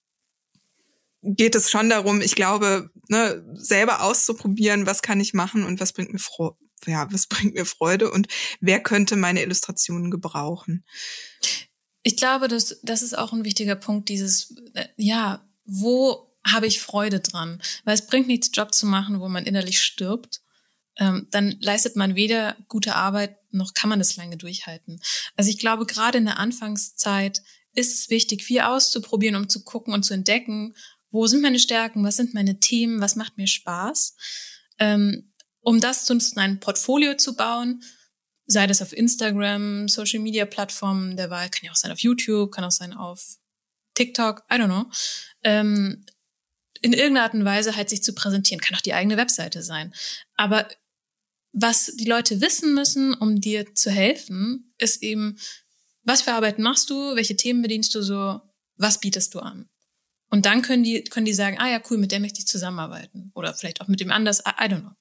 geht 1.23 1.55
es 1.55 1.71
schon 1.71 1.89
darum, 1.89 2.21
ich 2.21 2.35
glaube, 2.35 2.91
ne, 3.07 3.43
selber 3.55 4.03
auszuprobieren, 4.03 4.85
was 4.85 5.01
kann 5.01 5.19
ich 5.19 5.33
machen 5.33 5.63
und 5.63 5.79
was 5.79 5.93
bringt 5.93 6.13
mir 6.13 6.19
Freude, 6.19 6.57
ja, 6.87 7.11
was 7.11 7.27
bringt 7.27 7.55
mir 7.55 7.65
Freude 7.65 8.11
und 8.11 8.27
wer 8.59 8.81
könnte 8.81 9.15
meine 9.15 9.41
Illustrationen 9.41 10.11
gebrauchen. 10.11 10.85
Ich 12.03 12.17
glaube, 12.17 12.47
das, 12.47 12.79
das 12.83 13.01
ist 13.01 13.17
auch 13.17 13.33
ein 13.33 13.45
wichtiger 13.45 13.75
Punkt, 13.75 14.09
dieses, 14.09 14.53
äh, 14.73 14.87
ja, 14.97 15.47
wo 15.65 16.33
habe 16.45 16.67
ich 16.67 16.81
Freude 16.81 17.21
dran? 17.21 17.61
Weil 17.85 17.95
es 17.95 18.07
bringt 18.07 18.27
nichts, 18.27 18.51
Job 18.53 18.73
zu 18.73 18.85
machen, 18.85 19.21
wo 19.21 19.29
man 19.29 19.45
innerlich 19.45 19.81
stirbt. 19.81 20.41
Ähm, 20.97 21.27
dann 21.31 21.57
leistet 21.61 21.95
man 21.95 22.15
weder 22.15 22.55
gute 22.67 22.95
Arbeit, 22.95 23.37
noch 23.51 23.73
kann 23.73 23.89
man 23.89 23.99
das 23.99 24.15
lange 24.15 24.37
durchhalten. 24.37 25.01
Also 25.35 25.49
ich 25.49 25.57
glaube, 25.57 25.85
gerade 25.85 26.17
in 26.17 26.25
der 26.25 26.39
Anfangszeit 26.39 27.41
ist 27.73 27.93
es 27.93 28.09
wichtig, 28.09 28.43
viel 28.43 28.61
auszuprobieren, 28.61 29.35
um 29.35 29.49
zu 29.49 29.63
gucken 29.63 29.93
und 29.93 30.03
zu 30.03 30.13
entdecken, 30.13 30.75
wo 31.09 31.27
sind 31.27 31.41
meine 31.41 31.59
Stärken, 31.59 32.03
was 32.03 32.17
sind 32.17 32.33
meine 32.33 32.59
Themen, 32.59 32.99
was 33.01 33.15
macht 33.15 33.37
mir 33.37 33.47
Spaß. 33.47 34.15
Ähm, 34.79 35.32
um 35.63 35.79
das 35.79 36.05
zu 36.05 36.17
ein 36.35 36.59
Portfolio 36.59 37.15
zu 37.15 37.35
bauen, 37.35 37.83
sei 38.45 38.67
das 38.67 38.81
auf 38.81 38.93
Instagram, 38.93 39.87
Social 39.87 40.19
Media 40.19 40.45
Plattformen 40.45 41.17
der 41.17 41.29
Wahl, 41.29 41.49
kann 41.49 41.65
ja 41.65 41.71
auch 41.71 41.75
sein 41.75 41.91
auf 41.91 41.99
YouTube, 41.99 42.51
kann 42.51 42.65
auch 42.65 42.71
sein 42.71 42.93
auf 42.93 43.37
TikTok, 43.95 44.43
I 44.51 44.55
don't 44.55 44.65
know. 44.65 44.85
Ähm, 45.43 46.05
in 46.81 46.91
irgendeiner 46.91 47.23
Art 47.23 47.33
und 47.33 47.45
Weise 47.45 47.75
halt 47.75 47.89
sich 47.89 48.03
zu 48.03 48.13
präsentieren, 48.13 48.59
kann 48.59 48.75
auch 48.75 48.81
die 48.81 48.93
eigene 48.93 49.15
Webseite 49.15 49.63
sein. 49.63 49.93
Aber 50.35 50.67
was 51.53 51.93
die 51.95 52.09
Leute 52.09 52.41
wissen 52.41 52.73
müssen, 52.73 53.13
um 53.13 53.39
dir 53.39 53.73
zu 53.73 53.89
helfen, 53.89 54.73
ist 54.77 55.01
eben, 55.01 55.37
was 56.03 56.23
für 56.23 56.33
Arbeit 56.33 56.59
machst 56.59 56.89
du, 56.89 57.15
welche 57.15 57.37
Themen 57.37 57.61
bedienst 57.61 57.95
du 57.95 58.01
so, 58.01 58.41
was 58.75 58.99
bietest 58.99 59.33
du 59.33 59.39
an? 59.39 59.69
Und 60.29 60.45
dann 60.45 60.63
können 60.63 60.83
die, 60.83 61.03
können 61.03 61.27
die 61.27 61.33
sagen, 61.33 61.59
ah 61.59 61.69
ja, 61.69 61.79
cool, 61.89 61.99
mit 61.99 62.11
der 62.11 62.19
möchte 62.19 62.39
ich 62.39 62.47
zusammenarbeiten. 62.47 63.31
Oder 63.35 63.53
vielleicht 63.53 63.81
auch 63.81 63.87
mit 63.87 63.99
dem 63.99 64.11
anders, 64.11 64.39
I 64.39 64.63
don't 64.63 64.81
know. 64.81 64.91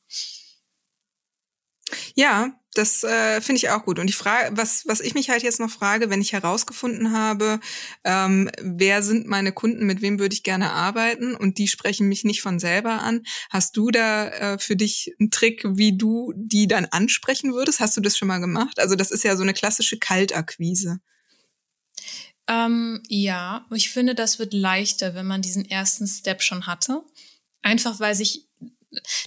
Ja, 2.14 2.52
das 2.74 3.05
äh, 3.05 3.40
finde 3.42 3.59
ich 3.59 3.68
auch 3.68 3.85
gut. 3.85 3.98
Und 3.98 4.07
die 4.07 4.14
Frage, 4.14 4.57
was, 4.57 4.87
was 4.87 5.00
ich 5.00 5.14
mich 5.14 5.28
halt 5.28 5.42
jetzt 5.42 5.61
noch 5.61 5.70
frage, 5.70 6.09
wenn 6.09 6.22
ich 6.22 6.33
herausgefunden 6.33 7.12
habe, 7.12 7.61
ähm, 8.05 8.50
wer 8.61 9.02
sind 9.02 9.26
meine 9.26 9.52
Kunden, 9.52 9.85
mit 9.85 10.00
wem 10.00 10.18
würde 10.18 10.35
ich 10.35 10.42
gerne 10.42 10.72
arbeiten 10.72 11.35
und 11.35 11.59
die 11.59 11.68
sprechen 11.68 12.09
mich 12.09 12.24
nicht 12.24 12.40
von 12.40 12.59
selber 12.59 13.02
an. 13.02 13.24
Hast 13.50 13.76
du 13.76 13.90
da 13.90 14.28
äh, 14.28 14.59
für 14.59 14.76
dich 14.76 15.12
einen 15.20 15.31
Trick, 15.31 15.64
wie 15.66 15.96
du 15.96 16.33
die 16.35 16.66
dann 16.66 16.87
ansprechen 16.87 17.52
würdest? 17.52 17.81
Hast 17.81 17.96
du 17.96 18.00
das 18.00 18.16
schon 18.16 18.28
mal 18.28 18.38
gemacht? 18.38 18.78
Also 18.78 18.94
das 18.94 19.11
ist 19.11 19.24
ja 19.24 19.37
so 19.37 19.42
eine 19.42 19.52
klassische 19.52 19.98
Kaltakquise. 19.98 21.00
Ähm, 22.48 23.02
ja, 23.09 23.66
ich 23.72 23.90
finde, 23.90 24.14
das 24.14 24.38
wird 24.38 24.55
leichter, 24.55 25.14
wenn 25.14 25.26
man 25.26 25.42
diesen 25.42 25.68
ersten 25.68 26.07
Step 26.07 26.42
schon 26.42 26.66
hatte. 26.66 27.02
Einfach 27.62 28.00
weil 28.00 28.14
sich, 28.14 28.48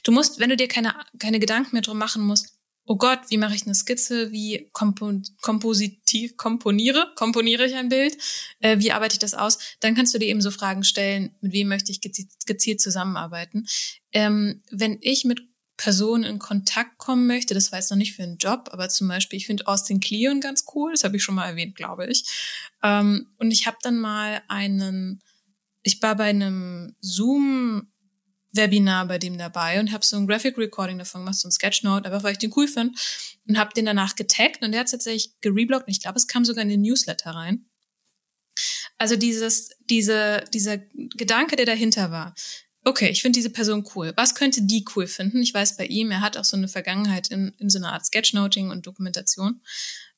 du 0.04 0.12
musst, 0.12 0.40
wenn 0.40 0.50
du 0.50 0.58
dir 0.58 0.68
keine, 0.68 0.96
keine 1.20 1.40
Gedanken 1.40 1.70
mehr 1.74 1.82
drum 1.82 1.98
machen 1.98 2.24
musst, 2.24 2.55
oh 2.86 2.98
Gott, 2.98 3.20
wie 3.30 3.38
mache 3.38 3.56
ich 3.56 3.66
eine 3.66 3.76
Skizze, 3.76 4.32
wie 4.32 4.70
kompo 4.72 5.12
kompositiv, 5.42 6.38
komponiere, 6.38 7.12
komponiere 7.16 7.66
ich 7.66 7.76
ein 7.76 7.90
Bild, 7.90 8.18
äh, 8.60 8.80
wie 8.80 8.92
arbeite 8.92 9.14
ich 9.14 9.20
das 9.20 9.34
aus, 9.34 9.58
dann 9.80 9.96
kannst 9.96 10.14
du 10.14 10.20
dir 10.20 10.28
eben 10.28 10.42
so 10.42 10.52
Fragen 10.52 10.84
stellen, 10.84 11.36
mit 11.42 11.54
wem 11.54 11.68
möchte 11.68 11.92
ich 11.92 12.02
gezielt, 12.02 12.30
gezielt 12.46 12.82
zusammenarbeiten. 12.82 13.66
Ähm, 14.12 14.62
wenn 14.70 15.00
ich 15.02 15.26
mit 15.26 15.42
Personen 15.78 16.24
in 16.24 16.40
Kontakt 16.40 16.98
kommen 16.98 17.28
möchte, 17.28 17.54
das 17.54 17.72
war 17.72 17.80
jetzt 17.80 17.90
noch 17.90 17.98
nicht 17.98 18.16
für 18.16 18.24
einen 18.24 18.38
Job, 18.38 18.70
aber 18.72 18.88
zum 18.90 19.08
Beispiel, 19.08 19.38
ich 19.38 19.48
finde 19.48 19.68
Austin 19.68 20.00
Kleon 20.00 20.40
ganz 20.40 20.66
cool, 20.74 20.92
das 20.92 21.04
habe 21.04 21.18
ich 21.18 21.24
schon 21.24 21.36
mal 21.36 21.50
erwähnt, 21.50 21.76
glaube 21.76 22.06
ich. 22.06 22.26
Ähm, 22.84 23.28
und 23.38 23.52
ich 23.52 23.68
habe 23.68 23.78
dann 23.82 23.98
mal 23.98 24.42
einen, 24.48 25.22
ich 25.84 26.02
war 26.02 26.16
bei 26.16 26.26
einem 26.26 26.96
Zoom 27.02 27.88
Webinar 28.56 29.08
bei 29.08 29.18
dem 29.18 29.38
dabei 29.38 29.80
und 29.80 29.92
habe 29.92 30.06
so 30.06 30.18
ein 30.18 30.28
Graphic 30.28 30.58
Recording 30.58 30.98
davon 30.98 31.22
gemacht, 31.22 31.38
so 31.38 31.48
ein 31.48 31.52
Sketchnote, 31.52 32.06
einfach 32.06 32.24
weil 32.24 32.34
ich 32.34 32.38
den 32.38 32.54
cool 32.56 32.68
finde 32.68 32.94
und 33.48 33.58
habe 33.58 33.74
den 33.74 33.86
danach 33.86 34.16
getaggt 34.16 34.62
und 34.62 34.72
der 34.72 34.82
hat 34.82 34.92
tatsächlich 34.92 35.40
gerebloggt 35.42 35.88
und 35.88 35.92
ich 35.92 36.02
glaube, 36.02 36.18
es 36.18 36.28
kam 36.28 36.46
sogar 36.46 36.64
in 36.64 36.70
den 36.70 36.82
Newsletter 36.82 37.32
rein. 37.32 37.66
Also 38.98 39.16
dieses, 39.16 39.72
diese, 39.90 40.46
dieser 40.54 40.78
Gedanke, 40.78 41.56
der 41.56 41.66
dahinter 41.66 42.12
war. 42.12 42.34
Okay, 42.86 43.10
ich 43.10 43.22
finde 43.22 43.38
diese 43.38 43.50
Person 43.50 43.84
cool. 43.96 44.14
Was 44.16 44.36
könnte 44.36 44.62
die 44.62 44.86
cool 44.96 45.08
finden? 45.08 45.42
Ich 45.42 45.54
weiß 45.54 45.76
bei 45.76 45.88
ihm, 45.88 46.12
er 46.12 46.22
hat 46.22 46.38
auch 46.38 46.46
so 46.46 46.56
eine 46.56 46.68
Vergangenheit 46.68 47.30
in, 47.30 47.52
in 47.58 47.70
so 47.70 47.80
einer 47.80 47.94
Art 47.94 48.06
Sketchnoting 48.06 48.70
und 48.70 48.86
Dokumentation. 48.86 49.62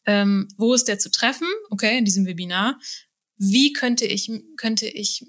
Ähm, 0.06 0.50
wo 0.58 0.74
ist 0.74 0.88
der 0.88 1.00
zu 1.00 1.10
treffen? 1.10 1.48
Okay, 1.70 1.98
in 1.98 2.06
diesem 2.06 2.26
Webinar. 2.26 2.80
Wie 3.38 3.72
könnte 3.72 4.06
ich, 4.06 4.32
könnte 4.58 4.88
ich 4.88 5.26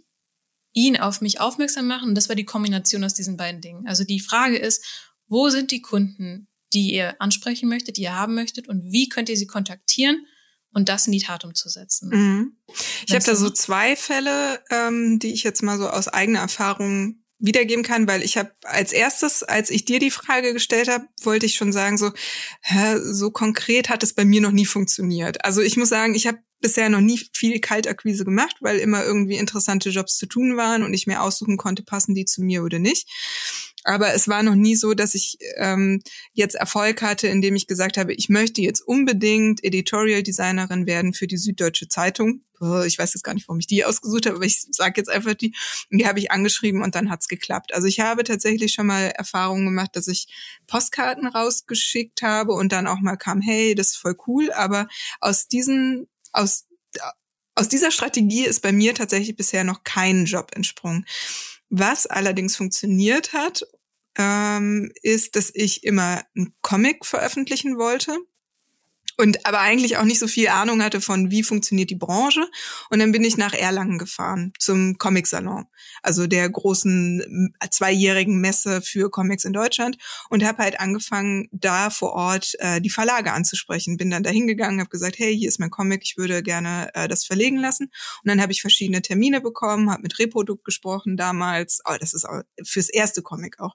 ihn 0.73 0.97
auf 0.97 1.21
mich 1.21 1.41
aufmerksam 1.41 1.87
machen? 1.87 2.11
Und 2.11 2.15
das 2.15 2.29
war 2.29 2.37
die 2.37 2.45
Kombination 2.45 3.05
aus 3.05 3.15
diesen 3.15 3.37
beiden 3.37 3.61
Dingen. 3.61 3.87
Also 3.87 4.05
die 4.05 4.21
Frage 4.21 4.59
ist, 4.59 4.85
wo 5.27 5.49
sind 5.51 5.71
die 5.71 5.83
Kunden, 5.83 6.49
die 6.73 6.93
ihr 6.95 7.21
ansprechen 7.21 7.69
möchtet, 7.69 7.97
die 7.97 8.03
ihr 8.03 8.15
haben 8.15 8.35
möchtet 8.35 8.69
und 8.69 8.93
wie 8.93 9.09
könnt 9.09 9.29
ihr 9.29 9.37
sie 9.37 9.47
kontaktieren 9.47 10.27
und 10.73 10.89
das 10.89 11.07
in 11.07 11.13
die 11.13 11.21
Tat 11.21 11.45
umzusetzen. 11.45 12.11
Mhm. 12.11 12.57
Ich 13.07 13.15
habe 13.15 13.25
da 13.25 13.35
so 13.35 13.51
zwei 13.51 13.97
Fälle, 13.97 14.63
ähm, 14.71 15.19
die 15.19 15.33
ich 15.33 15.43
jetzt 15.43 15.63
mal 15.63 15.79
so 15.79 15.89
aus 15.89 16.09
eigener 16.09 16.41
Erfahrung 16.41 17.23
wiedergeben 17.39 17.85
kann, 17.85 18.09
weil 18.09 18.23
ich 18.23 18.37
habe 18.37 18.53
als 18.65 18.93
erstes, 18.93 19.43
als 19.43 19.71
ich 19.71 19.85
dir 19.85 20.01
die 20.01 20.11
Frage 20.11 20.53
gestellt 20.53 20.89
habe, 20.89 21.07
wollte 21.23 21.47
ich 21.47 21.55
schon 21.55 21.73
sagen, 21.73 21.97
so, 21.97 22.11
hä, 22.63 22.99
so 23.01 23.31
konkret 23.31 23.89
hat 23.89 24.03
es 24.03 24.13
bei 24.13 24.25
mir 24.25 24.41
noch 24.41 24.51
nie 24.51 24.67
funktioniert. 24.67 25.45
Also 25.45 25.61
ich 25.61 25.77
muss 25.77 25.89
sagen, 25.89 26.15
ich 26.15 26.27
habe 26.27 26.39
bisher 26.61 26.89
noch 26.89 27.01
nie 27.01 27.21
viel 27.33 27.61
Kaltakquise 27.61 28.25
gemacht, 28.25 28.57
weil 28.61 28.79
immer 28.79 29.05
irgendwie 29.05 29.37
interessante 29.37 29.91
Jobs 29.91 30.17
zu 30.17 30.27
tun 30.27 30.57
waren 30.57 30.83
und 30.83 30.95
ich 30.95 31.07
mir 31.07 31.23
aussuchen 31.23 31.57
konnte, 31.57 31.83
passen 31.83 32.15
die 32.15 32.25
zu 32.25 32.43
mir 32.43 32.63
oder 32.63 32.79
nicht. 32.79 33.09
Aber 33.85 34.13
es 34.13 34.29
war 34.29 34.43
noch 34.43 34.55
nie 34.55 34.75
so, 34.75 34.93
dass 34.93 35.15
ich 35.15 35.39
ähm, 35.57 36.03
jetzt 36.33 36.57
Erfolg 36.57 37.01
hatte, 37.01 37.29
indem 37.29 37.57
ich 37.57 37.67
gesagt 37.67 37.97
habe, 37.97 38.13
ich 38.13 38.29
möchte 38.29 38.61
jetzt 38.61 38.81
unbedingt 38.81 39.65
Editorial 39.65 40.23
Designerin 40.23 40.87
werden 40.87 41.15
für 41.15 41.27
die 41.27 41.39
Süddeutsche 41.39 41.89
Zeitung. 41.89 42.43
Ich 42.87 42.99
weiß 42.99 43.15
jetzt 43.15 43.23
gar 43.23 43.35
nicht, 43.35 43.47
warum 43.47 43.61
ich 43.61 43.69
die 43.69 43.85
ausgesucht 43.85 44.27
habe, 44.27 44.37
aber 44.37 44.45
ich 44.45 44.67
sage 44.73 44.95
jetzt 44.97 45.09
einfach 45.09 45.35
die. 45.35 45.55
Und 45.91 45.99
die 45.99 46.07
habe 46.07 46.19
ich 46.19 46.33
angeschrieben 46.33 46.83
und 46.83 46.97
dann 46.97 47.09
hat's 47.09 47.29
geklappt. 47.29 47.73
Also 47.73 47.87
ich 47.87 48.01
habe 48.01 48.25
tatsächlich 48.25 48.73
schon 48.73 48.89
mal 48.89 49.13
Erfahrungen 49.17 49.65
gemacht, 49.65 49.95
dass 49.95 50.09
ich 50.09 50.27
Postkarten 50.67 51.29
rausgeschickt 51.29 52.21
habe 52.23 52.53
und 52.55 52.73
dann 52.73 52.89
auch 52.89 53.01
mal 53.01 53.17
kam, 53.17 53.41
hey, 53.41 53.77
das 53.77 53.91
ist 53.91 53.97
voll 53.97 54.17
cool. 54.27 54.51
Aber 54.51 54.89
aus 55.21 55.47
diesen, 55.47 56.09
aus 56.33 56.67
aus 57.55 57.69
dieser 57.69 57.91
Strategie 57.91 58.45
ist 58.45 58.61
bei 58.61 58.71
mir 58.71 58.95
tatsächlich 58.95 59.35
bisher 59.35 59.65
noch 59.65 59.83
kein 59.83 60.27
Job 60.27 60.53
entsprungen. 60.55 61.05
Was 61.71 62.07
allerdings 62.07 62.55
funktioniert 62.55 63.33
hat, 63.33 63.67
ähm, 64.17 64.93
ist, 65.03 65.35
dass 65.35 65.51
ich 65.53 65.83
immer 65.83 66.23
einen 66.37 66.55
Comic 66.63 67.05
veröffentlichen 67.05 67.77
wollte 67.77 68.17
und 69.21 69.45
aber 69.47 69.61
eigentlich 69.61 69.97
auch 69.97 70.05
nicht 70.05 70.21
so 70.21 70.29
viel 70.29 70.49
Ahnung 70.49 70.83
hatte 70.83 71.01
von, 71.01 71.31
wie 71.31 71.43
funktioniert 71.43 71.91
die 71.91 71.97
Branche. 71.97 72.49
Und 72.89 73.01
dann 73.01 73.11
bin 73.11 73.25
ich 73.25 73.37
nach 73.37 73.53
Erlangen 73.53 73.99
gefahren 73.99 74.53
zum 74.59 74.97
Comic-Salon, 74.97 75.67
also 76.03 76.27
der 76.29 76.49
großen 76.49 77.53
äh, 77.61 77.69
zweijährigen 77.69 78.41
Messe 78.41 78.81
für 78.81 79.11
Comics 79.11 79.45
in 79.45 79.53
Deutschland 79.53 79.99
und 80.31 80.45
habe 80.45 80.63
halt 80.63 80.79
angefangen, 80.79 81.49
da 81.51 81.91
vor 81.91 82.13
Ort 82.13 82.55
äh, 82.61 82.81
die 82.81 82.91
Verlage 82.91 83.33
anzusprechen. 83.33 83.97
Bin 83.97 84.11
dann 84.11 84.23
da 84.23 84.31
hingegangen, 84.31 84.79
habe 84.81 84.91
gesagt, 84.91 85.19
hey, 85.19 85.37
hier 85.37 85.49
ist 85.49 85.59
mein 85.59 85.71
Comic, 85.71 86.03
ich 86.05 86.17
würde 86.17 86.43
gerne 86.43 86.91
äh, 86.95 87.09
das 87.09 87.25
verlegen 87.25 87.57
lassen. 87.57 87.87
Und 88.23 88.29
dann 88.29 88.41
habe 88.41 88.53
ich 88.53 88.61
verschiedene 88.61 89.03
Termine 89.03 89.41
bekommen, 89.41 89.91
habe 89.91 90.03
mit 90.03 90.19
Reprodukt 90.21 90.65
gesprochen 90.65 91.17
damals, 91.17 91.81
oh, 91.85 91.97
das 91.99 92.15
ist 92.15 92.25
auch 92.25 92.43
fürs 92.65 92.89
erste 92.89 93.23
Comic 93.23 93.59
auch, 93.59 93.75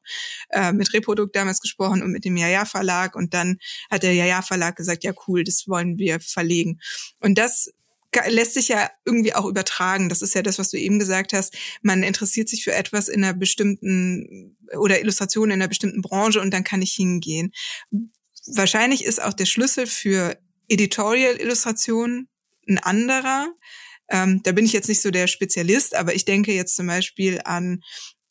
äh, 0.52 0.72
mit 0.72 0.94
Reprodukt 0.94 1.36
damals 1.36 1.60
gesprochen 1.60 2.02
und 2.02 2.12
mit 2.12 2.24
dem 2.24 2.38
Jaja 2.38 2.64
Verlag. 2.64 3.16
Und 3.18 3.34
dann 3.34 3.58
hat 3.92 4.04
der 4.04 4.14
Jaja 4.14 4.42
Verlag 4.42 4.78
gesagt, 4.78 5.04
ja 5.04 5.12
cool, 5.28 5.33
cool, 5.34 5.44
das 5.44 5.68
wollen 5.68 5.98
wir 5.98 6.20
verlegen. 6.20 6.80
Und 7.20 7.38
das 7.38 7.72
lässt 8.28 8.54
sich 8.54 8.68
ja 8.68 8.92
irgendwie 9.06 9.34
auch 9.34 9.46
übertragen. 9.46 10.10
Das 10.10 10.22
ist 10.22 10.36
ja 10.36 10.44
das, 10.44 10.60
was 10.60 10.70
du 10.70 10.78
eben 10.78 11.00
gesagt 11.00 11.34
hast. 11.34 11.56
Man 11.82 12.04
interessiert 12.04 12.48
sich 12.48 12.64
für 12.64 12.74
etwas 12.74 13.08
in 13.08 13.24
einer 13.24 13.34
bestimmten 13.34 14.56
oder 14.78 15.00
Illustration 15.00 15.50
in 15.50 15.62
einer 15.62 15.68
bestimmten 15.68 16.02
Branche 16.02 16.40
und 16.40 16.54
dann 16.54 16.64
kann 16.64 16.82
ich 16.82 16.94
hingehen. 16.94 17.52
Wahrscheinlich 18.46 19.04
ist 19.06 19.22
auch 19.22 19.34
der 19.34 19.46
Schlüssel 19.46 19.88
für 19.88 20.38
Editorial-Illustration 20.70 22.28
ein 22.68 22.78
anderer. 22.78 23.48
Ähm, 24.10 24.42
da 24.44 24.52
bin 24.52 24.66
ich 24.66 24.74
jetzt 24.74 24.90
nicht 24.90 25.02
so 25.02 25.12
der 25.12 25.28
Spezialist, 25.28 25.96
aber 25.96 26.14
ich 26.14 26.26
denke 26.26 26.54
jetzt 26.54 26.76
zum 26.76 26.88
Beispiel 26.88 27.42
an 27.46 27.82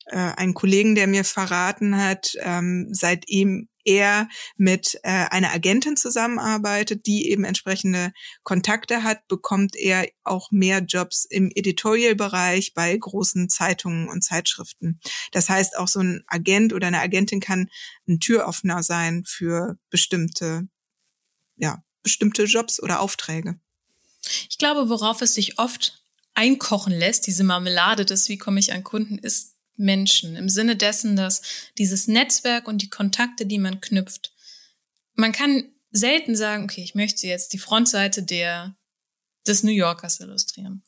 äh, 0.07 0.17
einen 0.17 0.55
Kollegen, 0.55 0.95
der 0.95 1.07
mir 1.07 1.25
verraten 1.25 1.97
hat, 1.97 2.35
ähm, 2.41 2.89
seitdem 2.93 3.69
er 3.85 4.29
mit 4.57 4.99
äh, 5.03 5.27
einer 5.31 5.53
Agentin 5.53 5.97
zusammenarbeitet, 5.97 7.07
die 7.07 7.31
eben 7.31 7.45
entsprechende 7.45 8.13
Kontakte 8.43 9.03
hat, 9.03 9.27
bekommt 9.29 9.77
er 9.77 10.09
auch 10.25 10.51
mehr 10.51 10.81
Jobs 10.81 11.25
im 11.25 11.51
Editorial-Bereich 11.55 12.75
bei 12.75 12.97
großen 12.97 13.49
Zeitungen 13.49 14.09
und 14.09 14.23
Zeitschriften. 14.23 15.01
Das 15.33 15.49
heißt, 15.49 15.77
auch 15.77 15.89
so 15.89 16.01
ein 16.01 16.25
Agent 16.27 16.73
oder 16.73 16.87
eine 16.87 17.01
Agentin 17.01 17.41
kann 17.41 17.69
ein 18.09 18.21
Türöffner 18.21 18.83
sein 18.83 19.25
für 19.27 19.79
bestimmte, 19.91 20.69
ja, 21.57 21.83
bestimmte 22.03 22.45
Jobs 22.45 22.83
oder 22.83 23.01
Aufträge. 23.01 23.59
Ich 24.49 24.59
glaube, 24.59 24.89
worauf 24.89 25.21
es 25.23 25.35
sich 25.35 25.59
oft 25.59 26.03
einkochen 26.35 26.93
lässt, 26.93 27.27
diese 27.27 27.45
Marmelade 27.45 28.05
des 28.05 28.29
Wie 28.29 28.39
komme 28.39 28.61
ich 28.61 28.73
an 28.73 28.85
Kunden, 28.85 29.19
ist 29.19 29.57
Menschen 29.77 30.37
im 30.37 30.49
Sinne 30.49 30.77
dessen, 30.77 31.17
dass 31.17 31.43
dieses 31.79 32.09
Netzwerk 32.09 32.69
und 32.69 32.83
die 32.83 32.91
Kontakte, 32.91 33.47
die 33.47 33.59
man 33.59 33.81
knüpft, 33.81 34.33
man 35.15 35.33
kann 35.33 35.65
selten 35.91 36.37
sagen, 36.37 36.65
okay, 36.65 36.83
ich 36.83 36.95
möchte 36.95 37.27
jetzt 37.27 37.53
die 37.53 37.59
Frontseite 37.59 38.23
der, 38.23 38.77
des 39.47 39.63
New 39.63 39.73
Yorkers 39.73 40.21
illustrieren. 40.21 40.85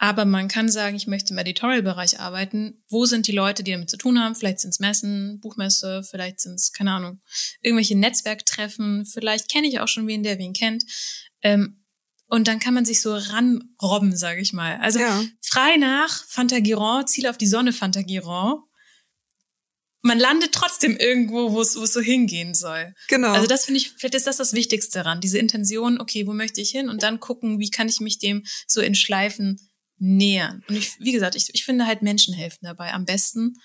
Aber 0.00 0.24
man 0.24 0.46
kann 0.46 0.68
sagen, 0.68 0.96
ich 0.96 1.08
möchte 1.08 1.32
im 1.32 1.38
Editorial-Bereich 1.38 2.20
arbeiten. 2.20 2.84
Wo 2.88 3.04
sind 3.04 3.26
die 3.26 3.32
Leute, 3.32 3.64
die 3.64 3.72
damit 3.72 3.90
zu 3.90 3.96
tun 3.96 4.20
haben? 4.20 4.36
Vielleicht 4.36 4.60
sind 4.60 4.70
es 4.70 4.78
Messen, 4.78 5.40
Buchmesse, 5.40 6.04
vielleicht 6.04 6.40
sind 6.40 6.54
es, 6.54 6.72
keine 6.72 6.92
Ahnung, 6.92 7.20
irgendwelche 7.62 7.98
Netzwerktreffen. 7.98 9.06
Vielleicht 9.06 9.50
kenne 9.50 9.66
ich 9.66 9.80
auch 9.80 9.88
schon 9.88 10.06
wen, 10.06 10.22
der 10.22 10.38
wen 10.38 10.52
kennt. 10.52 10.84
Ähm, 11.42 11.84
und 12.28 12.46
dann 12.46 12.60
kann 12.60 12.74
man 12.74 12.84
sich 12.84 13.00
so 13.00 13.14
ranrobben, 13.14 14.16
sage 14.16 14.40
ich 14.40 14.52
mal. 14.52 14.76
Also 14.78 15.00
ja. 15.00 15.24
frei 15.42 15.76
nach 15.76 16.24
Fantagiron, 16.26 17.06
Ziel 17.06 17.26
auf 17.26 17.38
die 17.38 17.46
Sonne 17.46 17.72
Fantagiron. 17.72 18.62
Man 20.02 20.18
landet 20.18 20.52
trotzdem 20.52 20.96
irgendwo, 20.96 21.52
wo 21.52 21.62
es 21.62 21.72
so 21.72 22.00
hingehen 22.00 22.54
soll. 22.54 22.94
Genau. 23.08 23.32
Also 23.32 23.46
das 23.46 23.64
finde 23.64 23.80
ich, 23.80 23.92
vielleicht 23.96 24.14
ist 24.14 24.26
das 24.26 24.36
das 24.36 24.52
Wichtigste 24.52 24.98
daran. 24.98 25.20
Diese 25.20 25.38
Intention, 25.38 26.00
okay, 26.00 26.26
wo 26.26 26.34
möchte 26.34 26.60
ich 26.60 26.70
hin? 26.70 26.88
Und 26.88 27.02
dann 27.02 27.18
gucken, 27.18 27.58
wie 27.58 27.70
kann 27.70 27.88
ich 27.88 28.00
mich 28.00 28.18
dem 28.18 28.44
so 28.66 28.80
in 28.80 28.94
Schleifen 28.94 29.58
nähern. 29.98 30.62
Und 30.68 30.76
ich, 30.76 30.98
wie 31.00 31.12
gesagt, 31.12 31.34
ich, 31.34 31.50
ich 31.52 31.64
finde 31.64 31.86
halt 31.86 32.02
Menschen 32.02 32.34
helfen 32.34 32.60
dabei 32.62 32.92
am 32.92 33.04
besten 33.04 33.56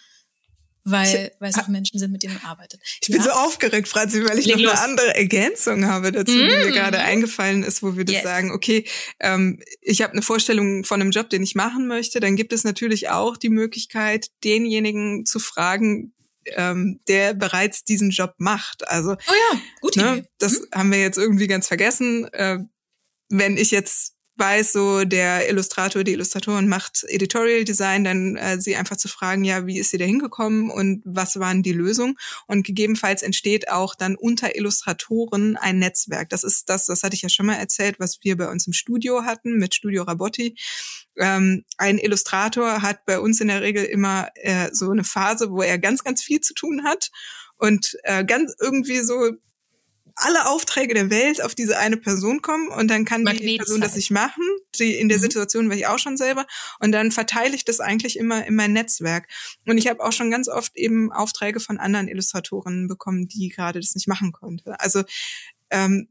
weil, 0.86 1.32
weil 1.40 1.50
es 1.50 1.58
auch 1.58 1.70
Menschen 1.70 1.98
sind, 1.98 2.12
mit 2.12 2.24
denen 2.24 2.36
man 2.36 2.44
arbeitet. 2.44 2.82
Ich 3.02 3.08
ja? 3.08 3.16
bin 3.16 3.24
so 3.24 3.32
aufgeregt, 3.32 3.88
Franzi, 3.88 4.26
weil 4.26 4.38
ich 4.38 4.46
Leg 4.46 4.58
noch 4.58 4.64
los. 4.64 4.72
eine 4.74 4.82
andere 4.82 5.16
Ergänzung 5.16 5.86
habe 5.86 6.12
dazu, 6.12 6.34
mm. 6.34 6.38
die 6.38 6.44
mir 6.44 6.70
mm. 6.70 6.74
gerade 6.74 7.00
eingefallen 7.00 7.64
ist, 7.64 7.84
wo 7.84 7.96
wir 7.96 8.04
das 8.04 8.16
yes. 8.16 8.24
sagen, 8.24 8.52
okay, 8.52 8.86
ähm, 9.20 9.62
ich 9.82 10.02
habe 10.02 10.14
eine 10.14 10.22
Vorstellung 10.22 10.84
von 10.84 11.00
einem 11.00 11.12
Job, 11.12 11.30
den 11.30 11.44
ich 11.44 11.56
machen 11.56 11.88
möchte, 11.88 12.20
dann 12.20 12.36
gibt 12.36 12.52
es 12.52 12.64
natürlich 12.64 13.10
auch 13.10 13.38
die 13.38 13.50
Möglichkeit, 13.50 14.28
denjenigen 14.44 15.26
zu 15.26 15.40
fragen, 15.40 16.14
ähm, 16.48 17.00
der 17.08 17.34
bereits 17.34 17.86
diesen 17.86 18.10
Job 18.10 18.34
macht. 18.38 18.88
Also, 18.88 19.12
oh 19.12 19.34
ja, 19.54 19.62
gut. 19.80 19.96
Ne, 19.96 20.28
das 20.38 20.60
mhm. 20.60 20.66
haben 20.74 20.92
wir 20.92 21.00
jetzt 21.00 21.18
irgendwie 21.18 21.48
ganz 21.48 21.68
vergessen. 21.68 22.26
Äh, 22.34 22.60
wenn 23.30 23.58
ich 23.58 23.72
jetzt 23.72 24.13
weiß, 24.36 24.74
so 24.74 25.04
der 25.06 25.50
Illustrator, 25.50 26.04
die 26.04 26.14
Illustratorin 26.14 26.68
macht 26.68 27.04
Editorial 27.08 27.64
Design, 27.64 28.04
dann 28.04 28.36
äh, 28.36 28.60
sie 28.60 28.76
einfach 28.76 28.98
zu 28.98 29.08
fragen, 29.08 29.44
ja, 29.44 29.68
wie 29.68 29.78
ist 29.78 29.92
sie 29.92 29.98
da 29.98 30.06
hingekommen 30.06 30.72
und 30.72 31.02
was 31.06 31.40
waren 31.40 31.62
die 31.62 31.72
Lösungen? 31.72 32.16
Und 32.48 32.66
gegebenenfalls 32.66 33.22
entsteht 33.22 33.70
auch 33.70 33.94
dann 33.96 34.16
unter 34.16 34.56
Illustratoren 34.56 35.56
ein 35.58 35.80
Netzwerk. 35.80 36.30
Das 36.30 36.44
ist 36.44 36.70
das, 36.70 36.88
das 36.88 37.04
hatte 37.04 37.16
ich 37.16 37.22
ja 37.22 37.30
schon 37.30 37.46
mal 37.46 37.56
erzählt, 37.56 38.00
was 38.00 38.20
wir 38.22 38.36
bei 38.36 38.50
uns 38.50 38.66
im 38.66 38.74
Studio 38.74 39.24
hatten 39.24 39.58
mit 39.58 39.76
Studio 39.76 40.04
Rabotti. 40.04 40.56
Ähm, 41.18 41.64
ein 41.78 42.00
Illustrator 42.00 42.82
hat 42.82 43.06
bei 43.06 43.20
uns 43.20 43.40
in 43.40 43.50
der 43.50 43.62
Regel 43.62 43.84
immer 43.84 44.30
äh, 44.36 44.70
so 44.72 44.90
eine 44.90 45.04
Phase, 45.04 45.52
wo 45.52 45.62
er 45.62 45.78
ganz, 45.78 46.04
ganz 46.04 46.24
viel 46.24 46.42
zu 46.42 46.56
tun 46.56 46.84
hat 46.84 47.12
und 47.58 47.98
äh, 48.04 48.26
ganz 48.26 48.56
irgendwie 48.60 49.00
so 49.00 49.32
alle 50.16 50.48
Aufträge 50.48 50.94
der 50.94 51.10
Welt 51.10 51.44
auf 51.44 51.56
diese 51.56 51.78
eine 51.78 51.98
Person 51.98 52.42
kommen 52.42 52.70
und 52.70 52.88
dann 52.90 53.06
kann 53.06 53.26
die 53.26 53.58
Person 53.58 53.82
das 53.82 53.96
nicht 53.96 54.12
machen. 54.12 54.44
Die, 54.80 54.96
in 54.96 55.10
der 55.10 55.18
mhm. 55.18 55.24
Situation 55.24 55.70
war 55.70 55.76
ich 55.76 55.88
auch 55.88 56.00
schon 56.00 56.18
selber 56.18 56.46
und 56.80 56.92
dann 56.92 57.12
verteile 57.12 57.56
ich 57.56 57.66
das 57.66 57.80
eigentlich 57.80 58.18
immer 58.18 58.46
in 58.46 58.56
mein 58.56 58.74
Netzwerk. 58.74 59.28
Und 59.68 59.78
ich 59.78 59.88
habe 59.88 60.04
auch 60.04 60.12
schon 60.12 60.32
ganz 60.32 60.48
oft 60.48 60.76
eben 60.76 61.12
Aufträge 61.12 61.60
von 61.60 61.78
anderen 61.78 62.08
Illustratorinnen 62.08 62.88
bekommen, 62.88 63.28
die 63.28 63.50
gerade 63.50 63.80
das 63.80 63.96
nicht 63.96 64.08
machen 64.08 64.32
konnte. 64.32 64.80
Also 64.80 65.04
ähm, 65.72 66.10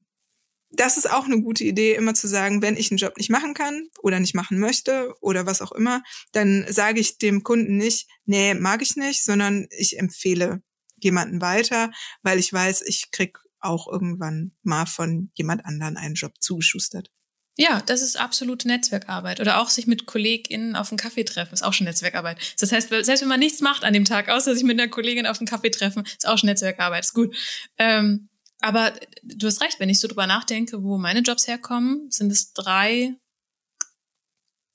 das 0.73 0.97
ist 0.97 1.11
auch 1.11 1.27
eine 1.27 1.41
gute 1.41 1.65
Idee, 1.65 1.95
immer 1.95 2.15
zu 2.15 2.27
sagen, 2.27 2.63
wenn 2.63 2.77
ich 2.77 2.91
einen 2.91 2.99
Job 2.99 3.17
nicht 3.19 3.31
machen 3.31 3.55
kann 3.55 3.89
oder 4.01 4.19
nicht 4.19 4.35
machen 4.35 4.59
möchte 4.59 5.15
oder 5.21 5.47
was 5.47 5.61
auch 5.61 5.73
immer, 5.73 6.03
dann 6.33 6.65
sage 6.69 6.99
ich 6.99 7.19
dem 7.19 7.43
Kunden 7.43 7.77
nicht, 7.77 8.09
nee, 8.25 8.55
mag 8.55 8.83
ich 8.83 8.97
nicht, 8.97 9.23
sondern 9.23 9.67
ich 9.71 9.99
empfehle 9.99 10.63
jemanden 10.97 11.41
weiter, 11.41 11.93
weil 12.23 12.39
ich 12.39 12.53
weiß, 12.53 12.83
ich 12.83 13.11
krieg 13.11 13.39
auch 13.63 13.89
irgendwann 13.89 14.53
mal 14.63 14.87
von 14.87 15.31
jemand 15.35 15.65
anderen 15.65 15.97
einen 15.97 16.15
Job 16.15 16.35
zugeschustert. 16.41 17.11
Ja, 17.59 17.83
das 17.83 18.01
ist 18.01 18.19
absolute 18.19 18.67
Netzwerkarbeit. 18.67 19.39
Oder 19.41 19.61
auch 19.61 19.69
sich 19.69 19.87
mit 19.87 20.07
KollegInnen 20.07 20.75
auf 20.75 20.91
einen 20.91 20.99
Kaffee 20.99 21.25
treffen, 21.25 21.53
ist 21.53 21.63
auch 21.63 21.75
schon 21.75 21.85
Netzwerkarbeit. 21.85 22.39
Das 22.59 22.73
heißt, 22.73 22.89
selbst 22.89 23.21
wenn 23.21 23.29
man 23.29 23.41
nichts 23.41 23.61
macht 23.61 23.85
an 23.85 23.93
dem 23.93 24.07
Tag, 24.07 24.31
außer 24.31 24.55
sich 24.55 24.65
mit 24.65 24.81
einer 24.81 24.89
Kollegin 24.89 25.27
auf 25.27 25.39
einen 25.39 25.49
Kaffee 25.49 25.71
treffen, 25.71 26.05
ist 26.05 26.27
auch 26.27 26.39
schon 26.39 26.49
Netzwerkarbeit, 26.49 27.05
ist 27.05 27.13
gut. 27.13 27.37
Ähm, 27.77 28.31
aber 28.61 28.95
du 29.23 29.47
hast 29.47 29.61
recht, 29.61 29.81
wenn 29.81 29.91
ich 29.91 30.01
so 30.01 30.09
drüber 30.09 30.27
nachdenke, 30.27 30.83
wo 30.83 30.97
meine 30.97 31.21
Jobs 31.21 31.47
herkommen, 31.47 32.11
sind 32.11 32.31
es 32.33 32.55
drei, 32.55 33.15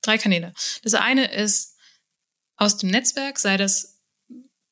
drei 0.04 0.20
Kanäle. 0.20 0.54
Das 0.84 0.94
eine 0.94 1.34
ist 1.34 1.78
aus 2.58 2.78
dem 2.78 2.90
Netzwerk, 2.90 3.40
sei 3.40 3.58
das 3.58 4.00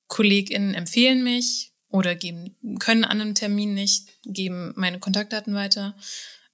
KollegInnen 0.07 0.76
empfehlen 0.76 1.24
mich 1.24 1.74
oder 1.96 2.16
geben, 2.16 2.56
können 2.80 3.06
an 3.06 3.22
einem 3.22 3.36
Termin 3.36 3.74
nicht, 3.74 4.10
geben 4.26 4.74
meine 4.76 5.00
Kontaktdaten 5.00 5.56
weiter. 5.56 5.96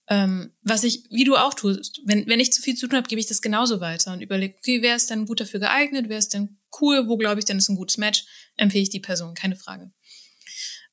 Ähm, 0.08 0.52
was 0.62 0.84
ich, 0.84 1.04
wie 1.10 1.24
du 1.24 1.36
auch 1.36 1.54
tust, 1.54 2.02
wenn, 2.06 2.28
wenn 2.28 2.39
ich 2.39 2.54
zu 2.54 2.62
viel 2.62 2.76
zu 2.76 2.88
tun 2.88 2.98
habe, 2.98 3.08
gebe 3.08 3.20
ich 3.20 3.28
das 3.28 3.42
genauso 3.42 3.80
weiter 3.80 4.14
und 4.14 4.22
überlege, 4.22 4.56
okay, 4.58 4.82
wer 4.82 4.96
ist 4.96 5.10
denn 5.10 5.26
gut 5.26 5.39
dafür 5.39 5.60
geeignet, 5.60 6.10
wer 6.10 6.18
ist 6.18 6.34
denn 6.34 6.58
cool, 6.80 7.08
wo 7.08 7.18
glaube 7.18 7.39
ich 7.39 7.46
denn 7.46 7.58
ist 7.58 7.70
ein 7.70 7.76
gutes 7.76 7.98
Match, 7.98 8.26
empfehle 8.56 8.84
ich 8.84 8.89
die 8.89 9.00
Person, 9.00 9.34
keine 9.34 9.56
Frage. 9.56 9.92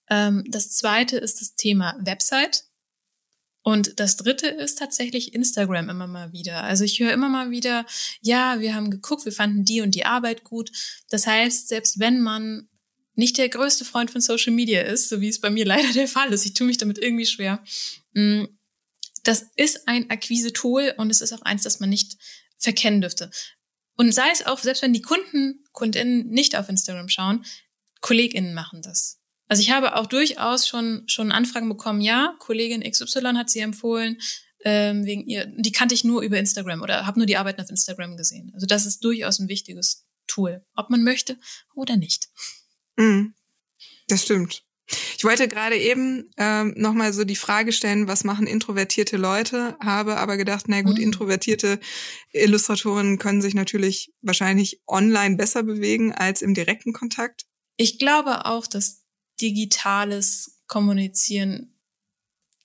Ähm, 0.09 0.45
das 0.49 0.71
zweite 0.71 1.19
ist 1.19 1.41
das 1.41 1.55
Thema 1.55 1.97
Website. 2.01 2.65
Und 3.63 4.01
das 4.01 4.17
dritte 4.17 4.47
ist 4.49 4.79
tatsächlich 4.79 5.35
Instagram 5.35 5.91
immer 5.91 6.07
mal 6.07 6.33
wieder. 6.33 6.63
Also 6.63 6.85
ich 6.85 7.01
höre 7.01 7.13
immer 7.13 7.29
mal 7.29 7.51
wieder, 7.51 7.85
ja, 8.23 8.61
wir 8.61 8.75
haben 8.75 8.91
geguckt, 8.91 9.27
wir 9.27 9.33
fanden 9.33 9.65
die 9.65 9.83
und 9.83 9.95
die 9.95 10.07
Arbeit 10.07 10.43
gut. 10.43 10.71
Das 11.11 11.27
heißt, 11.27 11.69
selbst 11.69 11.99
wenn 11.99 12.23
man 12.23 12.69
nicht 13.19 13.37
der 13.37 13.49
größte 13.49 13.85
Freund 13.85 14.13
von 14.13 14.21
Social 14.21 14.53
Media 14.53 14.83
ist, 14.83 15.09
so 15.09 15.21
wie 15.21 15.29
es 15.29 15.41
bei 15.41 15.51
mir 15.51 15.67
leider 15.67 15.93
der 15.93 16.07
Fall 16.07 16.33
ist, 16.33 16.47
ich 16.47 16.55
tue 16.55 16.67
mich 16.67 16.79
damit 16.79 16.99
irgendwie 16.99 17.27
schwer, 17.27 17.63
mm, 18.13 18.45
das 19.25 19.47
ist 19.57 19.89
ein 19.89 20.09
Akquise-Tool 20.09 20.95
und 20.97 21.11
es 21.11 21.21
ist 21.21 21.33
auch 21.33 21.43
eins, 21.43 21.65
das 21.65 21.81
man 21.81 21.91
nicht 21.91 22.17
verkennen 22.57 23.01
dürfte. 23.01 23.31
Und 23.97 24.13
sei 24.13 24.31
es 24.33 24.47
auch, 24.47 24.59
selbst 24.59 24.83
wenn 24.83 24.93
die 24.93 25.03
Kunden, 25.03 25.65
Kundinnen 25.73 26.29
nicht 26.29 26.57
auf 26.57 26.69
Instagram 26.69 27.09
schauen, 27.09 27.45
KollegInnen 28.01 28.55
machen 28.55 28.83
das. 28.83 29.19
Also 29.49 29.63
ich 29.63 29.73
habe 29.73 29.97
auch 29.97 30.07
durchaus 30.07 30.69
schon, 30.69 31.03
schon 31.09 31.33
Anfragen 31.33 31.69
bekommen, 31.69 32.01
ja, 32.01 32.37
Kollegin 32.39 32.89
XY 32.89 33.35
hat 33.35 33.51
sie 33.51 33.61
empfohlen, 33.61 34.19
ähm, 34.65 35.05
wegen 35.05 35.27
ihr, 35.27 35.47
die 35.47 35.73
kannte 35.73 35.95
ich 35.95 36.05
nur 36.05 36.23
über 36.23 36.39
Instagram 36.39 36.83
oder 36.83 37.05
habe 37.05 37.19
nur 37.19 37.27
die 37.27 37.37
Arbeiten 37.37 37.61
auf 37.61 37.71
Instagram 37.71 38.17
gesehen. 38.17 38.53
Also 38.55 38.67
das 38.67 38.87
ist 38.87 39.03
durchaus 39.03 39.41
ein 39.41 39.49
wichtiges 39.49 40.07
Tool, 40.29 40.65
ob 40.77 40.91
man 40.91 41.03
möchte 41.03 41.37
oder 41.75 41.97
nicht. 41.97 42.29
Mm, 42.99 43.33
das 44.09 44.25
stimmt. 44.25 44.65
Ich 45.17 45.25
wollte 45.25 45.49
gerade 45.49 45.77
eben 45.77 46.31
ähm, 46.39 46.73
nochmal 46.77 47.13
so 47.13 47.25
die 47.25 47.37
Frage 47.37 47.73
stellen, 47.73 48.09
was 48.09 48.25
machen 48.25 48.47
introvertierte 48.47 49.19
Leute, 49.19 49.77
habe 49.81 50.17
aber 50.17 50.39
gedacht, 50.39 50.65
na 50.69 50.81
gut, 50.81 50.97
mhm. 50.97 51.05
introvertierte 51.05 51.79
Illustratorinnen 52.33 53.19
können 53.19 53.43
sich 53.43 53.55
natürlich 53.55 54.13
wahrscheinlich 54.23 54.81
online 54.87 55.37
besser 55.37 55.63
bewegen 55.63 56.13
als 56.13 56.41
im 56.41 56.55
direkten 56.55 56.95
Kontakt. 56.95 57.45
Ich 57.77 57.99
glaube 57.99 58.47
auch, 58.47 58.67
dass 58.67 59.03
digitales 59.41 60.59
Kommunizieren 60.67 61.79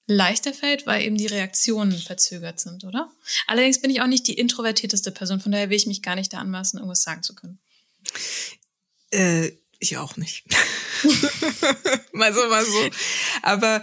leichter 0.08 0.54
fällt, 0.54 0.86
weil 0.86 1.04
eben 1.04 1.18
die 1.18 1.28
Reaktionen 1.28 1.98
verzögert 1.98 2.60
sind, 2.60 2.84
oder? 2.84 3.12
Allerdings 3.48 3.82
bin 3.82 3.92
ich 3.92 4.02
auch 4.02 4.08
nicht 4.08 4.28
die 4.28 4.34
introvertierteste 4.34 5.12
Person, 5.12 5.40
von 5.40 5.52
daher 5.52 5.70
will 5.70 5.78
ich 5.78 5.88
mich 5.88 6.02
gar 6.02 6.16
nicht 6.16 6.32
da 6.34 6.40
anmaßen, 6.40 6.80
irgendwas 6.80 7.04
sagen 7.04 7.24
zu 7.24 7.36
können. 7.36 7.60
Äh, 9.12 9.52
ich 9.84 9.98
auch 9.98 10.18
nicht. 10.18 10.46
mal 12.14 12.34
so, 12.34 12.48
mal 12.48 12.66
so. 12.66 12.90
Aber 13.42 13.82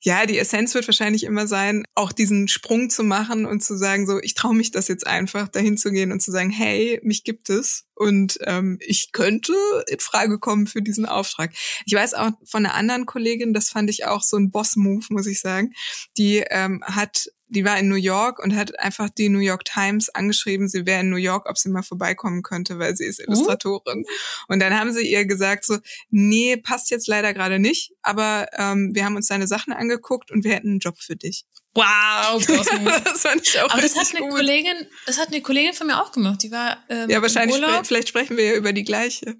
ja, 0.00 0.26
die 0.26 0.38
Essenz 0.38 0.74
wird 0.74 0.86
wahrscheinlich 0.86 1.24
immer 1.24 1.46
sein, 1.46 1.84
auch 1.94 2.12
diesen 2.12 2.48
Sprung 2.48 2.90
zu 2.90 3.02
machen 3.02 3.46
und 3.46 3.64
zu 3.64 3.76
sagen, 3.76 4.06
so, 4.06 4.20
ich 4.20 4.34
traue 4.34 4.54
mich 4.54 4.70
das 4.70 4.88
jetzt 4.88 5.06
einfach, 5.06 5.48
dahin 5.48 5.76
zu 5.76 5.90
gehen 5.90 6.12
und 6.12 6.20
zu 6.20 6.30
sagen, 6.30 6.50
hey, 6.50 7.00
mich 7.02 7.24
gibt 7.24 7.50
es 7.50 7.85
und 7.96 8.38
ähm, 8.44 8.78
ich 8.80 9.12
könnte 9.12 9.54
in 9.88 9.98
Frage 9.98 10.38
kommen 10.38 10.66
für 10.66 10.82
diesen 10.82 11.06
Auftrag. 11.06 11.52
Ich 11.86 11.94
weiß 11.94 12.14
auch 12.14 12.30
von 12.44 12.64
einer 12.64 12.74
anderen 12.74 13.06
Kollegin, 13.06 13.54
das 13.54 13.70
fand 13.70 13.90
ich 13.90 14.04
auch 14.04 14.22
so 14.22 14.36
ein 14.36 14.50
Boss-Move, 14.50 15.06
muss 15.10 15.26
ich 15.26 15.40
sagen. 15.40 15.72
Die 16.16 16.44
ähm, 16.50 16.84
hat 16.84 17.28
die 17.48 17.64
war 17.64 17.78
in 17.78 17.88
New 17.88 17.94
York 17.94 18.42
und 18.42 18.56
hat 18.56 18.78
einfach 18.80 19.08
die 19.08 19.28
New 19.28 19.38
York 19.38 19.64
Times 19.64 20.08
angeschrieben, 20.08 20.68
sie 20.68 20.84
wäre 20.84 21.00
in 21.00 21.10
New 21.10 21.16
York, 21.16 21.48
ob 21.48 21.56
sie 21.56 21.68
mal 21.68 21.82
vorbeikommen 21.82 22.42
könnte, 22.42 22.78
weil 22.78 22.96
sie 22.96 23.04
ist 23.04 23.20
mhm. 23.20 23.26
Illustratorin. 23.26 23.98
Mhm. 24.00 24.04
Und 24.48 24.60
dann 24.60 24.78
haben 24.78 24.92
sie 24.92 25.08
ihr 25.08 25.26
gesagt 25.26 25.64
so, 25.64 25.78
nee, 26.10 26.56
passt 26.56 26.90
jetzt 26.90 27.06
leider 27.06 27.32
gerade 27.34 27.58
nicht, 27.58 27.92
aber 28.02 28.48
ähm, 28.58 28.90
wir 28.94 29.04
haben 29.04 29.16
uns 29.16 29.28
deine 29.28 29.46
Sachen 29.46 29.72
angeguckt 29.72 30.30
und 30.30 30.44
wir 30.44 30.54
hätten 30.54 30.70
einen 30.70 30.78
Job 30.80 30.98
für 30.98 31.16
dich. 31.16 31.44
Wow, 31.76 32.44
das 33.04 33.20
fand 33.20 33.46
ich 33.46 33.60
auch 33.60 33.70
Aber 33.70 33.82
das 33.82 33.96
hat 33.96 34.10
eine 34.10 34.20
gut. 34.20 34.30
Kollegin, 34.30 34.86
das 35.04 35.18
hat 35.18 35.28
eine 35.28 35.42
Kollegin 35.42 35.74
von 35.74 35.86
mir 35.86 36.02
auch 36.02 36.10
gemacht. 36.10 36.42
Die 36.42 36.50
war 36.50 36.82
ähm, 36.88 37.10
ja 37.10 37.20
wahrscheinlich. 37.20 37.56
Spre 37.56 37.84
vielleicht 37.84 38.08
sprechen 38.08 38.36
wir 38.36 38.44
ja 38.44 38.54
über 38.54 38.72
die 38.72 38.84
gleiche. 38.84 39.36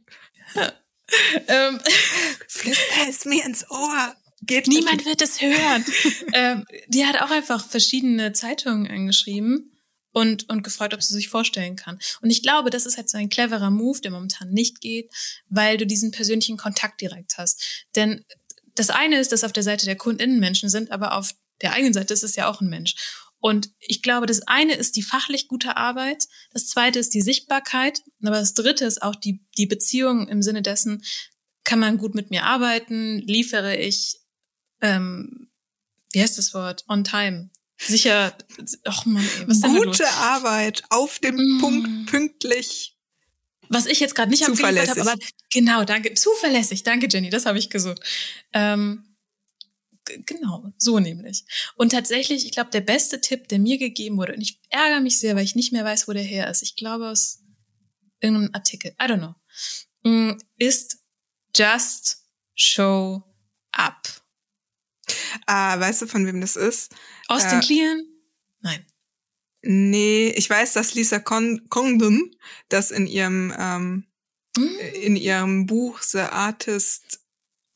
ähm. 1.48 1.80
Flüster 2.48 3.08
es 3.08 3.24
mir 3.24 3.44
ins 3.44 3.68
Ohr. 3.70 4.14
Geht 4.42 4.66
Niemand 4.66 5.04
wird 5.06 5.22
es 5.22 5.40
hören. 5.40 5.84
ähm, 6.34 6.64
die 6.88 7.06
hat 7.06 7.20
auch 7.22 7.30
einfach 7.30 7.66
verschiedene 7.66 8.32
Zeitungen 8.32 8.86
angeschrieben 8.86 9.72
und, 10.12 10.48
und 10.50 10.62
gefragt, 10.62 10.94
ob 10.94 11.02
sie 11.02 11.14
sich 11.14 11.28
vorstellen 11.28 11.74
kann. 11.74 11.98
Und 12.20 12.30
ich 12.30 12.42
glaube, 12.42 12.70
das 12.70 12.86
ist 12.86 12.96
halt 12.96 13.08
so 13.08 13.18
ein 13.18 13.30
cleverer 13.30 13.70
Move, 13.70 14.00
der 14.00 14.10
momentan 14.10 14.50
nicht 14.50 14.80
geht, 14.80 15.10
weil 15.48 15.78
du 15.78 15.86
diesen 15.86 16.10
persönlichen 16.10 16.58
Kontakt 16.58 17.00
direkt 17.00 17.38
hast. 17.38 17.86
Denn 17.96 18.24
das 18.74 18.90
eine 18.90 19.18
ist, 19.18 19.32
dass 19.32 19.42
auf 19.42 19.52
der 19.52 19.62
Seite 19.62 19.86
der 19.86 19.96
KundInnen 19.96 20.38
Menschen 20.38 20.68
sind, 20.68 20.90
aber 20.90 21.14
auf 21.16 21.34
der 21.62 21.72
eigenen 21.72 21.94
Seite 21.94 22.14
ist 22.14 22.24
es 22.24 22.36
ja 22.36 22.48
auch 22.48 22.60
ein 22.60 22.68
Mensch. 22.68 22.94
Und 23.38 23.70
ich 23.78 24.02
glaube, 24.02 24.26
das 24.26 24.42
eine 24.42 24.74
ist 24.74 24.96
die 24.96 25.02
fachlich 25.02 25.46
gute 25.46 25.76
Arbeit, 25.76 26.24
das 26.52 26.66
zweite 26.68 26.98
ist 26.98 27.14
die 27.14 27.20
Sichtbarkeit, 27.20 28.00
aber 28.22 28.36
das 28.36 28.54
dritte 28.54 28.84
ist 28.84 29.02
auch 29.02 29.14
die, 29.14 29.44
die 29.56 29.66
Beziehung 29.66 30.28
im 30.28 30.42
Sinne 30.42 30.62
dessen, 30.62 31.02
kann 31.64 31.78
man 31.78 31.98
gut 31.98 32.14
mit 32.14 32.30
mir 32.30 32.44
arbeiten, 32.44 33.18
liefere 33.18 33.76
ich 33.76 34.16
ähm, 34.80 35.46
wie 36.12 36.22
heißt 36.22 36.38
das 36.38 36.54
Wort? 36.54 36.84
On 36.88 37.04
time. 37.04 37.50
Sicher, 37.78 38.36
ach 38.84 39.04
man, 39.04 39.22
ey, 39.22 39.48
was 39.48 39.60
Gute 39.60 40.08
Arbeit, 40.08 40.82
auf 40.88 41.18
dem 41.18 41.36
mm. 41.36 41.60
Punkt, 41.60 42.10
pünktlich. 42.10 42.96
Was 43.68 43.84
ich 43.84 44.00
jetzt 44.00 44.14
gerade 44.14 44.30
nicht 44.30 44.46
abgeliefert 44.46 44.88
habe, 44.88 45.00
aber 45.02 45.14
genau, 45.52 45.84
danke, 45.84 46.14
zuverlässig, 46.14 46.84
danke 46.84 47.08
Jenny, 47.10 47.28
das 47.28 47.44
habe 47.44 47.58
ich 47.58 47.68
gesucht. 47.68 48.00
Ähm, 48.54 49.15
genau, 50.26 50.72
so 50.78 50.98
nämlich. 50.98 51.44
Und 51.76 51.92
tatsächlich, 51.92 52.46
ich 52.46 52.52
glaube, 52.52 52.70
der 52.70 52.80
beste 52.80 53.20
Tipp, 53.20 53.48
der 53.48 53.58
mir 53.58 53.78
gegeben 53.78 54.16
wurde, 54.16 54.34
und 54.34 54.40
ich 54.40 54.60
ärgere 54.70 55.00
mich 55.00 55.18
sehr, 55.18 55.36
weil 55.36 55.44
ich 55.44 55.54
nicht 55.54 55.72
mehr 55.72 55.84
weiß, 55.84 56.08
wo 56.08 56.12
der 56.12 56.22
her 56.22 56.50
ist, 56.50 56.62
ich 56.62 56.76
glaube 56.76 57.08
aus 57.08 57.40
irgendeinem 58.20 58.54
Artikel, 58.54 58.92
I 58.92 59.04
don't 59.04 59.18
know, 59.18 59.34
mm, 60.04 60.38
ist 60.58 60.98
just 61.54 62.24
show 62.54 63.22
up. 63.72 64.08
Ah, 65.46 65.78
weißt 65.78 66.02
du, 66.02 66.06
von 66.06 66.26
wem 66.26 66.40
das 66.40 66.56
ist? 66.56 66.92
Austin 67.28 67.60
äh, 67.60 67.62
Kleon? 67.62 68.06
Nein. 68.60 68.86
Nee, 69.62 70.28
ich 70.36 70.48
weiß, 70.48 70.74
dass 70.74 70.94
Lisa 70.94 71.18
Con 71.18 71.68
Condon 71.68 72.34
das 72.68 72.90
in 72.90 73.06
ihrem 73.06 73.52
ähm, 73.56 74.06
mm. 74.56 74.78
in 75.02 75.16
ihrem 75.16 75.66
Buch 75.66 76.02
The 76.02 76.20
Artist 76.20 77.25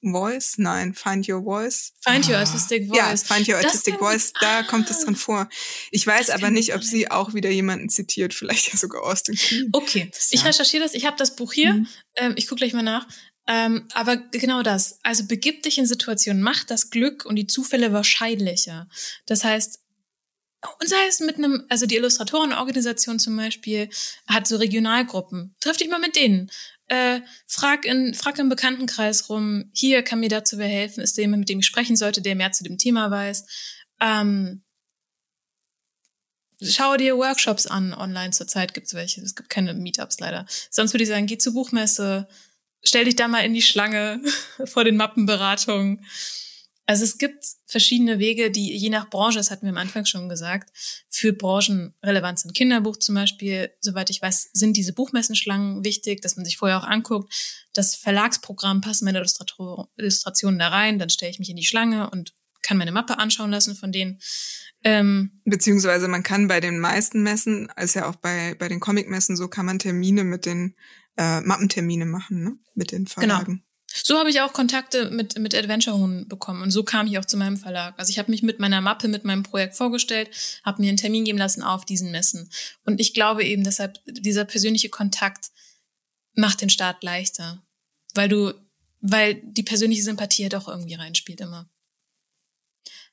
Voice, 0.03 0.55
nein, 0.57 0.95
Find 0.95 1.29
Your 1.29 1.43
Voice. 1.43 1.93
Find 2.01 2.27
Your 2.27 2.37
ah. 2.37 2.41
Artistic 2.41 2.87
Voice. 2.89 2.97
Ja, 2.97 3.17
Find 3.17 3.49
Your 3.49 3.57
Artistic 3.57 3.99
Voice, 3.99 4.33
da 4.41 4.63
kommt 4.63 4.91
es 4.91 5.01
dran 5.01 5.17
vor. 5.17 5.49
Ich 5.91 6.07
weiß 6.07 6.31
aber 6.31 6.51
nicht, 6.51 6.75
ob 6.75 6.83
sie 6.83 7.11
auch 7.11 7.35
wieder 7.35 7.51
jemanden 7.51 7.89
zitiert, 7.89 8.35
vielleicht 8.41 8.73
ja 8.73 8.79
sogar 8.79 9.03
Austin 9.03 9.35
Kleon. 9.35 9.69
Okay, 9.73 10.11
ich 10.31 10.45
recherchiere 10.45 10.83
das, 10.83 10.95
ich 10.95 11.07
habe 11.07 11.17
das 11.17 11.37
Buch 11.37 11.53
hier, 11.53 11.75
mhm. 11.75 11.89
ähm, 12.17 12.35
ich 12.37 12.47
gucke 12.47 12.61
gleich 12.61 12.73
mal 12.73 12.83
nach. 12.83 13.07
Ähm, 13.47 13.89
aber 13.95 14.17
genau 14.17 14.63
das. 14.63 15.01
Also 15.03 15.27
begib 15.27 15.65
dich 15.65 15.79
in 15.79 15.87
Situationen, 15.87 16.43
mach 16.43 16.65
das 16.65 16.91
Glück 16.91 17.25
und 17.25 17.37
die 17.37 17.47
Zufälle 17.47 17.93
wahrscheinlicher. 17.93 18.89
Das 19.27 19.45
heißt, 19.45 19.81
und 20.79 20.89
sei 20.89 21.07
es 21.09 21.21
mit 21.21 21.37
einem, 21.37 21.65
also 21.69 21.87
die 21.87 21.97
Illustratorenorganisation 21.97 23.19
zum 23.19 23.37
Beispiel 23.37 23.89
hat 24.27 24.47
so 24.47 24.57
Regionalgruppen. 24.57 25.55
Triff 25.61 25.79
dich 25.79 25.89
mal 25.89 25.99
mit 25.99 26.17
denen. 26.17 26.51
Äh, 26.91 27.21
frag, 27.47 27.85
in, 27.85 28.15
frag 28.15 28.37
im 28.41 28.49
Bekanntenkreis 28.49 29.29
rum, 29.29 29.71
hier 29.73 30.03
kann 30.03 30.19
mir 30.19 30.29
dazu 30.29 30.59
wer 30.59 30.67
helfen, 30.67 31.01
ist 31.01 31.17
jemand, 31.19 31.43
mit 31.43 31.49
dem 31.49 31.61
ich 31.61 31.67
sprechen 31.67 31.95
sollte, 31.95 32.21
der 32.21 32.35
mehr 32.35 32.51
zu 32.51 32.65
dem 32.65 32.79
Thema 32.79 33.13
weiß. 33.13 33.47
Ähm, 34.01 34.65
schau 36.61 36.97
dir 36.97 37.17
Workshops 37.17 37.69
an, 37.69 37.95
online 37.95 38.33
zurzeit 38.33 38.75
gibt's 38.75 38.93
welche. 38.93 39.21
Es 39.21 39.37
gibt 39.37 39.51
keine 39.51 39.73
Meetups 39.73 40.19
leider. 40.19 40.47
Sonst 40.69 40.93
würde 40.93 41.05
ich 41.05 41.09
sagen, 41.09 41.27
geh 41.27 41.39
zur 41.39 41.53
Buchmesse, 41.53 42.27
stell 42.83 43.05
dich 43.05 43.15
da 43.15 43.29
mal 43.29 43.45
in 43.45 43.55
die 43.55 43.63
Schlange 43.63 44.21
vor 44.65 44.83
den 44.83 44.97
Mappenberatungen. 44.97 46.05
Also 46.91 47.05
es 47.05 47.19
gibt 47.19 47.45
verschiedene 47.67 48.19
Wege, 48.19 48.51
die 48.51 48.77
je 48.77 48.91
nach 48.91 49.09
Branche, 49.09 49.39
das 49.39 49.53
hatten 49.53 49.63
wir 49.63 49.71
am 49.71 49.77
Anfang 49.77 50.07
schon 50.07 50.29
gesagt, 50.29 50.77
für 51.09 51.33
Branchen 51.33 51.95
relevant 52.03 52.41
sind. 52.41 52.53
Kinderbuch 52.53 52.97
zum 52.97 53.15
Beispiel, 53.15 53.71
soweit 53.79 54.11
ich 54.11 54.21
weiß, 54.21 54.51
sind 54.55 54.77
diese 54.77 54.93
Buchmessenschlangen 54.93 55.85
wichtig, 55.85 56.21
dass 56.21 56.35
man 56.35 56.45
sich 56.45 56.57
vorher 56.57 56.79
auch 56.79 56.85
anguckt. 56.89 57.33
Das 57.75 57.95
Verlagsprogramm 57.95 58.81
passen 58.81 59.05
meine 59.05 59.25
Illustrationen 59.99 60.59
da 60.59 60.67
rein, 60.67 60.99
dann 60.99 61.11
stelle 61.11 61.31
ich 61.31 61.39
mich 61.39 61.51
in 61.51 61.55
die 61.55 61.65
Schlange 61.65 62.11
und 62.11 62.35
kann 62.61 62.77
meine 62.77 62.91
Mappe 62.91 63.21
anschauen 63.21 63.53
lassen 63.53 63.77
von 63.77 63.93
denen. 63.93 64.19
Ähm, 64.83 65.41
Beziehungsweise 65.45 66.09
man 66.09 66.25
kann 66.25 66.49
bei 66.49 66.59
den 66.59 66.81
meisten 66.81 67.23
Messen, 67.23 67.71
ist 67.81 67.95
ja 67.95 68.11
auch 68.11 68.17
bei, 68.17 68.57
bei 68.59 68.67
den 68.67 68.81
Comic-Messen 68.81 69.37
so, 69.37 69.47
kann 69.47 69.67
man 69.67 69.79
Termine 69.79 70.25
mit 70.25 70.45
den 70.45 70.75
äh, 71.17 71.41
Mappentermine 71.41 72.05
machen, 72.05 72.43
ne? 72.43 72.57
Mit 72.75 72.91
den 72.91 73.05
genau. 73.05 73.15
Verlagen. 73.15 73.45
Genau. 73.45 73.70
So 74.03 74.19
habe 74.19 74.31
ich 74.31 74.41
auch 74.41 74.53
Kontakte 74.53 75.11
mit, 75.11 75.39
mit 75.39 75.55
Adventure 75.55 75.97
Huhn 75.97 76.27
bekommen 76.29 76.63
und 76.63 76.71
so 76.71 76.83
kam 76.83 77.07
ich 77.07 77.19
auch 77.19 77.25
zu 77.25 77.37
meinem 77.37 77.57
Verlag. 77.57 77.95
Also 77.99 78.11
ich 78.11 78.19
habe 78.19 78.31
mich 78.31 78.43
mit 78.43 78.59
meiner 78.59 78.81
Mappe, 78.81 79.09
mit 79.09 79.25
meinem 79.25 79.43
Projekt 79.43 79.77
vorgestellt, 79.77 80.31
habe 80.65 80.83
mir 80.83 80.89
einen 80.89 80.97
Termin 80.97 81.25
geben 81.25 81.39
lassen 81.39 81.63
auf 81.63 81.85
diesen 81.85 82.11
Messen. 82.11 82.51
Und 82.85 83.01
ich 83.01 83.15
glaube 83.15 83.45
eben 83.45 83.65
deshalb, 83.65 83.99
dieser 84.07 84.45
persönliche 84.45 84.89
Kontakt 84.89 85.51
macht 86.35 86.61
den 86.61 86.71
Start 86.71 87.03
leichter, 87.03 87.63
weil 88.15 88.29
du, 88.29 88.55
weil 89.01 89.35
die 89.43 89.63
persönliche 89.63 90.03
Sympathie 90.03 90.45
ja 90.45 90.49
doch 90.49 90.69
irgendwie 90.69 90.95
reinspielt 90.95 91.41
immer. 91.41 91.69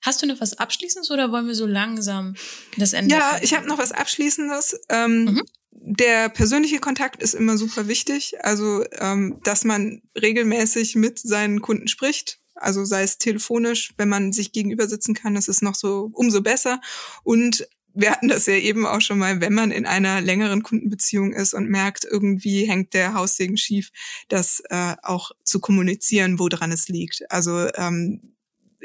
Hast 0.01 0.21
du 0.21 0.27
noch 0.27 0.39
was 0.39 0.53
Abschließendes 0.53 1.09
oder 1.11 1.31
wollen 1.31 1.47
wir 1.47 1.55
so 1.55 1.65
langsam 1.65 2.35
das 2.77 2.93
Ende? 2.93 3.15
Ja, 3.15 3.39
ich 3.41 3.53
habe 3.55 3.67
noch 3.67 3.79
was 3.79 3.91
Abschließendes. 3.91 4.79
Ähm, 4.89 5.25
mhm 5.25 5.43
der 5.71 6.29
persönliche 6.29 6.79
Kontakt 6.79 7.21
ist 7.21 7.33
immer 7.33 7.57
super 7.57 7.87
wichtig. 7.87 8.33
Also, 8.41 8.83
ähm, 8.99 9.39
dass 9.43 9.63
man 9.63 10.01
regelmäßig 10.19 10.95
mit 10.95 11.19
seinen 11.19 11.61
Kunden 11.61 11.87
spricht. 11.87 12.39
Also 12.55 12.85
sei 12.85 13.03
es 13.03 13.19
telefonisch, 13.19 13.93
wenn 13.97 14.09
man 14.09 14.33
sich 14.33 14.51
gegenüber 14.51 14.87
sitzen 14.87 15.13
kann, 15.13 15.35
das 15.35 15.47
ist 15.47 15.61
noch 15.61 15.75
so 15.75 16.09
umso 16.13 16.41
besser. 16.41 16.81
Und 17.23 17.67
wir 17.93 18.11
hatten 18.11 18.27
das 18.27 18.45
ja 18.45 18.53
eben 18.53 18.85
auch 18.85 19.01
schon 19.01 19.17
mal, 19.17 19.41
wenn 19.41 19.53
man 19.53 19.71
in 19.71 19.85
einer 19.85 20.21
längeren 20.21 20.61
Kundenbeziehung 20.61 21.33
ist 21.33 21.53
und 21.53 21.69
merkt, 21.69 22.05
irgendwie 22.05 22.65
hängt 22.65 22.93
der 22.93 23.13
Haussegen 23.13 23.57
schief, 23.57 23.89
das 24.27 24.61
äh, 24.69 24.95
auch 25.01 25.31
zu 25.43 25.59
kommunizieren, 25.59 26.37
woran 26.37 26.71
es 26.71 26.87
liegt. 26.89 27.29
Also 27.31 27.67
ähm, 27.75 28.36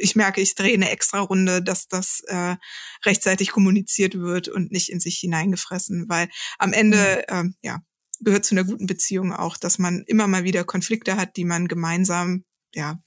ich 0.02 0.16
merke, 0.16 0.40
ich 0.40 0.54
drehe 0.54 0.74
eine 0.74 0.90
extra 0.90 1.20
Runde, 1.20 1.62
dass 1.62 1.88
das 1.88 2.22
äh, 2.26 2.56
rechtzeitig 3.04 3.50
kommuniziert 3.50 4.18
wird 4.18 4.48
und 4.48 4.72
nicht 4.72 4.90
in 4.90 5.00
sich 5.00 5.18
hineingefressen, 5.18 6.08
weil 6.08 6.28
am 6.58 6.72
Ende, 6.72 7.24
mhm. 7.28 7.36
ähm, 7.36 7.54
ja, 7.62 7.80
gehört 8.20 8.44
zu 8.44 8.54
einer 8.54 8.64
guten 8.64 8.86
Beziehung 8.86 9.32
auch, 9.32 9.56
dass 9.56 9.78
man 9.78 10.04
immer 10.06 10.26
mal 10.26 10.44
wieder 10.44 10.64
Konflikte 10.64 11.16
hat, 11.16 11.36
die 11.36 11.44
man 11.44 11.68
gemeinsam, 11.68 12.44
ja, 12.74 13.02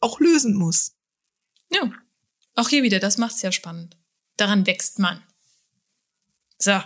auch 0.00 0.20
lösen 0.20 0.54
muss. 0.54 0.94
Ja, 1.70 1.90
auch 2.54 2.68
hier 2.68 2.82
wieder, 2.82 3.00
das 3.00 3.18
macht's 3.18 3.42
ja 3.42 3.52
spannend. 3.52 3.98
Daran 4.36 4.66
wächst 4.66 4.98
man. 4.98 5.22
So, 6.58 6.80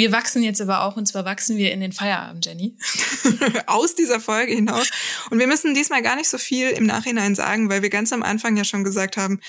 wir 0.00 0.12
wachsen 0.12 0.42
jetzt 0.42 0.62
aber 0.62 0.82
auch 0.84 0.96
und 0.96 1.06
zwar 1.06 1.26
wachsen 1.26 1.58
wir 1.58 1.72
in 1.72 1.80
den 1.80 1.92
Feierabend, 1.92 2.46
Jenny. 2.46 2.74
Aus 3.66 3.94
dieser 3.94 4.18
Folge 4.18 4.54
hinaus. 4.54 4.90
Und 5.28 5.38
wir 5.38 5.46
müssen 5.46 5.74
diesmal 5.74 6.02
gar 6.02 6.16
nicht 6.16 6.30
so 6.30 6.38
viel 6.38 6.70
im 6.70 6.86
Nachhinein 6.86 7.34
sagen, 7.34 7.68
weil 7.68 7.82
wir 7.82 7.90
ganz 7.90 8.10
am 8.14 8.22
Anfang 8.22 8.56
ja 8.56 8.64
schon 8.64 8.82
gesagt 8.82 9.18
haben, 9.18 9.40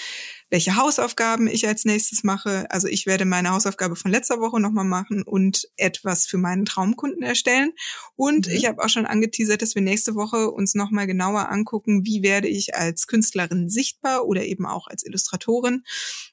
welche 0.52 0.76
Hausaufgaben 0.76 1.48
ich 1.48 1.66
als 1.66 1.86
nächstes 1.86 2.24
mache. 2.24 2.70
Also 2.70 2.90
ich 2.90 3.06
werde 3.06 3.24
meine 3.24 3.52
Hausaufgabe 3.52 3.96
von 3.96 4.12
letzter 4.12 4.42
Woche 4.42 4.60
nochmal 4.60 4.86
machen 4.86 5.24
und 5.24 5.70
etwas 5.78 6.28
für 6.28 6.38
meinen 6.38 6.66
Traumkunden 6.66 7.24
erstellen. 7.24 7.72
Und 8.18 8.48
mhm. 8.48 8.54
ich 8.54 8.68
habe 8.68 8.84
auch 8.84 8.90
schon 8.90 9.06
angeteasert, 9.06 9.62
dass 9.62 9.76
wir 9.76 9.82
nächste 9.82 10.14
Woche 10.14 10.52
uns 10.52 10.76
nochmal 10.76 11.08
genauer 11.08 11.50
angucken, 11.50 12.06
wie 12.06 12.22
werde 12.22 12.50
ich 12.50 12.76
als 12.76 13.08
Künstlerin 13.08 13.70
sichtbar 13.70 14.26
oder 14.26 14.44
eben 14.44 14.66
auch 14.66 14.88
als 14.88 15.06
Illustratorin 15.06 15.84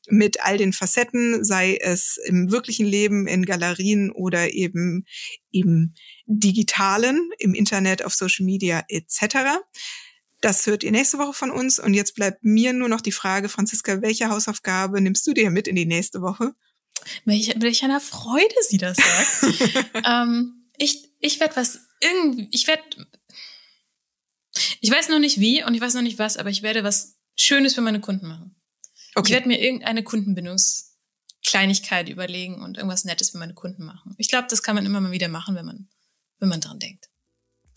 mit 0.09 0.45
all 0.45 0.59
den 0.59 0.73
Facetten, 0.73 1.45
sei 1.45 1.79
es 1.81 2.19
im 2.25 2.51
wirklichen 2.51 2.87
Leben, 2.87 3.29
in 3.29 3.47
Galerien 3.47 4.11
oder 4.11 4.53
eben 4.53 5.07
im 5.53 5.95
digitalen, 6.27 7.31
im 7.39 7.55
Internet, 7.55 8.05
auf 8.05 8.15
Social 8.15 8.45
Media 8.45 8.83
etc. 8.89 9.61
Das 10.41 10.67
hört 10.67 10.85
ihr 10.85 10.93
nächste 10.93 11.19
Woche 11.19 11.33
von 11.33 11.51
uns. 11.51 11.79
Und 11.79 11.95
jetzt 11.95 12.15
bleibt 12.15 12.45
mir 12.45 12.73
nur 12.73 12.89
noch 12.89 13.01
die 13.01 13.13
Frage, 13.13 13.49
Franziska, 13.49 14.03
welche 14.03 14.29
Hausaufgabe 14.29 15.01
nimmst 15.01 15.27
du 15.27 15.33
dir 15.33 15.51
mit 15.51 15.67
in 15.67 15.77
die 15.77 15.87
nächste 15.87 16.23
Woche? 16.23 16.55
Welch, 17.25 17.55
welch 17.59 17.85
einer 17.85 18.01
Freude 18.01 18.55
sie 18.69 18.79
das 18.79 18.97
sagt. 18.97 19.85
ähm, 20.05 20.69
ich 20.77 21.09
ich 21.21 21.41
werde 21.41 21.57
was 21.57 21.81
irgendwie, 22.01 22.49
ich 22.53 22.67
werde, 22.67 22.83
ich 24.81 24.91
weiß 24.91 25.09
noch 25.09 25.19
nicht 25.19 25.41
wie 25.41 25.65
und 25.65 25.75
ich 25.75 25.81
weiß 25.81 25.95
noch 25.95 26.03
nicht 26.03 26.19
was, 26.19 26.37
aber 26.37 26.51
ich 26.51 26.63
werde 26.63 26.85
was 26.85 27.17
Schönes 27.35 27.75
für 27.75 27.81
meine 27.81 28.01
Kunden 28.01 28.29
machen. 28.29 28.55
Okay. 29.15 29.29
Ich 29.29 29.35
werde 29.35 29.49
mir 29.49 29.59
irgendeine 29.61 30.05
Kundenbindungskleinigkeit 30.05 32.09
überlegen 32.09 32.63
und 32.63 32.77
irgendwas 32.77 33.05
Nettes 33.05 33.31
für 33.31 33.39
meine 33.39 33.55
Kunden 33.55 33.85
machen. 33.85 34.15
Ich 34.19 34.29
glaube, 34.29 34.47
das 34.49 34.63
kann 34.63 34.77
man 34.77 34.87
immer 34.87 35.01
mal 35.01 35.13
wieder 35.13 35.29
machen, 35.29 35.57
wenn 35.57 35.67
man, 35.67 35.89
wenn 36.39 36.49
man 36.49 36.61
dran 36.61 36.79
denkt. 36.79 37.08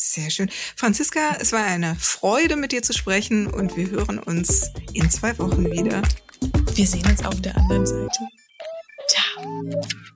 Sehr 0.04 0.32
schön. 0.32 0.50
Franziska, 0.76 1.38
es 1.40 1.52
war 1.52 1.64
eine 1.64 1.96
Freude, 1.96 2.56
mit 2.56 2.72
dir 2.72 2.82
zu 2.82 2.92
sprechen 2.92 3.46
und 3.46 3.78
wir 3.78 3.88
hören 3.92 4.18
uns 4.18 4.72
in 4.94 5.12
zwei 5.12 5.38
Wochen 5.38 5.64
wieder. 5.70 6.02
Wir 6.74 6.88
sehen 6.88 7.06
uns 7.06 7.24
auf 7.24 7.40
der 7.40 7.56
anderen 7.56 7.86
Seite. 7.86 8.28
Ciao. 9.08 10.12